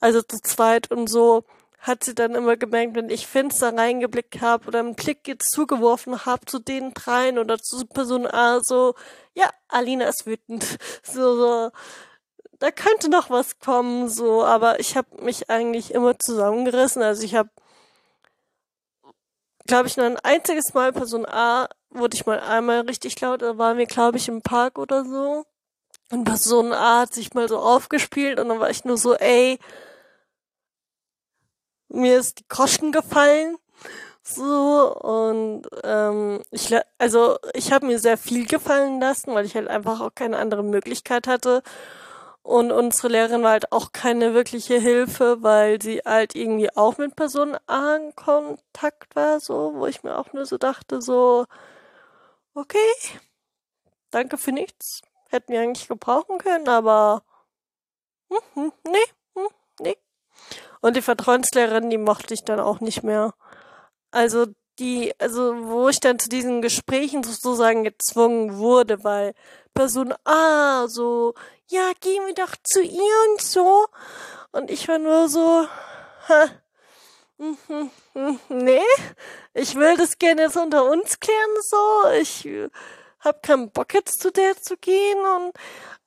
also 0.00 0.22
zu 0.22 0.40
zweit 0.40 0.90
und 0.90 1.08
so, 1.08 1.44
hat 1.82 2.04
sie 2.04 2.14
dann 2.14 2.36
immer 2.36 2.56
gemerkt, 2.56 2.94
wenn 2.94 3.10
ich 3.10 3.26
finster 3.26 3.76
reingeblickt 3.76 4.40
habe 4.40 4.68
oder 4.68 4.78
einen 4.78 4.94
Blick 4.94 5.26
jetzt 5.26 5.50
zugeworfen 5.50 6.24
habe 6.24 6.46
zu 6.46 6.60
den 6.60 6.94
dreien 6.94 7.38
oder 7.38 7.58
zu 7.58 7.84
Person 7.86 8.26
A, 8.26 8.60
so, 8.62 8.94
ja, 9.34 9.50
Alina 9.68 10.06
ist 10.06 10.26
wütend. 10.26 10.64
So, 11.02 11.36
so, 11.36 11.70
da 12.62 12.70
könnte 12.70 13.08
noch 13.08 13.28
was 13.28 13.58
kommen, 13.58 14.08
so, 14.08 14.44
aber 14.44 14.78
ich 14.78 14.96
habe 14.96 15.20
mich 15.24 15.50
eigentlich 15.50 15.92
immer 15.92 16.16
zusammengerissen. 16.16 17.02
Also 17.02 17.24
ich 17.24 17.34
habe, 17.34 17.50
glaube 19.66 19.88
ich, 19.88 19.96
nur 19.96 20.06
ein 20.06 20.16
einziges 20.18 20.72
Mal 20.72 20.92
Person 20.92 21.26
A 21.26 21.68
wurde 21.90 22.14
ich 22.14 22.24
mal 22.24 22.38
einmal 22.38 22.82
richtig 22.82 23.20
laut, 23.20 23.42
da 23.42 23.58
waren 23.58 23.78
wir, 23.78 23.86
glaube 23.86 24.16
ich, 24.16 24.28
im 24.28 24.42
Park 24.42 24.78
oder 24.78 25.04
so. 25.04 25.44
Und 26.12 26.22
Person 26.22 26.72
A 26.72 27.00
hat 27.00 27.12
sich 27.12 27.34
mal 27.34 27.48
so 27.48 27.58
aufgespielt 27.58 28.38
und 28.38 28.48
dann 28.48 28.60
war 28.60 28.70
ich 28.70 28.84
nur 28.84 28.96
so, 28.96 29.14
ey, 29.16 29.58
mir 31.88 32.18
ist 32.20 32.38
die 32.38 32.48
Groschen 32.48 32.92
gefallen. 32.92 33.56
So, 34.22 34.94
und 35.00 35.64
ähm, 35.82 36.42
ich 36.52 36.72
also 36.98 37.38
ich 37.54 37.72
habe 37.72 37.86
mir 37.86 37.98
sehr 37.98 38.16
viel 38.16 38.46
gefallen 38.46 39.00
lassen, 39.00 39.34
weil 39.34 39.46
ich 39.46 39.56
halt 39.56 39.66
einfach 39.66 40.00
auch 40.00 40.14
keine 40.14 40.38
andere 40.38 40.62
Möglichkeit 40.62 41.26
hatte. 41.26 41.64
Und 42.42 42.72
unsere 42.72 43.08
Lehrerin 43.08 43.42
war 43.42 43.52
halt 43.52 43.72
auch 43.72 43.92
keine 43.92 44.34
wirkliche 44.34 44.78
Hilfe, 44.78 45.42
weil 45.42 45.80
sie 45.80 46.00
halt 46.04 46.34
irgendwie 46.34 46.74
auch 46.76 46.98
mit 46.98 47.14
Personen 47.16 47.56
in 47.68 48.14
Kontakt 48.16 49.14
war, 49.16 49.40
so, 49.40 49.74
wo 49.76 49.86
ich 49.86 50.02
mir 50.02 50.18
auch 50.18 50.32
nur 50.32 50.44
so 50.46 50.58
dachte, 50.58 51.00
so, 51.00 51.46
okay, 52.54 52.78
danke 54.10 54.38
für 54.38 54.52
nichts. 54.52 55.02
hätten 55.30 55.52
wir 55.52 55.60
eigentlich 55.62 55.88
gebrauchen 55.88 56.38
können, 56.38 56.68
aber 56.68 57.22
hm, 58.30 58.38
hm, 58.54 58.72
nee, 58.84 58.98
hm, 59.34 59.48
nee. 59.80 59.96
Und 60.82 60.96
die 60.96 61.02
Vertrauenslehrerin, 61.02 61.90
die 61.90 61.98
mochte 61.98 62.34
ich 62.34 62.44
dann 62.44 62.60
auch 62.60 62.80
nicht 62.80 63.02
mehr. 63.04 63.34
Also 64.12 64.46
die, 64.78 65.14
also 65.20 65.54
wo 65.68 65.88
ich 65.88 66.00
dann 66.00 66.18
zu 66.18 66.28
diesen 66.28 66.62
Gesprächen 66.62 67.22
sozusagen 67.24 67.84
gezwungen 67.84 68.58
wurde, 68.58 69.04
weil 69.04 69.34
Person 69.74 70.14
A 70.24 70.86
so, 70.88 71.34
ja, 71.72 71.92
gehen 72.00 72.26
wir 72.26 72.34
doch 72.34 72.54
zu 72.62 72.82
ihr 72.82 73.30
und 73.30 73.40
so. 73.40 73.86
Und 74.52 74.70
ich 74.70 74.86
war 74.88 74.98
nur 74.98 75.28
so, 75.28 75.66
mhm, 77.38 77.90
nee, 78.48 78.80
ich 79.54 79.74
will 79.74 79.96
das 79.96 80.18
gerne 80.18 80.42
jetzt 80.42 80.56
unter 80.56 80.84
uns 80.84 81.18
klären, 81.18 81.50
so. 81.62 82.10
Ich 82.20 82.46
hab 83.20 83.42
keinen 83.42 83.70
Bock 83.70 83.94
jetzt 83.94 84.20
zu 84.20 84.30
der 84.30 84.60
zu 84.60 84.76
gehen. 84.76 85.18
Und 85.18 85.52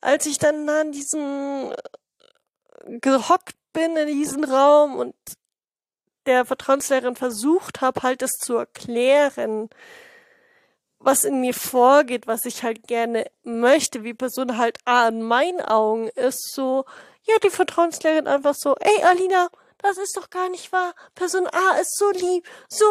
als 0.00 0.26
ich 0.26 0.38
dann 0.38 0.68
an 0.68 0.92
diesen 0.92 1.72
äh, 1.72 2.98
gehockt 3.00 3.56
bin 3.72 3.96
in 3.96 4.06
diesen 4.06 4.44
Raum 4.44 4.96
und 4.96 5.14
der 6.26 6.44
Vertrauenslehrerin 6.44 7.16
versucht 7.16 7.80
habe, 7.80 8.02
halt 8.02 8.22
es 8.22 8.32
zu 8.38 8.56
erklären, 8.56 9.68
was 11.06 11.24
in 11.24 11.40
mir 11.40 11.54
vorgeht, 11.54 12.26
was 12.26 12.44
ich 12.46 12.64
halt 12.64 12.88
gerne 12.88 13.30
möchte, 13.44 14.02
wie 14.02 14.12
Person 14.12 14.58
halt 14.58 14.78
A 14.86 15.06
in 15.06 15.22
meinen 15.22 15.60
Augen 15.60 16.08
ist, 16.08 16.52
so, 16.52 16.84
ja, 17.22 17.36
die 17.44 17.50
Vertrauenslehrerin 17.50 18.26
einfach 18.26 18.56
so, 18.56 18.74
ey, 18.74 19.04
Alina, 19.04 19.48
das 19.78 19.98
ist 19.98 20.16
doch 20.16 20.30
gar 20.30 20.48
nicht 20.48 20.72
wahr. 20.72 20.94
Person 21.14 21.46
A 21.46 21.78
ist 21.80 21.96
so 21.96 22.10
lieb, 22.10 22.44
so 22.68 22.84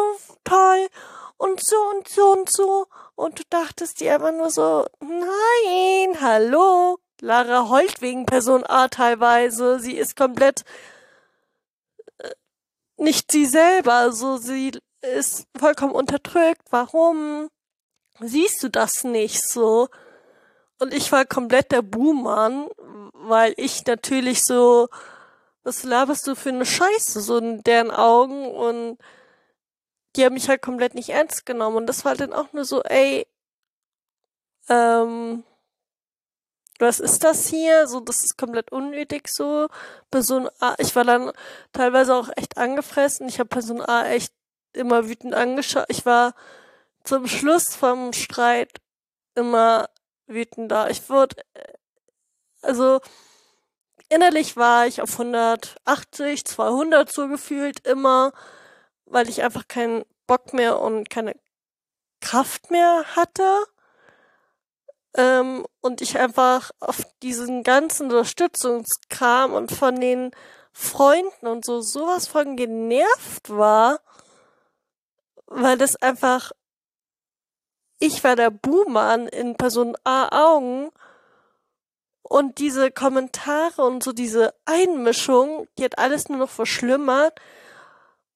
toll 0.44 0.88
und 1.36 1.62
so 1.62 1.76
und 1.94 2.08
so 2.08 2.32
und 2.32 2.50
so. 2.50 2.86
Und 3.16 3.38
du 3.38 3.42
dachtest 3.50 4.00
dir 4.00 4.14
einfach 4.14 4.32
nur 4.32 4.48
so, 4.48 4.86
nein, 5.00 6.18
hallo. 6.18 6.98
Lara 7.20 7.68
heult 7.68 8.00
wegen 8.00 8.24
Person 8.24 8.64
A 8.64 8.88
teilweise. 8.88 9.78
Sie 9.78 9.96
ist 9.96 10.16
komplett 10.16 10.64
äh, 12.18 12.30
nicht 12.96 13.30
sie 13.30 13.44
selber. 13.44 13.92
Also 13.94 14.38
sie 14.38 14.72
ist 15.02 15.46
vollkommen 15.58 15.92
unterdrückt. 15.94 16.62
Warum? 16.70 17.50
Siehst 18.20 18.62
du 18.62 18.68
das 18.68 19.04
nicht 19.04 19.46
so? 19.46 19.88
Und 20.78 20.92
ich 20.92 21.10
war 21.12 21.24
komplett 21.24 21.72
der 21.72 21.82
Buhmann, 21.82 22.68
weil 23.12 23.54
ich 23.56 23.84
natürlich 23.86 24.44
so, 24.44 24.88
was 25.64 25.84
laberst 25.84 26.26
du 26.26 26.34
für 26.34 26.50
eine 26.50 26.66
Scheiße, 26.66 27.20
so 27.20 27.38
in 27.38 27.62
deren 27.62 27.90
Augen 27.90 28.50
und 28.50 28.98
die 30.14 30.24
haben 30.24 30.34
mich 30.34 30.48
halt 30.48 30.62
komplett 30.62 30.94
nicht 30.94 31.10
ernst 31.10 31.44
genommen 31.46 31.76
und 31.76 31.86
das 31.86 32.04
war 32.04 32.14
dann 32.14 32.32
auch 32.32 32.52
nur 32.52 32.64
so, 32.64 32.82
ey, 32.82 33.26
ähm, 34.68 35.44
was 36.78 37.00
ist 37.00 37.24
das 37.24 37.48
hier? 37.48 37.86
So, 37.86 38.00
das 38.00 38.24
ist 38.24 38.36
komplett 38.36 38.70
unnötig 38.72 39.28
so. 39.28 39.68
Person 40.10 40.48
A, 40.60 40.74
ich 40.78 40.94
war 40.94 41.04
dann 41.04 41.32
teilweise 41.72 42.14
auch 42.14 42.28
echt 42.36 42.58
angefressen. 42.58 43.28
Ich 43.28 43.38
habe 43.38 43.48
Person 43.48 43.80
A 43.80 44.06
echt 44.08 44.32
immer 44.72 45.08
wütend 45.08 45.34
angeschaut. 45.34 45.86
Ich 45.88 46.04
war 46.04 46.34
zum 47.06 47.26
Schluss 47.26 47.74
vom 47.74 48.12
Streit 48.12 48.80
immer 49.34 49.88
wütender. 50.26 50.90
Ich 50.90 51.08
wurde, 51.08 51.36
also 52.62 53.00
innerlich 54.08 54.56
war 54.56 54.86
ich 54.86 55.00
auf 55.00 55.12
180, 55.12 56.44
200 56.44 57.10
so 57.10 57.28
gefühlt 57.28 57.86
immer, 57.86 58.32
weil 59.04 59.28
ich 59.28 59.42
einfach 59.42 59.68
keinen 59.68 60.04
Bock 60.26 60.52
mehr 60.52 60.80
und 60.80 61.08
keine 61.08 61.36
Kraft 62.20 62.70
mehr 62.70 63.04
hatte. 63.14 63.64
Ähm, 65.14 65.64
und 65.80 66.02
ich 66.02 66.18
einfach 66.18 66.72
auf 66.80 67.02
diesen 67.22 67.62
ganzen 67.62 68.06
Unterstützungskram 68.10 69.54
und 69.54 69.72
von 69.72 69.98
den 69.98 70.32
Freunden 70.72 71.46
und 71.46 71.64
so 71.64 71.80
sowas 71.80 72.28
von 72.28 72.56
genervt 72.56 73.48
war, 73.48 74.00
weil 75.46 75.78
das 75.78 75.96
einfach 75.96 76.52
ich 77.98 78.22
war 78.24 78.36
der 78.36 78.50
Buhmann 78.50 79.28
in 79.28 79.56
Person 79.56 79.96
A 80.04 80.54
Augen 80.54 80.90
und 82.22 82.58
diese 82.58 82.90
Kommentare 82.90 83.82
und 83.82 84.02
so 84.02 84.12
diese 84.12 84.54
Einmischung, 84.64 85.68
die 85.78 85.84
hat 85.84 85.98
alles 85.98 86.28
nur 86.28 86.38
noch 86.38 86.50
verschlimmert. 86.50 87.40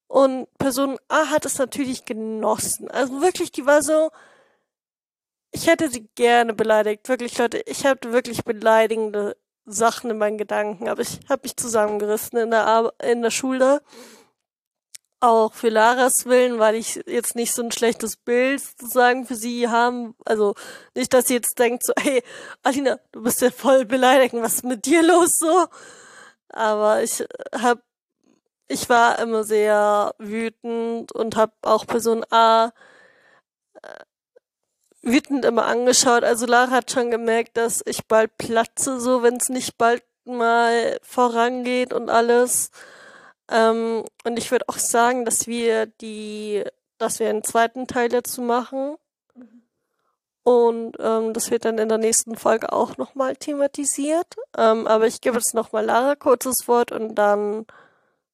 Und 0.06 0.46
Person 0.58 0.98
A 1.08 1.26
hat 1.26 1.44
es 1.44 1.58
natürlich 1.58 2.04
genossen. 2.04 2.90
Also 2.90 3.20
wirklich, 3.20 3.52
die 3.52 3.66
war 3.66 3.82
so, 3.82 4.10
ich 5.52 5.66
hätte 5.66 5.88
sie 5.88 6.08
gerne 6.14 6.54
beleidigt. 6.54 7.08
Wirklich, 7.08 7.36
Leute, 7.38 7.58
ich 7.66 7.84
hatte 7.84 8.12
wirklich 8.12 8.44
beleidigende 8.44 9.36
Sachen 9.66 10.10
in 10.10 10.18
meinen 10.18 10.38
Gedanken, 10.38 10.88
aber 10.88 11.02
ich 11.02 11.20
habe 11.28 11.42
mich 11.42 11.56
zusammengerissen 11.56 12.38
in 12.38 12.50
der, 12.50 12.66
Ar 12.66 12.92
in 13.02 13.22
der 13.22 13.30
Schule 13.30 13.82
auch 15.20 15.52
für 15.52 15.68
Laras 15.68 16.26
Willen, 16.26 16.58
weil 16.58 16.74
ich 16.74 17.00
jetzt 17.06 17.36
nicht 17.36 17.54
so 17.54 17.62
ein 17.62 17.72
schlechtes 17.72 18.16
Bild 18.16 18.60
sozusagen 18.60 19.26
für 19.26 19.36
sie 19.36 19.68
haben. 19.68 20.14
Also 20.24 20.54
nicht, 20.94 21.12
dass 21.12 21.28
sie 21.28 21.34
jetzt 21.34 21.58
denkt 21.58 21.84
so, 21.84 21.92
hey, 21.98 22.22
Alina, 22.62 22.98
du 23.12 23.22
bist 23.22 23.42
ja 23.42 23.50
voll 23.50 23.84
beleidigt, 23.84 24.34
was 24.34 24.54
ist 24.56 24.64
mit 24.64 24.86
dir 24.86 25.02
los 25.02 25.36
so? 25.38 25.66
Aber 26.48 27.02
ich 27.02 27.24
hab, 27.52 27.82
ich 28.66 28.88
war 28.88 29.18
immer 29.18 29.44
sehr 29.44 30.14
wütend 30.18 31.12
und 31.12 31.36
hab 31.36 31.54
auch 31.62 31.86
Person 31.86 32.24
A 32.30 32.72
äh, 33.82 34.04
wütend 35.02 35.44
immer 35.44 35.66
angeschaut. 35.66 36.24
Also 36.24 36.46
Lara 36.46 36.70
hat 36.70 36.90
schon 36.90 37.10
gemerkt, 37.10 37.56
dass 37.56 37.82
ich 37.84 38.06
bald 38.06 38.36
platze, 38.38 39.00
so 39.00 39.22
wenn 39.22 39.36
es 39.36 39.48
nicht 39.48 39.78
bald 39.78 40.02
mal 40.24 40.98
vorangeht 41.02 41.92
und 41.92 42.10
alles. 42.10 42.70
Ähm, 43.50 44.04
und 44.24 44.38
ich 44.38 44.50
würde 44.50 44.68
auch 44.68 44.78
sagen, 44.78 45.24
dass 45.24 45.46
wir 45.46 45.86
die, 45.86 46.64
dass 46.98 47.18
wir 47.18 47.28
einen 47.28 47.44
zweiten 47.44 47.86
Teil 47.86 48.08
dazu 48.08 48.42
machen. 48.42 48.96
Und 50.42 50.96
ähm, 51.00 51.34
das 51.34 51.50
wird 51.50 51.64
dann 51.64 51.78
in 51.78 51.88
der 51.88 51.98
nächsten 51.98 52.36
Folge 52.36 52.72
auch 52.72 52.96
nochmal 52.96 53.36
thematisiert. 53.36 54.36
Ähm, 54.56 54.86
aber 54.86 55.06
ich 55.06 55.20
gebe 55.20 55.36
jetzt 55.36 55.54
nochmal 55.54 55.84
Lara 55.84 56.14
kurzes 56.14 56.66
Wort 56.66 56.92
und 56.92 57.14
dann, 57.16 57.66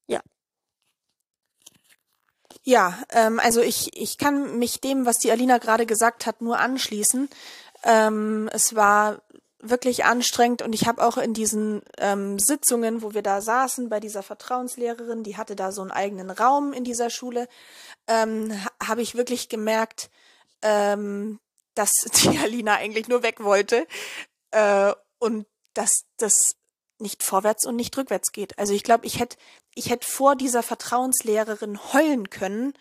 ja. 0.07 0.21
Ja, 2.63 2.99
ähm, 3.11 3.41
also 3.41 3.61
ich, 3.61 3.91
ich 4.01 4.19
kann 4.19 4.59
mich 4.59 4.81
dem, 4.81 5.07
was 5.07 5.19
die 5.19 5.31
Alina 5.31 5.59
gerade 5.59 5.87
gesagt 5.87 6.27
hat, 6.27 6.41
nur 6.41 6.59
anschließen. 6.59 7.29
Ähm, 7.85 8.49
es 8.53 8.77
war 8.77 9.21
wirklich 9.71 10.05
anstrengend 10.05 10.63
und 10.63 10.75
ich 10.75 10.87
habe 10.87 11.07
auch 11.07 11.17
in 11.17 11.35
diesen 11.35 11.83
ähm, 11.99 12.39
Sitzungen, 12.39 13.03
wo 13.03 13.15
wir 13.15 13.23
da 13.23 13.41
saßen 13.41 13.89
bei 13.89 14.01
dieser 14.01 14.23
Vertrauenslehrerin, 14.23 15.23
die 15.23 15.37
hatte 15.37 15.57
da 15.57 15.73
so 15.73 15.83
einen 15.83 15.91
eigenen 15.91 16.31
Raum 16.31 16.73
in 16.73 16.85
dieser 16.85 17.11
Schule, 17.11 17.49
ähm, 18.07 18.53
habe 18.83 19.03
ich 19.03 19.15
wirklich 19.15 19.49
gemerkt, 19.49 20.11
ähm, 20.63 21.39
dass 21.75 21.91
die 22.23 22.39
Alina 22.39 22.75
eigentlich 22.75 23.09
nur 23.09 23.23
weg 23.23 23.43
wollte 23.43 23.87
äh, 24.51 24.93
und 25.19 25.47
dass 25.75 26.05
das 26.17 26.57
nicht 26.99 27.23
vorwärts 27.23 27.67
und 27.67 27.77
nicht 27.77 27.97
rückwärts 27.97 28.33
geht. 28.33 28.59
Also 28.59 28.73
ich 28.73 28.83
glaube, 28.83 29.07
ich 29.07 29.19
hätte 29.19 29.37
ich 29.75 29.91
hätte 29.91 30.07
vor 30.07 30.37
dieser 30.37 30.63
Vertrauenslehrerin 30.63 31.79
heulen 31.93 32.31
können 32.31 32.73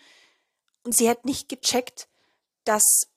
und 0.82 0.96
sie 0.96 1.08
hätte 1.08 1.26
nicht 1.26 1.48
gecheckt, 1.50 2.08
dass 2.64 3.08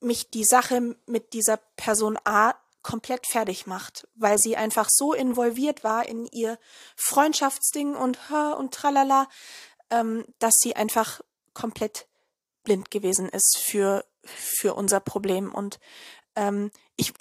mich 0.00 0.30
die 0.30 0.44
Sache 0.44 0.96
mit 1.06 1.32
dieser 1.32 1.58
Person 1.76 2.18
A 2.24 2.54
komplett 2.82 3.26
fertig 3.26 3.66
macht, 3.66 4.08
weil 4.14 4.38
sie 4.38 4.56
einfach 4.56 4.88
so 4.90 5.12
involviert 5.12 5.84
war 5.84 6.06
in 6.06 6.26
ihr 6.26 6.58
Freundschaftsding 6.96 7.94
und 7.94 8.30
ha 8.30 8.52
und 8.52 8.72
tralala, 8.72 9.28
ähm, 9.90 10.24
dass 10.38 10.54
sie 10.60 10.76
einfach 10.76 11.20
komplett 11.52 12.08
blind 12.62 12.90
gewesen 12.90 13.28
ist 13.28 13.58
für 13.58 14.04
für 14.22 14.74
unser 14.74 15.00
Problem 15.00 15.52
und 15.52 15.80
ähm, 16.36 16.70
ich 16.96 17.12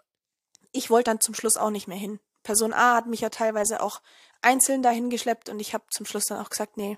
ich 0.71 0.89
wollte 0.89 1.11
dann 1.11 1.21
zum 1.21 1.33
Schluss 1.33 1.57
auch 1.57 1.71
nicht 1.71 1.87
mehr 1.87 1.97
hin. 1.97 2.19
Person 2.43 2.73
A 2.73 2.95
hat 2.95 3.07
mich 3.07 3.21
ja 3.21 3.29
teilweise 3.29 3.81
auch 3.81 4.01
einzeln 4.41 4.81
dahin 4.81 5.09
geschleppt 5.09 5.49
und 5.49 5.59
ich 5.59 5.73
habe 5.73 5.85
zum 5.91 6.05
Schluss 6.05 6.25
dann 6.25 6.43
auch 6.43 6.49
gesagt, 6.49 6.77
nee, 6.77 6.97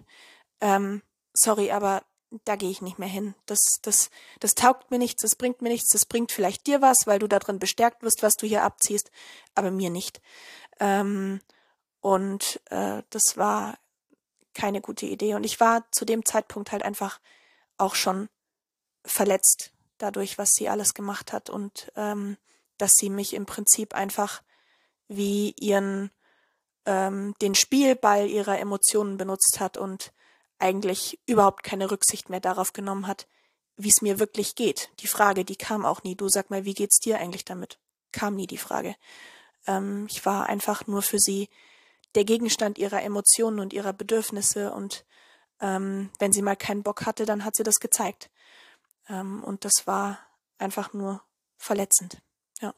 ähm, 0.59 1.01
sorry, 1.33 1.71
aber 1.71 2.03
da 2.45 2.55
gehe 2.55 2.69
ich 2.69 2.81
nicht 2.81 2.99
mehr 2.99 3.09
hin. 3.09 3.35
Das, 3.45 3.59
das, 3.81 4.09
das 4.39 4.55
taugt 4.55 4.91
mir 4.91 4.97
nichts, 4.97 5.21
das 5.21 5.35
bringt 5.35 5.61
mir 5.61 5.69
nichts, 5.69 5.89
das 5.89 6.05
bringt 6.05 6.31
vielleicht 6.31 6.65
dir 6.67 6.81
was, 6.81 7.05
weil 7.05 7.19
du 7.19 7.27
darin 7.27 7.59
bestärkt 7.59 8.03
wirst, 8.03 8.23
was 8.23 8.35
du 8.35 8.47
hier 8.47 8.63
abziehst, 8.63 9.11
aber 9.55 9.71
mir 9.71 9.89
nicht. 9.89 10.21
Ähm, 10.79 11.41
und 11.99 12.61
äh, 12.69 13.03
das 13.09 13.37
war 13.37 13.77
keine 14.53 14.81
gute 14.81 15.05
Idee. 15.05 15.35
Und 15.35 15.43
ich 15.43 15.59
war 15.59 15.89
zu 15.91 16.05
dem 16.05 16.25
Zeitpunkt 16.25 16.71
halt 16.71 16.83
einfach 16.83 17.19
auch 17.77 17.95
schon 17.95 18.29
verletzt 19.05 19.71
dadurch, 19.97 20.37
was 20.37 20.51
sie 20.53 20.69
alles 20.69 20.93
gemacht 20.93 21.33
hat 21.33 21.49
und 21.49 21.91
ähm, 21.95 22.37
dass 22.77 22.93
sie 22.95 23.09
mich 23.09 23.33
im 23.33 23.45
Prinzip 23.45 23.93
einfach 23.93 24.41
wie 25.07 25.53
ihren 25.59 26.11
ähm, 26.85 27.35
den 27.41 27.53
Spielball 27.53 28.27
ihrer 28.27 28.59
Emotionen 28.59 29.17
benutzt 29.17 29.59
hat 29.59 29.77
und 29.77 30.11
eigentlich 30.61 31.19
überhaupt 31.25 31.63
keine 31.63 31.91
Rücksicht 31.91 32.29
mehr 32.29 32.39
darauf 32.39 32.73
genommen 32.73 33.07
hat, 33.07 33.27
wie 33.77 33.89
es 33.89 34.01
mir 34.01 34.19
wirklich 34.19 34.55
geht. 34.55 34.89
Die 34.99 35.07
Frage, 35.07 35.45
die 35.45 35.55
kam 35.55 35.85
auch 35.85 36.03
nie. 36.03 36.15
Du 36.15 36.29
sag 36.29 36.49
mal, 36.49 36.65
wie 36.65 36.73
geht's 36.73 36.99
dir 36.99 37.19
eigentlich 37.19 37.45
damit? 37.45 37.79
kam 38.11 38.35
nie 38.35 38.47
die 38.47 38.57
Frage. 38.57 38.95
Ähm, 39.67 40.07
ich 40.09 40.25
war 40.25 40.47
einfach 40.47 40.87
nur 40.87 41.01
für 41.01 41.19
sie 41.19 41.49
der 42.15 42.25
Gegenstand 42.25 42.77
ihrer 42.77 43.01
Emotionen 43.03 43.59
und 43.59 43.73
ihrer 43.73 43.93
Bedürfnisse 43.93 44.73
und 44.73 45.05
ähm, 45.59 46.09
wenn 46.19 46.33
sie 46.33 46.41
mal 46.41 46.55
keinen 46.55 46.83
Bock 46.83 47.05
hatte, 47.05 47.25
dann 47.25 47.45
hat 47.45 47.55
sie 47.55 47.63
das 47.63 47.79
gezeigt. 47.79 48.29
Ähm, 49.07 49.43
und 49.43 49.63
das 49.63 49.85
war 49.85 50.19
einfach 50.57 50.93
nur 50.93 51.21
verletzend. 51.57 52.17
Ja. 52.59 52.73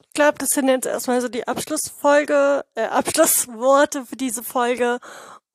Ich 0.00 0.12
glaube, 0.14 0.38
das 0.38 0.48
sind 0.50 0.68
jetzt 0.68 0.86
erstmal 0.86 1.20
so 1.20 1.28
die 1.28 1.46
Abschlussfolge, 1.46 2.64
äh, 2.74 2.84
Abschlussworte 2.84 4.06
für 4.06 4.16
diese 4.16 4.42
Folge. 4.42 5.00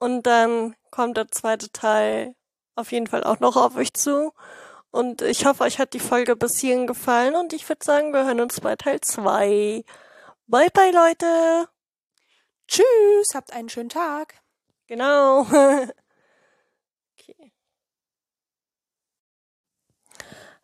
Und 0.03 0.23
dann 0.23 0.75
kommt 0.91 1.15
der 1.15 1.31
zweite 1.31 1.71
Teil 1.71 2.35
auf 2.75 2.91
jeden 2.91 3.07
Fall 3.07 3.23
auch 3.23 3.39
noch 3.39 3.55
auf 3.55 3.77
euch 3.77 3.93
zu. 3.93 4.33
Und 4.91 5.21
ich 5.21 5.45
hoffe, 5.45 5.63
euch 5.63 5.79
hat 5.79 5.93
die 5.93 6.01
Folge 6.01 6.35
bis 6.35 6.59
hierhin 6.59 6.87
gefallen 6.87 7.35
und 7.35 7.53
ich 7.53 7.69
würde 7.69 7.85
sagen, 7.85 8.11
wir 8.11 8.25
hören 8.25 8.41
uns 8.41 8.59
bei 8.59 8.75
Teil 8.75 8.99
2. 8.99 9.85
Bye 10.47 10.67
bye, 10.73 10.91
Leute. 10.91 11.69
Tschüss, 12.67 13.33
habt 13.33 13.53
einen 13.53 13.69
schönen 13.69 13.87
Tag. 13.87 14.41
Genau. 14.87 15.43
okay. 17.13 17.53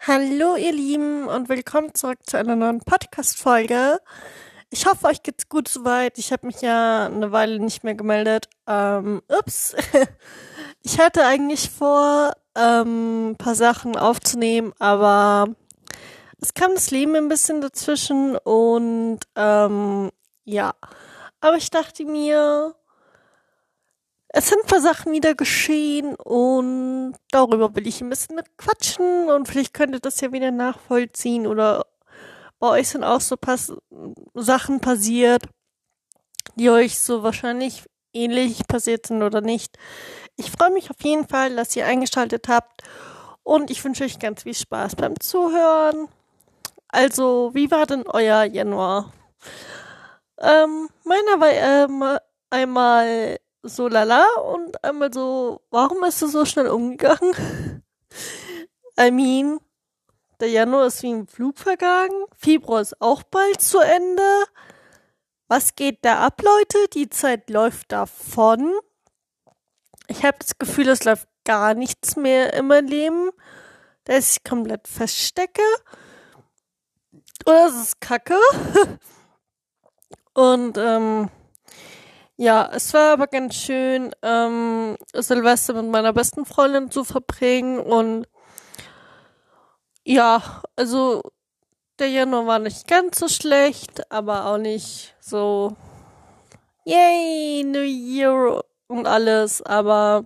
Hallo, 0.06 0.58
ihr 0.58 0.74
Lieben, 0.74 1.30
und 1.30 1.48
willkommen 1.48 1.96
zurück 1.96 2.20
zu 2.26 2.36
einer 2.36 2.58
neuen 2.58 2.82
Podcast-Folge. 2.82 4.02
Ich 4.72 4.86
hoffe, 4.86 5.08
euch 5.08 5.24
geht's 5.24 5.50
gut 5.50 5.68
soweit. 5.68 6.18
Ich 6.20 6.32
habe 6.32 6.46
mich 6.46 6.62
ja 6.62 7.08
eine 7.08 7.32
Weile 7.32 7.60
nicht 7.60 7.84
mehr 7.84 7.96
gemeldet. 7.96 8.50
Ähm, 8.68 9.22
ups. 9.28 9.76
Ich 10.82 10.98
hatte 10.98 11.26
eigentlich 11.26 11.70
vor, 11.70 12.32
ähm, 12.56 13.36
paar 13.38 13.56
Sachen 13.56 13.98
aufzunehmen, 13.98 14.72
aber 14.80 15.48
es 16.40 16.54
kam 16.54 16.74
das 16.74 16.90
Leben 16.90 17.16
ein 17.16 17.28
bisschen 17.28 17.60
dazwischen 17.60 18.38
und 18.38 19.20
ähm, 19.36 20.10
ja. 20.46 20.74
Aber 21.42 21.58
ich 21.58 21.70
dachte 21.70 22.06
mir, 22.06 22.76
es 24.30 24.48
sind 24.48 24.62
ein 24.62 24.68
paar 24.68 24.82
Sachen 24.82 25.12
wieder 25.12 25.36
geschehen 25.36 26.16
und 26.16 27.16
darüber 27.32 27.76
will 27.76 27.88
ich 27.88 28.02
ein 28.02 28.10
bisschen 28.10 28.40
quatschen 28.58 29.30
und 29.30 29.48
vielleicht 29.48 29.74
könnt 29.74 29.94
ihr 29.94 30.00
das 30.00 30.22
ja 30.22 30.32
wieder 30.32 30.52
nachvollziehen 30.52 31.46
oder 31.46 31.86
bei 32.60 32.68
euch 32.68 32.90
sind 32.90 33.04
auch 33.04 33.22
so 33.22 33.38
pass 33.38 33.74
Sachen 34.34 34.80
passiert, 34.80 35.44
die 36.56 36.70
euch 36.70 37.00
so 37.00 37.24
wahrscheinlich 37.24 37.86
ähnlich 38.14 38.68
passiert 38.68 39.08
sind 39.08 39.24
oder 39.24 39.42
nicht. 39.42 39.78
Ich 40.36 40.52
freue 40.52 40.72
mich 40.72 40.90
auf 40.90 41.02
jeden 41.02 41.28
Fall, 41.28 41.56
dass 41.56 41.76
ihr 41.76 41.86
eingeschaltet 41.86 42.48
habt 42.48 42.84
und 43.44 43.72
ich 43.72 43.84
wünsche 43.84 44.04
euch 44.04 44.20
ganz 44.20 44.44
viel 44.44 44.54
Spaß 44.54 44.96
beim 44.96 45.20
Zuhören. 45.20 46.08
Also, 46.88 47.52
wie 47.54 47.70
war 47.72 47.86
denn 47.86 48.04
euer 48.08 48.44
Januar? 48.44 49.14
Ähm, 50.40 50.90
meiner 51.04 51.40
war 51.40 51.52
ähm, 51.52 52.18
einmal 52.50 53.38
so 53.62 53.88
lala 53.88 54.26
und 54.54 54.84
einmal 54.84 55.14
so, 55.14 55.62
warum 55.70 56.04
ist 56.04 56.22
es 56.22 56.32
so 56.32 56.46
schnell 56.46 56.68
umgegangen? 56.68 57.34
I 59.00 59.12
mean, 59.12 59.60
der 60.40 60.50
Januar 60.50 60.88
ist 60.88 61.04
wie 61.04 61.14
ein 61.14 61.28
Flug 61.28 61.58
vergangen, 61.58 62.26
Februar 62.38 62.82
ist 62.82 63.02
auch 63.02 63.24
bald 63.24 63.62
zu 63.62 63.80
Ende. 63.80 64.46
Was 65.48 65.76
geht 65.76 66.00
da 66.04 66.26
ab, 66.26 66.42
Leute? 66.42 66.78
Die 66.94 67.10
Zeit 67.10 67.50
läuft 67.50 67.92
davon. 67.92 68.72
Ich 70.08 70.24
habe 70.24 70.38
das 70.40 70.58
Gefühl, 70.58 70.90
es 70.90 71.04
läuft 71.04 71.28
gar 71.44 71.74
nichts 71.74 72.16
mehr 72.16 72.54
in 72.54 72.68
meinem 72.68 72.88
Leben, 72.88 73.30
dass 74.04 74.34
ich 74.34 74.44
komplett 74.44 74.88
feststecke. 74.88 75.64
Oder 77.46 77.68
es 77.68 77.76
ist 77.76 78.02
kacke. 78.02 78.38
Und 80.34 80.78
ähm, 80.78 81.30
ja, 82.38 82.70
es 82.74 82.94
war 82.94 83.14
aber 83.14 83.28
ganz 83.28 83.56
schön, 83.56 84.14
ähm, 84.22 84.98
Silvester 85.14 85.74
mit 85.74 85.92
meiner 85.92 86.14
besten 86.14 86.46
Freundin 86.46 86.92
zu 86.92 87.04
verbringen. 87.04 87.80
Und 87.80 88.28
ja, 90.10 90.42
also 90.76 91.22
der 92.00 92.10
Januar 92.10 92.48
war 92.48 92.58
nicht 92.58 92.88
ganz 92.88 93.20
so 93.20 93.28
schlecht, 93.28 94.12
aber 94.12 94.48
auch 94.48 94.58
nicht 94.58 95.14
so, 95.20 95.76
yay, 96.84 97.64
New 97.64 97.84
Year 97.84 98.64
und 98.88 99.06
alles, 99.06 99.62
aber 99.62 100.26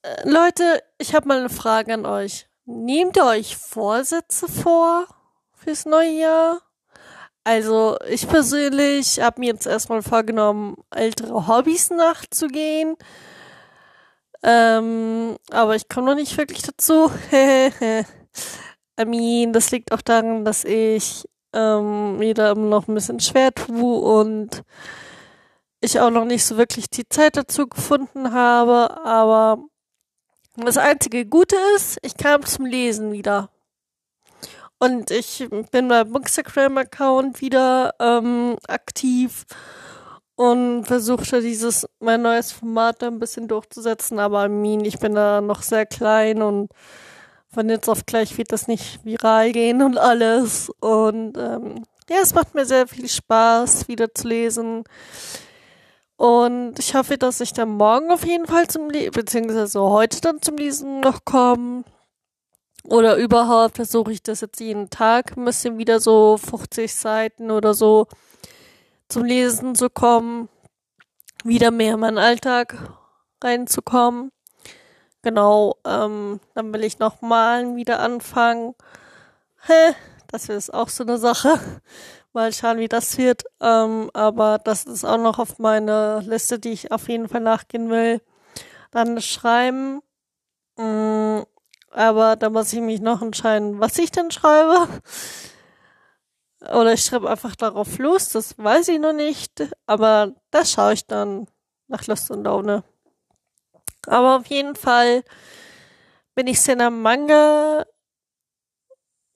äh, 0.00 0.26
Leute, 0.26 0.82
ich 0.96 1.14
habe 1.14 1.28
mal 1.28 1.40
eine 1.40 1.50
Frage 1.50 1.92
an 1.92 2.06
euch. 2.06 2.48
Nehmt 2.64 3.18
ihr 3.18 3.26
euch 3.26 3.58
Vorsätze 3.58 4.48
vor 4.48 5.06
fürs 5.52 5.84
neue 5.84 6.20
Jahr? 6.20 6.62
Also 7.44 7.98
ich 8.08 8.26
persönlich 8.28 9.20
habe 9.20 9.40
mir 9.40 9.52
jetzt 9.52 9.66
erstmal 9.66 10.00
vorgenommen, 10.00 10.76
ältere 10.90 11.46
Hobbys 11.46 11.90
nachzugehen. 11.90 12.96
Ähm, 14.42 15.36
aber 15.50 15.76
ich 15.76 15.88
komme 15.88 16.06
noch 16.06 16.14
nicht 16.14 16.36
wirklich 16.36 16.62
dazu. 16.62 17.10
I 19.00 19.04
mean, 19.04 19.52
das 19.52 19.70
liegt 19.70 19.92
auch 19.92 20.02
daran, 20.02 20.44
dass 20.44 20.64
ich 20.64 21.24
ähm, 21.52 22.18
mir 22.18 22.34
da 22.34 22.52
immer 22.52 22.66
noch 22.68 22.88
ein 22.88 22.94
bisschen 22.94 23.20
schwer 23.20 23.52
tue 23.54 24.00
und 24.00 24.62
ich 25.80 26.00
auch 26.00 26.10
noch 26.10 26.24
nicht 26.24 26.44
so 26.44 26.56
wirklich 26.56 26.90
die 26.90 27.08
Zeit 27.08 27.36
dazu 27.36 27.68
gefunden 27.68 28.32
habe, 28.32 29.04
aber 29.04 29.58
das 30.56 30.76
einzige 30.76 31.24
Gute 31.24 31.56
ist, 31.76 31.98
ich 32.02 32.16
kam 32.16 32.44
zum 32.44 32.66
Lesen 32.66 33.12
wieder. 33.12 33.50
Und 34.80 35.10
ich 35.10 35.48
bin 35.70 35.88
beim 35.88 36.12
Bookstagram-Account 36.12 37.40
wieder 37.40 37.94
ähm, 38.00 38.56
aktiv 38.68 39.44
und 40.38 40.84
versuchte 40.84 41.40
dieses 41.40 41.84
mein 41.98 42.22
neues 42.22 42.52
Format 42.52 43.02
ein 43.02 43.18
bisschen 43.18 43.48
durchzusetzen, 43.48 44.20
aber 44.20 44.44
I 44.44 44.48
mean, 44.48 44.84
ich 44.84 45.00
bin 45.00 45.16
da 45.16 45.40
noch 45.40 45.62
sehr 45.62 45.84
klein 45.84 46.42
und 46.42 46.70
von 47.52 47.68
jetzt 47.68 47.88
auf 47.88 48.06
gleich 48.06 48.38
wird 48.38 48.52
das 48.52 48.68
nicht 48.68 49.04
viral 49.04 49.50
gehen 49.50 49.82
und 49.82 49.98
alles. 49.98 50.70
Und 50.78 51.36
ähm, 51.36 51.82
ja, 52.08 52.18
es 52.22 52.34
macht 52.34 52.54
mir 52.54 52.64
sehr 52.66 52.86
viel 52.86 53.08
Spaß, 53.08 53.88
wieder 53.88 54.14
zu 54.14 54.28
lesen. 54.28 54.84
Und 56.16 56.78
ich 56.78 56.94
hoffe, 56.94 57.18
dass 57.18 57.40
ich 57.40 57.52
dann 57.52 57.70
morgen 57.70 58.12
auf 58.12 58.24
jeden 58.24 58.46
Fall 58.46 58.68
zum 58.68 58.90
Lesen, 58.90 59.10
beziehungsweise 59.10 59.80
heute 59.80 60.20
dann 60.20 60.40
zum 60.40 60.56
Lesen 60.56 61.00
noch 61.00 61.24
komme. 61.24 61.82
Oder 62.84 63.16
überhaupt 63.16 63.74
versuche 63.74 64.12
ich 64.12 64.22
das 64.22 64.42
jetzt 64.42 64.60
jeden 64.60 64.88
Tag 64.88 65.36
ein 65.36 65.44
bisschen 65.44 65.78
wieder 65.78 65.98
so 65.98 66.36
50 66.36 66.94
Seiten 66.94 67.50
oder 67.50 67.74
so 67.74 68.06
zum 69.08 69.24
Lesen 69.24 69.74
zu 69.74 69.90
kommen. 69.90 70.48
Wieder 71.44 71.70
mehr 71.70 71.94
in 71.94 72.00
meinen 72.00 72.18
Alltag 72.18 72.76
reinzukommen. 73.42 74.32
Genau, 75.22 75.76
ähm, 75.84 76.40
dann 76.54 76.72
will 76.72 76.84
ich 76.84 76.98
noch 76.98 77.20
malen 77.22 77.76
wieder 77.76 78.00
anfangen. 78.00 78.74
Hä, 79.66 79.94
das 80.28 80.48
ist 80.48 80.72
auch 80.72 80.88
so 80.88 81.04
eine 81.04 81.18
Sache. 81.18 81.58
Mal 82.32 82.52
schauen, 82.52 82.78
wie 82.78 82.88
das 82.88 83.18
wird. 83.18 83.44
Ähm, 83.60 84.10
aber 84.14 84.58
das 84.58 84.84
ist 84.84 85.04
auch 85.04 85.18
noch 85.18 85.38
auf 85.38 85.58
meiner 85.58 86.22
Liste, 86.22 86.58
die 86.58 86.70
ich 86.70 86.92
auf 86.92 87.08
jeden 87.08 87.28
Fall 87.28 87.40
nachgehen 87.40 87.90
will. 87.90 88.20
Dann 88.90 89.20
schreiben. 89.20 90.02
Mm, 90.76 91.40
aber 91.90 92.36
da 92.36 92.50
muss 92.50 92.72
ich 92.72 92.80
mich 92.80 93.00
noch 93.00 93.22
entscheiden, 93.22 93.80
was 93.80 93.98
ich 93.98 94.10
denn 94.10 94.30
schreibe. 94.30 94.88
Oder 96.70 96.92
ich 96.92 97.04
schreibe 97.04 97.30
einfach 97.30 97.56
darauf 97.56 97.98
los, 97.98 98.28
das 98.30 98.58
weiß 98.58 98.88
ich 98.88 98.98
noch 98.98 99.12
nicht. 99.12 99.68
Aber 99.86 100.32
das 100.50 100.72
schaue 100.72 100.92
ich 100.92 101.06
dann 101.06 101.46
nach 101.88 102.06
Lust 102.06 102.30
und 102.30 102.44
Laune. 102.44 102.84
Aber 104.06 104.36
auf 104.36 104.46
jeden 104.46 104.76
Fall 104.76 105.22
bin 106.34 106.46
ich 106.46 106.60
sehr 106.60 106.76
der 106.76 106.90
Manga 106.90 107.84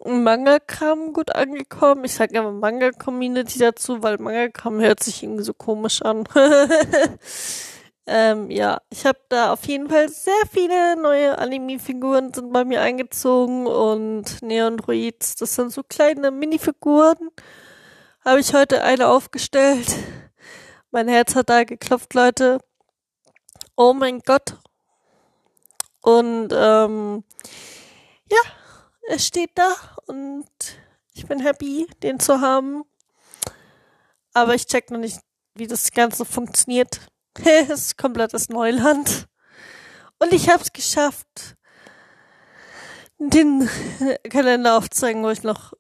Manga-Kram 0.05 1.12
gut 1.12 1.35
angekommen. 1.35 2.05
Ich 2.05 2.14
sage 2.14 2.37
immer 2.37 2.51
Manga-Community 2.51 3.59
dazu, 3.59 4.03
weil 4.03 4.18
Manga-Kram 4.18 4.80
hört 4.80 5.03
sich 5.03 5.22
irgendwie 5.22 5.45
so 5.45 5.55
komisch 5.55 6.03
an. 6.03 6.24
ähm, 8.07 8.50
ja, 8.50 8.80
ich 8.90 9.07
habe 9.07 9.20
da 9.28 9.53
auf 9.53 9.64
jeden 9.66 9.88
Fall 9.88 10.09
sehr 10.09 10.42
viele 10.50 10.96
neue 11.00 11.38
Anime-Figuren 11.38 12.34
sind 12.34 12.53
bei 12.53 12.64
mir 12.64 12.80
eingezogen 12.80 13.66
und 13.66 14.42
Neon 14.42 14.76
Druids, 14.76 15.36
das 15.36 15.55
sind 15.55 15.72
so 15.72 15.82
kleine 15.82 16.30
Minifiguren. 16.30 17.30
Habe 18.24 18.40
ich 18.40 18.55
heute 18.55 18.82
eine 18.82 19.09
aufgestellt. 19.09 19.94
Mein 20.90 21.09
Herz 21.09 21.34
hat 21.34 21.48
da 21.48 21.64
geklopft, 21.64 22.14
Leute. 22.14 22.59
Oh 23.76 23.94
mein 23.94 24.20
Gott. 24.20 24.59
Und 26.03 26.50
ähm, 26.53 27.24
ja, 28.30 28.38
es 29.09 29.26
steht 29.26 29.50
da 29.55 29.74
und 30.07 30.46
ich 31.14 31.26
bin 31.26 31.40
happy, 31.40 31.86
den 32.03 32.20
zu 32.20 32.40
haben. 32.40 32.84
Aber 34.34 34.55
ich 34.55 34.66
check 34.66 34.90
noch 34.90 34.98
nicht, 34.98 35.20
wie 35.55 35.66
das 35.66 35.90
Ganze 35.92 36.24
funktioniert. 36.24 37.00
es 37.45 37.70
ist 37.70 37.99
komplettes 37.99 38.49
Neuland. 38.49 39.26
Und 40.18 40.33
ich 40.33 40.49
hab's 40.49 40.72
geschafft. 40.72 41.57
den 43.18 43.68
Kalender 44.30 44.76
aufzeigen, 44.76 45.22
wo 45.22 45.30
ich 45.30 45.43
noch 45.43 45.72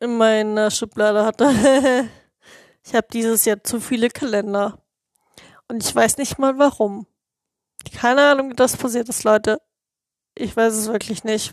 in 0.00 0.16
meiner 0.16 0.70
Schublade 0.70 1.24
hatte. 1.24 1.50
ich 2.84 2.94
habe 2.94 3.06
dieses 3.12 3.44
Jahr 3.44 3.62
zu 3.62 3.80
viele 3.80 4.08
Kalender. 4.08 4.82
Und 5.68 5.84
ich 5.84 5.94
weiß 5.94 6.16
nicht 6.18 6.38
mal 6.38 6.58
warum. 6.58 7.06
Keine 7.94 8.22
Ahnung, 8.22 8.50
wie 8.50 8.56
das 8.56 8.76
passiert 8.76 9.08
ist, 9.08 9.24
Leute. 9.24 9.60
Ich 10.34 10.56
weiß 10.56 10.74
es 10.74 10.88
wirklich 10.88 11.24
nicht. 11.24 11.52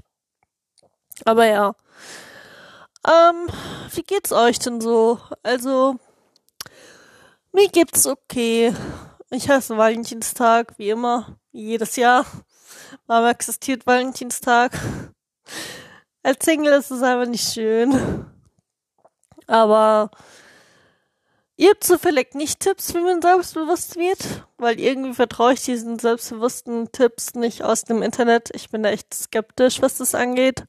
Aber 1.24 1.45
ja. 1.45 1.76
Ähm, 3.08 3.47
wie 3.93 4.03
geht's 4.03 4.32
euch 4.32 4.60
denn 4.60 4.82
so? 4.82 5.20
Also, 5.43 5.95
mir 7.51 7.70
geht's 7.70 8.08
okay. 8.08 8.74
Ich 9.32 9.49
hasse 9.49 9.76
Valentinstag, 9.76 10.78
wie 10.78 10.91
immer, 10.91 11.38
jedes 11.51 11.95
Jahr. 11.95 12.26
Warum 13.07 13.28
existiert 13.28 13.88
Valentinstag? 13.88 14.80
Als 16.21 16.45
Single 16.45 16.73
ist 16.73 16.91
es 16.91 17.01
einfach 17.01 17.30
nicht 17.30 17.51
schön. 17.51 18.26
Aber 19.47 20.11
ihr 21.55 21.71
habt 21.71 21.84
zufällig 21.84 22.36
nicht 22.36 22.59
Tipps, 22.59 22.93
wie 22.93 23.01
man 23.01 23.21
selbstbewusst 23.21 23.95
wird? 23.95 24.45
Weil 24.57 24.80
irgendwie 24.80 25.13
vertraue 25.13 25.53
ich 25.53 25.63
diesen 25.63 25.97
selbstbewussten 25.97 26.91
Tipps 26.91 27.34
nicht 27.34 27.63
aus 27.63 27.84
dem 27.84 28.03
Internet. 28.03 28.51
Ich 28.53 28.69
bin 28.69 28.84
da 28.84 28.89
echt 28.89 29.13
skeptisch, 29.13 29.82
was 29.82 29.97
das 29.97 30.13
angeht. 30.13 30.65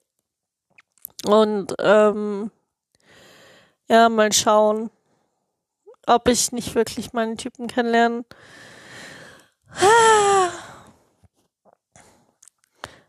Und 1.26 1.74
ähm, 1.78 2.50
ja, 3.88 4.09
mal 4.09 4.32
schauen, 4.32 4.90
ob 6.07 6.28
ich 6.28 6.52
nicht 6.52 6.74
wirklich 6.74 7.12
meinen 7.12 7.36
Typen 7.36 7.66
kennenlernen. 7.66 8.24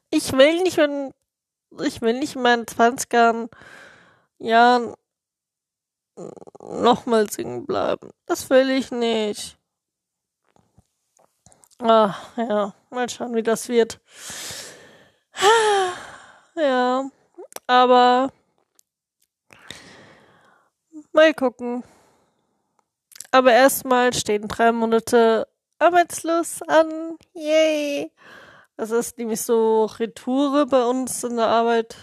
Ich 0.09 0.33
will 0.33 0.63
nicht, 0.63 0.77
wenn 0.77 1.13
ich 1.83 2.01
will 2.01 2.17
nicht 2.17 2.35
in 2.35 2.41
meinen 2.41 2.65
20ern 2.65 3.49
Jahren 4.39 4.93
nochmal 6.59 7.29
singen 7.29 7.65
bleiben. 7.65 8.09
Das 8.25 8.49
will 8.49 8.69
ich 8.71 8.91
nicht. 8.91 9.57
Ah, 11.79 12.15
ja, 12.35 12.73
mal 12.89 13.07
schauen, 13.07 13.35
wie 13.35 13.43
das 13.43 13.69
wird. 13.69 13.99
Ja, 16.55 17.07
aber 17.67 18.31
mal 21.11 21.33
gucken. 21.35 21.83
Aber 23.37 23.53
erstmal 23.53 24.15
stehen 24.15 24.47
drei 24.47 24.71
Monate 24.71 25.47
arbeitslos 25.77 26.63
an. 26.63 27.19
Yay! 27.35 28.11
Das 28.77 28.89
ist 28.89 29.19
nämlich 29.19 29.43
so 29.43 29.85
Retoure 29.85 30.65
bei 30.65 30.83
uns 30.83 31.23
in 31.23 31.35
der 31.35 31.45
Arbeit. 31.45 31.97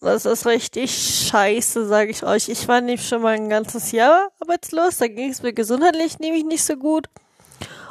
Das 0.00 0.26
ist 0.26 0.46
richtig 0.46 1.28
scheiße, 1.28 1.86
sage 1.86 2.10
ich 2.10 2.24
euch. 2.24 2.48
Ich 2.48 2.66
war 2.66 2.80
nämlich 2.80 3.06
schon 3.06 3.22
mal 3.22 3.36
ein 3.36 3.48
ganzes 3.48 3.92
Jahr 3.92 4.32
arbeitslos. 4.40 4.96
Da 4.96 5.06
ging 5.06 5.30
es 5.30 5.44
mir 5.44 5.52
gesundheitlich 5.52 6.18
nämlich 6.18 6.42
nicht 6.42 6.64
so 6.64 6.74
gut. 6.74 7.06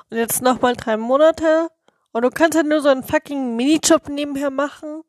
Und 0.09 0.17
jetzt 0.17 0.41
nochmal 0.41 0.75
drei 0.75 0.97
Monate. 0.97 1.69
Und 2.11 2.23
du 2.23 2.29
kannst 2.31 2.57
halt 2.57 2.67
nur 2.67 2.81
so 2.81 2.89
einen 2.89 3.03
fucking 3.03 3.55
Minijob 3.55 4.09
nebenher 4.09 4.49
machen. 4.49 5.03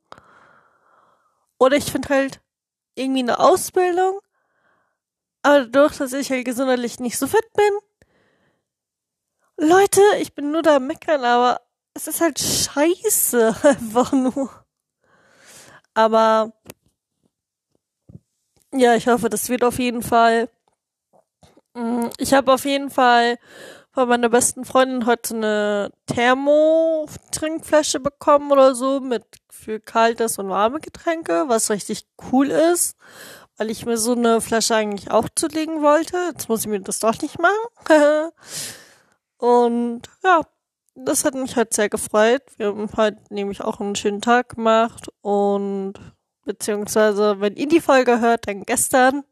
Oder 1.59 1.77
ich 1.77 1.91
finde 1.91 2.11
halt 2.11 2.41
irgendwie 2.95 3.25
eine 3.25 3.41
Ausbildung. 3.41 4.21
Aber 5.45 5.67
dadurch, 5.67 5.99
dass 5.99 6.15
ich 6.15 6.31
halt 6.31 6.47
gesundheitlich 6.47 7.01
nicht 7.01 7.19
so 7.19 7.27
fit 7.27 7.47
bin. 7.55 9.69
Leute, 9.69 10.01
ich 10.19 10.35
bin 10.35 10.51
nur 10.51 10.63
da 10.63 10.79
meckern, 10.79 11.23
aber 11.23 11.61
es 11.93 12.09
ist 12.09 12.23
halt 12.23 12.39
scheiße. 12.39 13.55
Einfach 13.63 14.13
nur. 14.13 14.49
Aber 15.93 16.55
ja, 18.73 18.95
ich 18.95 19.07
hoffe, 19.07 19.29
das 19.29 19.51
wird 19.51 19.65
auf 19.65 19.79
jeden 19.79 20.03
Fall. 20.03 20.49
Mm, 21.75 22.07
ich 22.17 22.33
habe 22.33 22.55
auf 22.55 22.65
jeden 22.65 22.89
Fall 22.89 23.39
von 23.93 24.09
meiner 24.09 24.31
besten 24.31 24.65
Freundin 24.65 25.05
heute 25.05 25.35
eine 25.35 25.93
Thermo-Trinkflasche 26.07 28.01
bekommen 28.01 28.51
oder 28.51 28.75
so 28.75 29.01
mit 29.01 29.25
für 29.51 29.79
kaltes 29.79 30.39
und 30.39 30.49
warme 30.49 30.81
Getränke, 30.81 31.45
was 31.49 31.71
richtig 31.71 32.07
cool 32.33 32.51
ist, 32.51 32.97
weil 33.57 33.71
ich 33.71 33.87
mir 33.87 33.97
so 33.97 34.13
eine 34.13 34.41
Flasche 34.41 34.75
eigentlich 34.75 35.11
auch 35.11 35.29
zulegen 35.35 35.83
wollte. 35.83 36.17
Jetzt 36.33 36.49
muss 36.49 36.61
ich 36.61 36.67
mir 36.67 36.81
das 36.81 36.99
doch 36.99 37.21
nicht 37.21 37.39
machen. 37.39 38.31
und 39.39 40.03
ja, 40.23 40.41
das 40.95 41.25
hat 41.25 41.35
mich 41.35 41.57
halt 41.57 41.75
sehr 41.75 41.89
gefreut. 41.89 42.43
Wir 42.57 42.69
haben 42.69 42.89
halt 42.97 43.31
nämlich 43.31 43.61
auch 43.63 43.81
einen 43.81 43.97
schönen 43.97 44.21
Tag 44.21 44.51
gemacht 44.57 45.09
und 45.23 45.95
beziehungsweise 46.45 47.41
wenn 47.41 47.57
ihr 47.57 47.69
die 47.69 47.81
Folge 47.81 48.21
hört, 48.21 48.47
dann 48.49 48.65
gestern. 48.65 49.25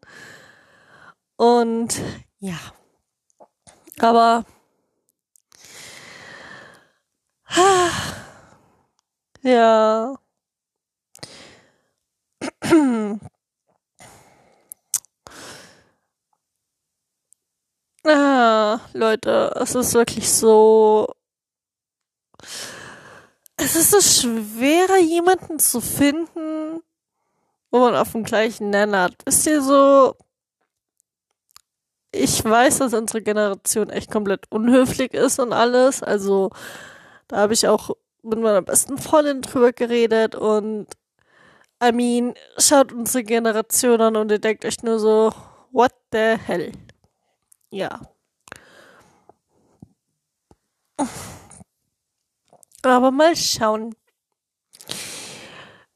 Und 1.36 2.00
ja. 2.40 2.58
Aber 4.00 4.44
ja. 9.42 10.14
Ah, 18.04 18.80
Leute, 18.94 19.52
es 19.60 19.74
ist 19.74 19.94
wirklich 19.94 20.28
so. 20.30 21.14
Es 23.56 23.76
ist 23.76 23.90
so 23.90 24.00
schwerer, 24.00 24.98
jemanden 24.98 25.58
zu 25.58 25.80
finden, 25.80 26.80
wo 27.70 27.80
man 27.80 27.96
auf 27.96 28.12
dem 28.12 28.24
gleichen 28.24 28.70
Nenner 28.70 29.04
hat. 29.04 29.22
Ist 29.26 29.46
ihr 29.46 29.62
so. 29.62 30.16
Ich 32.14 32.44
weiß, 32.44 32.78
dass 32.78 32.92
unsere 32.94 33.22
Generation 33.22 33.88
echt 33.90 34.10
komplett 34.10 34.44
unhöflich 34.50 35.14
ist 35.14 35.38
und 35.38 35.52
alles. 35.52 36.02
Also, 36.02 36.50
da 37.28 37.38
habe 37.38 37.54
ich 37.54 37.68
auch 37.68 37.90
mit 38.22 38.38
meiner 38.40 38.62
besten 38.62 38.98
Freundin 38.98 39.42
drüber 39.42 39.72
geredet 39.72 40.34
und 40.34 40.88
I 41.84 41.92
mean, 41.92 42.34
schaut 42.58 42.92
unsere 42.92 43.24
Generation 43.24 44.00
an 44.00 44.16
und 44.16 44.30
ihr 44.32 44.38
denkt 44.40 44.64
euch 44.64 44.82
nur 44.82 44.98
so, 45.00 45.32
what 45.72 45.92
the 46.12 46.36
hell? 46.46 46.72
Ja. 47.72 48.00
Aber 52.82 53.10
mal 53.10 53.34
schauen, 53.34 53.96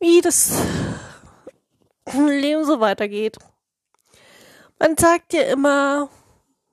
wie 0.01 0.23
das 0.23 0.59
Leben 2.15 2.65
so 2.65 2.81
weitergeht. 2.81 3.37
Man 4.79 4.97
sagt 4.97 5.35
ja 5.35 5.43
immer, 5.43 6.09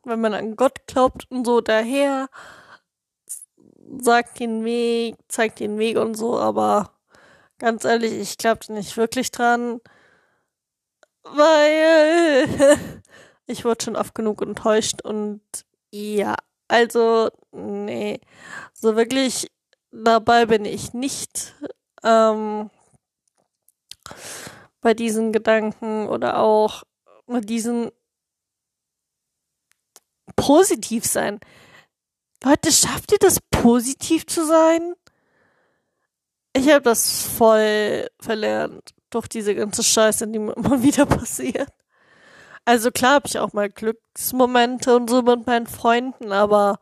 wenn 0.03 0.21
man 0.21 0.33
an 0.33 0.55
Gott 0.55 0.87
glaubt 0.87 1.29
und 1.29 1.45
so 1.45 1.59
daher, 1.59 2.29
sagt 3.99 4.39
den 4.39 4.63
Weg, 4.63 5.17
zeigt 5.27 5.59
den 5.59 5.77
Weg 5.79 5.97
und 5.97 6.15
so, 6.15 6.39
aber 6.39 6.97
ganz 7.59 7.83
ehrlich, 7.83 8.13
ich 8.13 8.37
glaube 8.37 8.71
nicht 8.71 8.95
wirklich 8.95 9.31
dran, 9.31 9.81
weil 11.23 12.77
ich 13.47 13.65
wurde 13.65 13.83
schon 13.83 13.95
oft 13.95 14.15
genug 14.15 14.41
enttäuscht 14.41 15.01
und 15.01 15.41
ja, 15.91 16.35
also 16.67 17.29
nee, 17.51 18.19
so 18.73 18.95
wirklich 18.95 19.51
dabei 19.91 20.45
bin 20.45 20.65
ich 20.65 20.93
nicht. 20.93 21.53
Ähm, 22.03 22.69
bei 24.81 24.93
diesen 24.93 25.31
Gedanken 25.31 26.07
oder 26.07 26.39
auch 26.39 26.83
mit 27.25 27.49
diesen 27.49 27.89
positiv 30.35 31.05
sein. 31.05 31.39
Leute, 32.43 32.71
schafft 32.71 33.13
ihr 33.13 33.17
das 33.19 33.39
positiv 33.49 34.27
zu 34.27 34.45
sein? 34.45 34.93
Ich 36.55 36.69
habe 36.69 36.81
das 36.81 37.23
voll 37.23 38.09
verlernt 38.19 38.93
durch 39.09 39.27
diese 39.27 39.55
ganze 39.55 39.83
Scheiße, 39.83 40.27
die 40.27 40.39
mir 40.39 40.55
immer 40.55 40.83
wieder 40.83 41.05
passiert. 41.05 41.71
Also 42.65 42.91
klar 42.91 43.15
habe 43.15 43.27
ich 43.27 43.39
auch 43.39 43.53
mal 43.53 43.69
Glücksmomente 43.69 44.95
und 44.95 45.09
so 45.09 45.21
mit 45.21 45.45
meinen 45.45 45.67
Freunden, 45.67 46.31
aber 46.31 46.79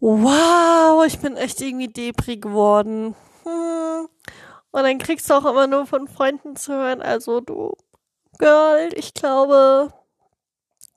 wow, 0.00 1.04
ich 1.06 1.18
bin 1.18 1.36
echt 1.36 1.60
irgendwie 1.60 1.88
Depri 1.88 2.38
geworden. 2.38 3.14
Hm. 3.44 4.08
Und 4.70 4.82
dann 4.82 4.98
kriegst 4.98 5.28
du 5.28 5.34
auch 5.34 5.44
immer 5.44 5.66
nur 5.66 5.86
von 5.86 6.08
Freunden 6.08 6.56
zu 6.56 6.72
hören, 6.72 7.02
also 7.02 7.40
du 7.40 7.74
Girl, 8.38 8.88
ich 8.94 9.12
glaube, 9.12 9.92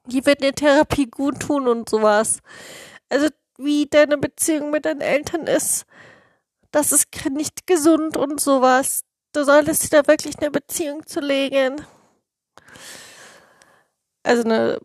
die 0.06 0.26
wird 0.26 0.42
dir 0.42 0.54
Therapie 0.54 1.08
gut 1.08 1.42
tun 1.42 1.68
und 1.68 1.90
sowas. 1.90 2.40
Also 3.10 3.28
wie 3.58 3.86
deine 3.86 4.18
Beziehung 4.18 4.72
mit 4.72 4.86
deinen 4.86 5.02
Eltern 5.02 5.48
ist, 5.48 5.86
das 6.72 6.94
ist 6.94 7.08
nicht 7.32 7.68
gesund 7.68 8.16
und 8.16 8.40
sowas. 8.40 9.04
Du 9.34 9.44
solltest 9.44 9.84
dir 9.84 10.02
da 10.02 10.08
wirklich 10.08 10.40
eine 10.40 10.52
Beziehung 10.52 11.06
zu 11.06 11.20
legen. 11.20 11.86
Also 14.24 14.44
eine 14.44 14.80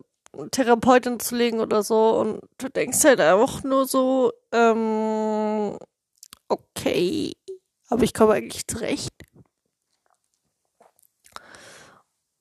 Therapeutin 0.51 1.19
zu 1.19 1.35
legen 1.35 1.59
oder 1.59 1.83
so 1.83 2.19
und 2.19 2.41
du 2.57 2.69
denkst 2.69 3.03
halt 3.03 3.21
auch 3.21 3.63
nur 3.63 3.85
so, 3.87 4.31
ähm, 4.51 5.77
okay, 6.49 7.33
Aber 7.89 8.03
ich 8.03 8.13
komme 8.13 8.33
eigentlich 8.33 8.67
zurecht. 8.67 9.13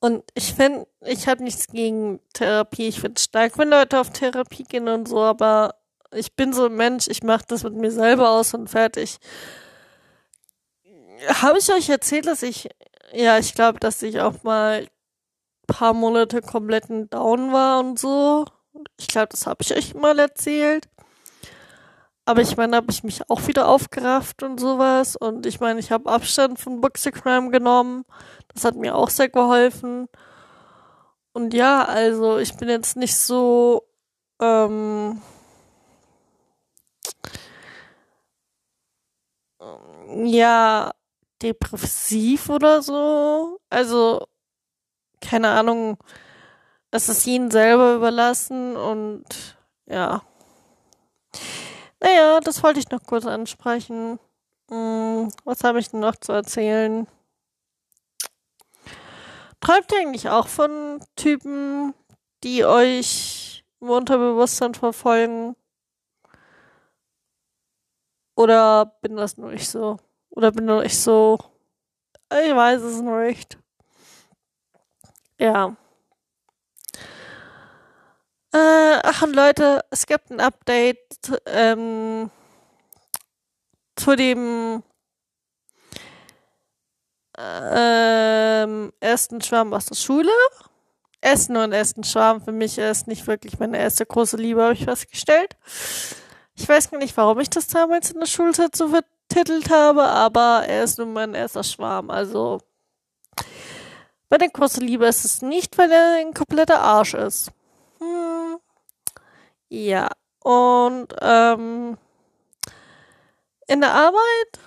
Und 0.00 0.22
ich 0.34 0.54
finde, 0.54 0.86
ich 1.00 1.26
habe 1.26 1.42
nichts 1.42 1.66
gegen 1.68 2.20
Therapie. 2.32 2.88
Ich 2.88 3.00
finde 3.00 3.14
es 3.16 3.24
stark, 3.24 3.58
wenn 3.58 3.68
Leute 3.70 3.98
auf 4.00 4.10
Therapie 4.10 4.62
gehen 4.64 4.88
und 4.88 5.08
so, 5.08 5.20
aber 5.20 5.74
ich 6.12 6.34
bin 6.36 6.52
so 6.52 6.66
ein 6.66 6.76
Mensch, 6.76 7.08
ich 7.08 7.22
mache 7.22 7.44
das 7.48 7.64
mit 7.64 7.74
mir 7.74 7.90
selber 7.90 8.30
aus 8.30 8.54
und 8.54 8.68
fertig. 8.68 9.18
Habe 11.42 11.58
ich 11.58 11.72
euch 11.72 11.88
erzählt, 11.88 12.26
dass 12.26 12.42
ich, 12.42 12.68
ja, 13.12 13.38
ich 13.38 13.54
glaube, 13.54 13.80
dass 13.80 14.02
ich 14.02 14.20
auch 14.20 14.42
mal 14.44 14.86
paar 15.68 15.94
Monate 15.94 16.42
kompletten 16.42 17.08
Down 17.10 17.52
war 17.52 17.78
und 17.78 17.98
so. 18.00 18.46
Ich 18.98 19.06
glaube, 19.06 19.28
das 19.30 19.46
habe 19.46 19.62
ich 19.62 19.76
euch 19.76 19.94
mal 19.94 20.18
erzählt. 20.18 20.88
Aber 22.24 22.42
ich 22.42 22.56
meine, 22.56 22.76
habe 22.76 22.90
ich 22.90 23.04
mich 23.04 23.28
auch 23.30 23.46
wieder 23.46 23.68
aufgerafft 23.68 24.42
und 24.42 24.60
sowas. 24.60 25.16
Und 25.16 25.46
ich 25.46 25.60
meine, 25.60 25.80
ich 25.80 25.90
habe 25.92 26.10
Abstand 26.10 26.60
von 26.60 26.80
Boxercrime 26.80 27.50
genommen. 27.50 28.04
Das 28.52 28.64
hat 28.64 28.76
mir 28.76 28.96
auch 28.96 29.10
sehr 29.10 29.28
geholfen. 29.30 30.08
Und 31.32 31.54
ja, 31.54 31.84
also 31.84 32.38
ich 32.38 32.56
bin 32.56 32.68
jetzt 32.68 32.96
nicht 32.96 33.16
so, 33.16 33.84
ähm, 34.40 35.22
ja, 40.24 40.92
depressiv 41.42 42.48
oder 42.50 42.82
so. 42.82 43.60
Also, 43.70 44.26
keine 45.20 45.50
Ahnung, 45.50 45.98
es 46.90 47.08
ist 47.08 47.26
ihnen 47.26 47.50
selber 47.50 47.94
überlassen 47.94 48.76
und 48.76 49.56
ja. 49.86 50.22
Naja, 52.00 52.40
das 52.40 52.62
wollte 52.62 52.80
ich 52.80 52.90
noch 52.90 53.02
kurz 53.04 53.26
ansprechen. 53.26 54.18
Hm, 54.70 55.30
was 55.44 55.64
habe 55.64 55.80
ich 55.80 55.90
denn 55.90 56.00
noch 56.00 56.16
zu 56.16 56.32
erzählen? 56.32 57.06
Träumt 59.60 59.90
ihr 59.92 59.98
eigentlich 59.98 60.28
auch 60.28 60.46
von 60.46 61.00
Typen, 61.16 61.94
die 62.44 62.64
euch 62.64 63.64
im 63.80 63.90
Unterbewusstsein 63.90 64.74
verfolgen? 64.74 65.56
Oder 68.36 68.86
bin 69.02 69.16
das 69.16 69.36
nur 69.36 69.52
ich 69.52 69.68
so? 69.68 69.96
Oder 70.30 70.52
bin 70.52 70.66
nur 70.66 70.84
ich 70.84 70.98
so? 70.98 71.38
Ich 72.30 72.54
weiß 72.54 72.82
es 72.82 73.00
nicht. 73.00 73.58
Ja. 75.38 75.76
Äh, 78.52 78.98
ach 79.02 79.22
und 79.22 79.34
Leute, 79.34 79.84
es 79.90 80.06
gibt 80.06 80.30
ein 80.30 80.40
Update 80.40 80.98
ähm, 81.46 82.30
zu 83.96 84.16
dem 84.16 84.82
ähm, 87.38 88.92
ersten 89.00 89.40
Schwarm 89.40 89.72
aus 89.74 89.86
der 89.86 89.94
Schule. 89.94 90.30
Essen 91.20 91.56
und 91.56 91.72
Essen 91.72 92.04
Schwarm 92.04 92.40
für 92.40 92.52
mich 92.52 92.78
ist 92.78 93.06
nicht 93.06 93.26
wirklich 93.26 93.58
meine 93.58 93.78
erste 93.78 94.06
große 94.06 94.36
Liebe, 94.36 94.62
habe 94.62 94.74
ich 94.74 94.84
festgestellt. 94.84 95.56
Ich 96.54 96.68
weiß 96.68 96.90
gar 96.90 96.98
nicht, 96.98 97.16
warum 97.16 97.38
ich 97.40 97.50
das 97.50 97.68
damals 97.68 98.10
in 98.10 98.20
der 98.20 98.26
Schulzeit 98.26 98.74
so 98.74 98.88
vertitelt 98.88 99.70
habe, 99.70 100.02
aber 100.04 100.64
er 100.66 100.84
ist 100.84 100.98
nun 100.98 101.12
mein 101.12 101.34
erster 101.34 101.64
Schwarm. 101.64 102.10
Also 102.10 102.60
bei 104.28 104.38
der 104.38 104.50
große 104.50 104.80
Liebe 104.80 105.06
ist 105.06 105.24
es 105.24 105.42
nicht, 105.42 105.78
weil 105.78 105.90
er 105.90 106.16
ein 106.20 106.34
kompletter 106.34 106.80
Arsch 106.80 107.14
ist. 107.14 107.50
Hm. 107.98 108.58
Ja. 109.68 110.08
Und 110.40 111.14
ähm, 111.20 111.98
in 113.66 113.80
der 113.80 113.92
Arbeit 113.92 114.58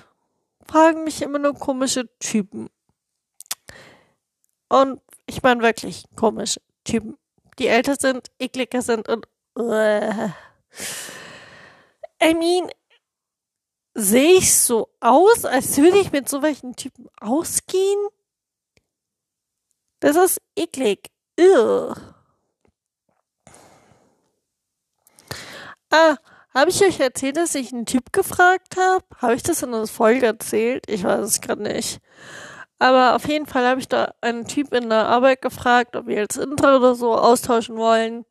fragen 0.67 1.03
mich 1.03 1.21
immer 1.21 1.39
nur 1.39 1.53
komische 1.53 2.09
Typen. 2.19 2.69
Und 4.69 5.01
ich 5.25 5.41
meine 5.43 5.61
wirklich 5.61 6.05
komische 6.15 6.61
Typen, 6.83 7.17
die 7.59 7.67
älter 7.67 7.95
sind, 7.95 8.31
ekliger 8.39 8.81
sind 8.81 9.09
und 9.09 9.27
uh. 9.57 10.29
I 12.23 12.33
mean, 12.35 12.69
sehe 13.93 14.37
ich 14.37 14.55
so 14.55 14.89
aus, 14.99 15.45
als 15.45 15.77
würde 15.77 15.97
ich 15.99 16.11
mit 16.11 16.29
so 16.29 16.41
welchen 16.41 16.75
Typen 16.75 17.07
ausgehen? 17.19 18.07
Das 20.01 20.15
ist 20.17 20.41
eklig. 20.55 21.09
Ugh. 21.39 21.95
Ah, 25.91 26.17
habe 26.53 26.69
ich 26.71 26.83
euch 26.83 26.99
erzählt, 26.99 27.37
dass 27.37 27.55
ich 27.55 27.71
einen 27.71 27.85
Typ 27.85 28.11
gefragt 28.11 28.77
habe? 28.77 29.05
Habe 29.17 29.35
ich 29.35 29.43
das 29.43 29.61
in 29.63 29.71
der 29.71 29.87
Folge 29.87 30.25
erzählt? 30.25 30.85
Ich 30.89 31.03
weiß 31.03 31.21
es 31.25 31.41
gerade 31.41 31.63
nicht. 31.63 31.99
Aber 32.79 33.15
auf 33.15 33.27
jeden 33.27 33.45
Fall 33.45 33.65
habe 33.67 33.79
ich 33.79 33.87
da 33.87 34.13
einen 34.21 34.47
Typ 34.47 34.73
in 34.73 34.89
der 34.89 35.07
Arbeit 35.07 35.41
gefragt, 35.41 35.95
ob 35.95 36.07
wir 36.07 36.15
jetzt 36.15 36.37
Intro 36.37 36.77
oder 36.77 36.95
so 36.95 37.13
austauschen 37.15 37.77
wollen. 37.77 38.25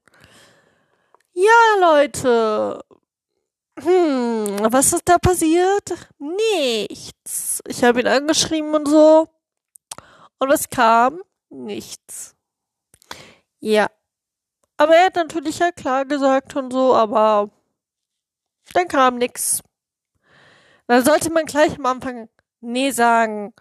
Ja, 1.35 1.51
Leute. 1.81 2.85
Hm, 3.81 4.59
was 4.73 4.93
ist 4.93 5.09
da 5.09 5.19
passiert? 5.19 6.09
Nichts. 6.19 7.63
Ich 7.69 7.85
habe 7.85 8.01
ihn 8.01 8.09
angeschrieben 8.09 8.75
und 8.75 8.89
so. 8.89 9.29
Und 10.39 10.49
was 10.49 10.69
kam? 10.69 11.21
Nichts. 11.51 12.37
Ja. 13.61 13.91
Aber 14.77 14.97
er 14.97 15.07
hat 15.07 15.17
natürlich 15.17 15.59
ja 15.59 15.73
klar 15.73 16.07
gesagt 16.07 16.57
und 16.57 16.73
so, 16.73 16.95
aber 16.95 17.51
dann 18.73 18.89
kam 18.89 19.17
nix. 19.17 19.63
Dann 20.87 21.05
sollte 21.05 21.31
man 21.31 21.45
gleich 21.47 21.79
am 21.79 21.87
Anfang 21.87 22.29
nee 22.61 22.91
sagen. 22.91 23.53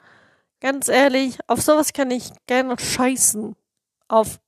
Ganz 0.62 0.88
ehrlich, 0.88 1.40
auf 1.48 1.62
sowas 1.62 1.94
kann 1.94 2.12
ich 2.12 2.32
gerne 2.48 2.78
scheißen. 2.78 3.56
Auf 4.08 4.40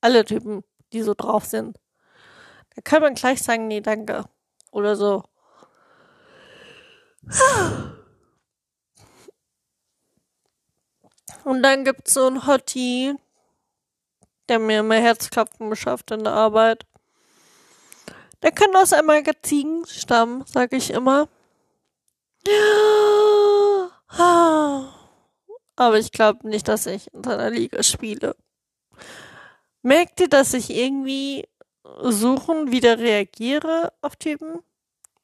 alle 0.00 0.24
Typen, 0.24 0.62
die 0.92 1.02
so 1.02 1.14
drauf 1.14 1.44
sind. 1.44 1.78
Da 2.74 2.82
kann 2.82 3.02
man 3.02 3.14
gleich 3.14 3.42
sagen, 3.42 3.68
nee, 3.68 3.80
danke. 3.80 4.24
Oder 4.70 4.96
so. 4.96 5.24
Und 11.44 11.62
dann 11.62 11.84
gibt's 11.84 12.14
so 12.14 12.26
einen 12.26 12.46
Hottie, 12.46 13.14
der 14.48 14.58
mir 14.58 14.80
immer 14.80 14.96
Herzklopfen 14.96 15.68
beschafft 15.70 16.10
in 16.10 16.24
der 16.24 16.32
Arbeit. 16.32 16.86
Der 18.42 18.50
kann 18.52 18.74
aus 18.76 18.92
einem 18.92 19.06
Magazin 19.06 19.84
stammen, 19.86 20.44
sag 20.46 20.72
ich 20.72 20.90
immer. 20.90 21.28
Aber 25.76 25.98
ich 25.98 26.12
glaube 26.12 26.48
nicht, 26.48 26.68
dass 26.68 26.86
ich 26.86 27.12
in 27.12 27.24
seiner 27.24 27.50
Liga 27.50 27.82
spiele. 27.82 28.36
Merkt 29.82 30.20
ihr, 30.20 30.28
dass 30.28 30.54
ich 30.54 30.70
irgendwie 30.70 31.48
suchen 32.02 32.70
wieder 32.70 32.98
reagiere 32.98 33.92
auf 34.00 34.16
Typen? 34.16 34.60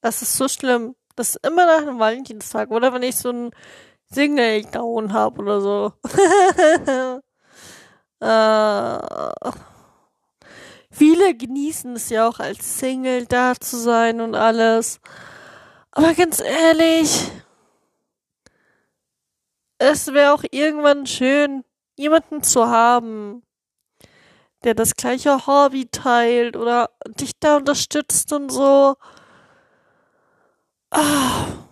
Das 0.01 0.23
ist 0.23 0.37
so 0.37 0.49
schlimm. 0.49 0.97
Das 1.16 1.31
ist 1.31 1.47
immer 1.47 1.66
nach 1.66 1.83
einem 1.83 1.99
Valentinstag 1.99 2.71
oder 2.71 2.93
wenn 2.93 3.03
ich 3.03 3.16
so 3.16 3.51
Single 4.13 4.65
Down 4.65 5.13
habe 5.13 5.41
oder 5.41 5.61
so. 5.61 5.93
äh, 8.21 9.33
viele 10.91 11.35
genießen 11.35 11.95
es 11.95 12.11
ja 12.11 12.29
auch 12.29 12.41
als 12.41 12.79
Single 12.79 13.27
da 13.27 13.55
zu 13.55 13.77
sein 13.77 14.21
und 14.21 14.35
alles. 14.35 15.01
Aber 15.93 16.15
ganz 16.15 16.41
ehrlich, 16.41 17.31
es 19.79 20.13
wäre 20.13 20.33
auch 20.35 20.45
irgendwann 20.51 21.07
schön, 21.07 21.65
jemanden 21.97 22.43
zu 22.43 22.67
haben, 22.67 23.43
der 24.65 24.75
das 24.75 24.95
gleiche 24.97 25.47
Hobby 25.47 25.87
teilt 25.91 26.57
oder 26.57 26.91
dich 27.19 27.33
da 27.39 27.57
unterstützt 27.57 28.33
und 28.33 28.51
so. 28.51 28.97
Ah. 30.91 31.70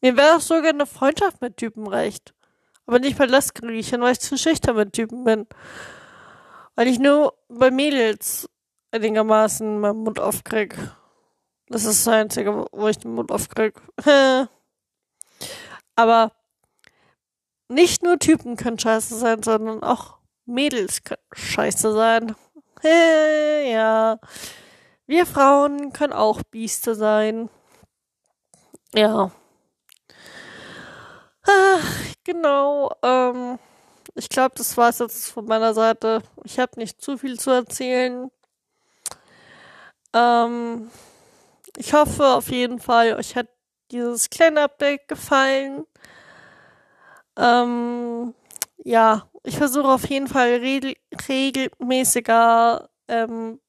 Mir 0.00 0.16
wäre 0.16 0.36
auch 0.36 0.40
sogar 0.40 0.70
eine 0.70 0.86
Freundschaft 0.86 1.40
mit 1.40 1.56
Typen 1.56 1.86
recht. 1.88 2.34
Aber 2.86 2.98
nicht 2.98 3.18
bei 3.18 3.26
Lastgriechen, 3.26 4.00
weil 4.00 4.12
ich 4.12 4.20
zu 4.20 4.38
schüchtern 4.38 4.76
mit 4.76 4.92
Typen 4.92 5.24
bin. 5.24 5.46
Weil 6.74 6.88
ich 6.88 6.98
nur 6.98 7.34
bei 7.48 7.70
Mädels 7.70 8.48
einigermaßen 8.92 9.80
meinen 9.80 10.04
Mund 10.04 10.20
aufkrieg. 10.20 10.76
Das 11.66 11.84
ist 11.84 12.06
das 12.06 12.12
Einzige, 12.12 12.66
wo 12.72 12.88
ich 12.88 12.98
den 12.98 13.12
Mund 13.12 13.30
aufkrieg. 13.30 13.74
Aber 15.96 16.32
nicht 17.68 18.02
nur 18.02 18.18
Typen 18.18 18.56
können 18.56 18.78
scheiße 18.78 19.18
sein, 19.18 19.42
sondern 19.42 19.82
auch 19.82 20.16
Mädels 20.46 21.02
können 21.04 21.20
scheiße 21.32 21.92
sein. 21.92 22.34
ja. 22.82 24.18
Wir 25.06 25.26
Frauen 25.26 25.92
können 25.92 26.12
auch 26.12 26.42
Bieste 26.44 26.94
sein. 26.94 27.50
Ja. 28.94 29.30
Ach, 31.48 32.14
genau. 32.24 32.92
Ähm, 33.02 33.58
ich 34.14 34.28
glaube, 34.28 34.54
das 34.56 34.76
war 34.76 34.90
es 34.90 34.98
jetzt 34.98 35.30
von 35.32 35.46
meiner 35.46 35.72
Seite. 35.72 36.22
Ich 36.44 36.58
habe 36.58 36.78
nicht 36.78 37.00
zu 37.00 37.16
viel 37.16 37.38
zu 37.38 37.50
erzählen. 37.50 38.30
Ähm, 40.12 40.90
ich 41.76 41.94
hoffe 41.94 42.26
auf 42.26 42.50
jeden 42.50 42.80
Fall, 42.80 43.14
euch 43.14 43.36
hat 43.36 43.48
dieses 43.90 44.28
kleine 44.28 44.62
Update 44.62 45.08
gefallen. 45.08 45.86
Ähm, 47.36 48.34
ja, 48.84 49.28
ich 49.44 49.56
versuche 49.56 49.88
auf 49.88 50.08
jeden 50.08 50.28
Fall 50.28 50.56
regel 50.56 50.96
regelmäßiger 51.28 52.90
ähm, 53.08 53.60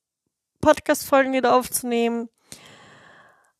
Podcast-Folgen 0.61 1.33
wieder 1.33 1.55
aufzunehmen. 1.55 2.29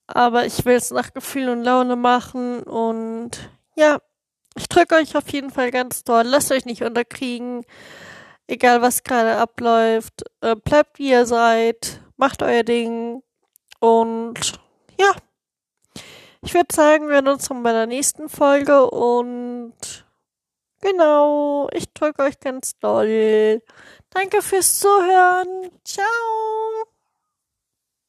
Aber 0.07 0.45
ich 0.45 0.65
will 0.65 0.75
es 0.75 0.91
nach 0.91 1.13
Gefühl 1.13 1.49
und 1.49 1.63
Laune 1.63 1.95
machen 1.95 2.63
und 2.63 3.49
ja, 3.75 3.99
ich 4.59 4.67
drücke 4.67 4.95
euch 4.95 5.15
auf 5.15 5.29
jeden 5.29 5.51
Fall 5.51 5.71
ganz 5.71 6.03
doll. 6.03 6.23
Lasst 6.25 6.51
euch 6.51 6.65
nicht 6.65 6.83
unterkriegen. 6.83 7.65
Egal 8.45 8.81
was 8.81 9.03
gerade 9.03 9.37
abläuft. 9.37 10.23
Äh, 10.41 10.55
bleibt 10.57 10.99
wie 10.99 11.11
ihr 11.11 11.25
seid. 11.25 12.01
Macht 12.17 12.43
euer 12.43 12.63
Ding. 12.63 13.23
Und 13.79 14.59
ja. 14.99 15.15
Ich 16.41 16.53
würde 16.53 16.75
sagen, 16.75 17.07
wir 17.07 17.15
hören 17.15 17.29
uns 17.29 17.47
dann 17.47 17.63
bei 17.63 17.71
der 17.71 17.85
nächsten 17.85 18.27
Folge 18.29 18.89
und 18.89 19.73
genau, 20.81 21.69
ich 21.73 21.93
drücke 21.93 22.23
euch 22.23 22.39
ganz 22.39 22.77
doll. 22.79 23.61
Danke 24.09 24.41
fürs 24.41 24.79
Zuhören. 24.79 25.69
Ciao. 25.83 26.88